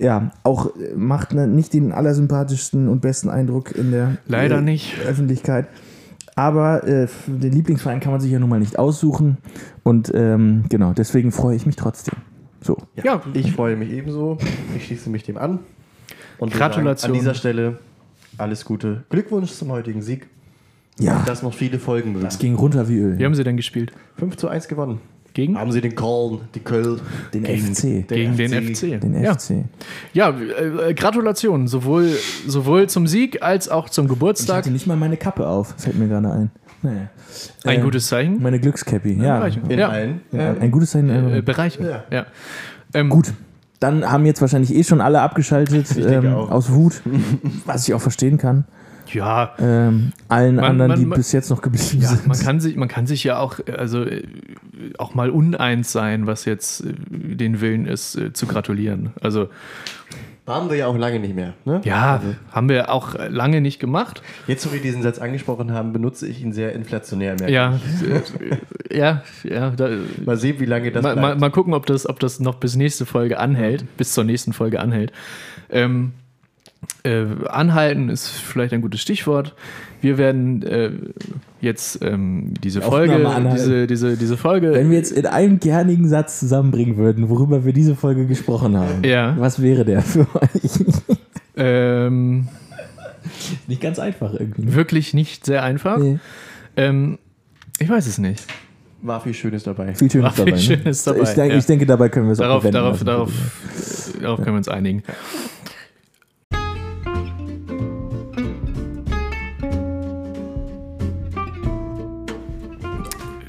[0.00, 4.98] ja, auch macht ne, nicht den allersympathischsten und besten Eindruck in der Leider äh, nicht.
[5.06, 5.68] Öffentlichkeit.
[6.36, 9.38] Aber äh, den Lieblingsverein kann man sich ja nun mal nicht aussuchen.
[9.84, 12.14] Und ähm, genau, deswegen freue ich mich trotzdem.
[12.60, 12.78] So.
[13.02, 13.22] Ja.
[13.34, 14.38] Ich freue mich ebenso.
[14.76, 15.60] Ich schließe mich dem an.
[16.38, 17.12] Und Gratulation.
[17.12, 17.78] An dieser Stelle
[18.36, 19.04] alles Gute.
[19.10, 20.26] Glückwunsch zum heutigen Sieg.
[20.98, 22.26] Ja, Dass noch viele Folgen mögen.
[22.26, 23.18] es ging runter wie Öl.
[23.18, 23.92] Wie haben sie denn gespielt?
[24.18, 25.00] 5 zu 1 gewonnen.
[25.32, 25.58] Gegen?
[25.58, 27.00] Haben sie den Köln, die Köln.
[27.32, 28.06] Den Gegen- FC.
[28.06, 29.00] Gegen den FC.
[29.00, 29.64] Den ja, FC.
[30.12, 31.66] ja äh, äh, Gratulation.
[31.66, 32.08] Sowohl,
[32.46, 34.58] sowohl zum Sieg als auch zum Ich Geburtstag.
[34.58, 36.50] hatte nicht mal meine Kappe auf, fällt mir gerade ein.
[36.82, 37.08] Naja.
[37.64, 38.40] Ein Äh, gutes Zeichen.
[38.40, 39.38] Meine Glückscappy, ja.
[39.38, 39.62] Bereichen.
[39.68, 39.88] In Ja.
[39.88, 40.20] allen.
[40.30, 40.52] ja.
[40.54, 41.08] Ein gutes Zeichen.
[41.10, 41.86] Äh, Äh, bereichern.
[41.86, 42.04] Ja.
[42.12, 42.26] Ja.
[42.92, 43.32] Ähm, Gut,
[43.80, 46.52] dann haben jetzt wahrscheinlich eh schon alle abgeschaltet ähm, auch.
[46.52, 47.02] aus Wut,
[47.66, 48.66] was ich auch verstehen kann.
[49.12, 52.26] Ja, Ähm, allen Man- anderen, man- die man- bis jetzt noch geblieben ja sind.
[52.26, 54.22] man, kann sich, man kann sich ja auch, äh, also, äh,
[54.98, 59.10] auch mal uneins sein, was jetzt äh, den Willen ist, äh, zu gratulieren.
[59.20, 59.48] Also,
[60.46, 61.54] Waren wir ja auch lange nicht mehr.
[61.64, 61.80] Ne?
[61.84, 64.20] ja, Also, haben wir auch lange nicht gemacht.
[64.46, 67.34] jetzt, wo wir diesen Satz angesprochen haben, benutze ich ihn sehr inflationär.
[67.38, 67.78] merke Ja,
[68.90, 69.70] ja, ja.
[69.70, 69.88] Da.
[70.24, 71.40] Mal sehen, wie lange das mal, mal, bleibt.
[71.40, 74.80] mal gucken, ob das, ob das noch bis nächste Folge anhält, bis zur nächsten Folge
[74.80, 75.12] anhält.
[75.70, 76.12] Ähm,
[77.02, 79.54] äh, anhalten ist vielleicht ein gutes Stichwort.
[80.00, 80.90] Wir werden äh,
[81.60, 84.72] jetzt ähm, diese Die Folge, diese, diese, diese Folge.
[84.72, 89.02] Wenn wir jetzt in einem kernigen Satz zusammenbringen würden, worüber wir diese Folge gesprochen haben,
[89.04, 89.34] Ja.
[89.38, 90.84] was wäre der für euch?
[91.56, 92.48] ähm,
[93.66, 94.74] Nicht ganz einfach irgendwie.
[94.74, 95.98] wirklich nicht sehr einfach.
[95.98, 96.18] Nee.
[96.76, 97.18] Ähm,
[97.78, 98.44] ich weiß es nicht.
[99.02, 99.94] War viel Schönes dabei.
[99.94, 100.56] Viel Schönes War viel dabei.
[100.56, 100.62] ne?
[100.62, 101.58] Schönes dabei, Ich, denke, ja.
[101.58, 103.04] ich denke, dabei können wir es auch Darauf, lassen.
[103.06, 105.02] darauf, äh, darauf können wir uns einigen.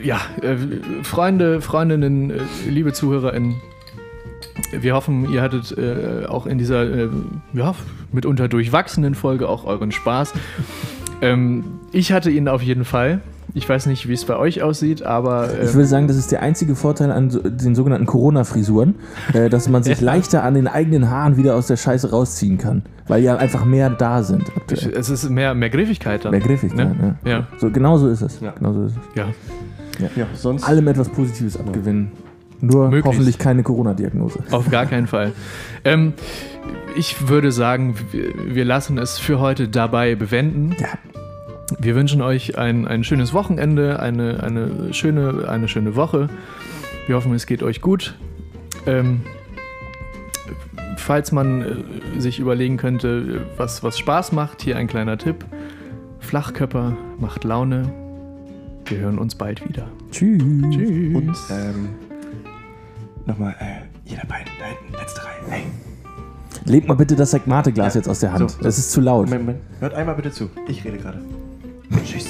[0.06, 0.56] Ja, äh,
[1.01, 2.36] Freunde, Freundinnen, äh,
[2.70, 3.56] liebe ZuhörerInnen,
[4.72, 7.10] wir hoffen, ihr hattet äh, auch in dieser äh,
[7.53, 7.74] ja,
[8.12, 10.34] mitunter durchwachsenen Folge auch euren Spaß.
[11.22, 13.22] Ähm, ich hatte ihn auf jeden Fall.
[13.56, 16.32] Ich weiß nicht, wie es bei euch aussieht, aber Ich ähm, würde sagen, das ist
[16.32, 18.95] der einzige Vorteil an so, den sogenannten Corona-Frisuren,
[19.34, 22.84] äh, dass man sich leichter an den eigenen Haaren wieder aus der Scheiße rausziehen kann,
[23.08, 24.43] weil ja einfach mehr da sind.
[24.56, 24.93] Aktuell.
[24.93, 26.32] es ist mehr, mehr Griffigkeit dann.
[26.32, 27.18] Mehr Griffigkeit, Ne?
[27.24, 27.32] ja.
[27.32, 27.47] Ja.
[27.58, 28.39] So, genau so ist es.
[28.39, 28.51] Ja.
[28.51, 29.18] Genau so ist es.
[29.18, 29.26] Ja.
[29.99, 30.63] Ja, sonst.
[30.63, 32.11] Allem etwas Positives abgewinnen.
[32.61, 33.07] Nur Möglichst.
[33.07, 34.39] hoffentlich keine Corona-Diagnose.
[34.51, 35.33] Auf gar keinen Fall.
[35.83, 36.13] Ähm,
[36.95, 40.75] ich würde sagen, wir, lassen es für heute dabei bewenden.
[40.79, 40.87] Ja.
[41.79, 46.29] Wir wünschen euch ein, ein schönes Wochenende, eine, eine, schöne, eine schöne Woche.
[47.07, 48.15] Wir hoffen, es geht euch gut.
[48.85, 49.21] Ähm,
[50.97, 55.45] falls man äh, sich überlegen könnte, was, was Spaß macht, hier ein kleiner Tipp.
[56.19, 58.05] Flachkörper macht Laune.
[58.86, 59.88] Wir hören uns bald wieder.
[60.11, 60.41] Tschüss.
[60.69, 61.15] Tschüss.
[61.15, 61.89] Und ähm,
[63.25, 65.41] nochmal, äh, ihr da beiden, da hinten, letzte Reihe.
[65.49, 65.63] Hey,
[66.65, 67.99] Legt mal bitte das Sekmate-Glas Ja.
[67.99, 68.49] jetzt aus der Hand.
[68.51, 68.63] So, so.
[68.63, 69.25] Das ist zu laut.
[69.25, 69.61] Moment, Moment.
[69.79, 70.49] Hört einmal bitte zu.
[70.67, 71.19] Ich rede gerade.
[72.05, 72.25] Tschüss.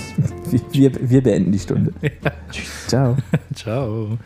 [0.49, 1.93] Wir, wir, wir beenden die Stunde.
[2.87, 3.15] Ciao.
[3.53, 4.17] Ciao.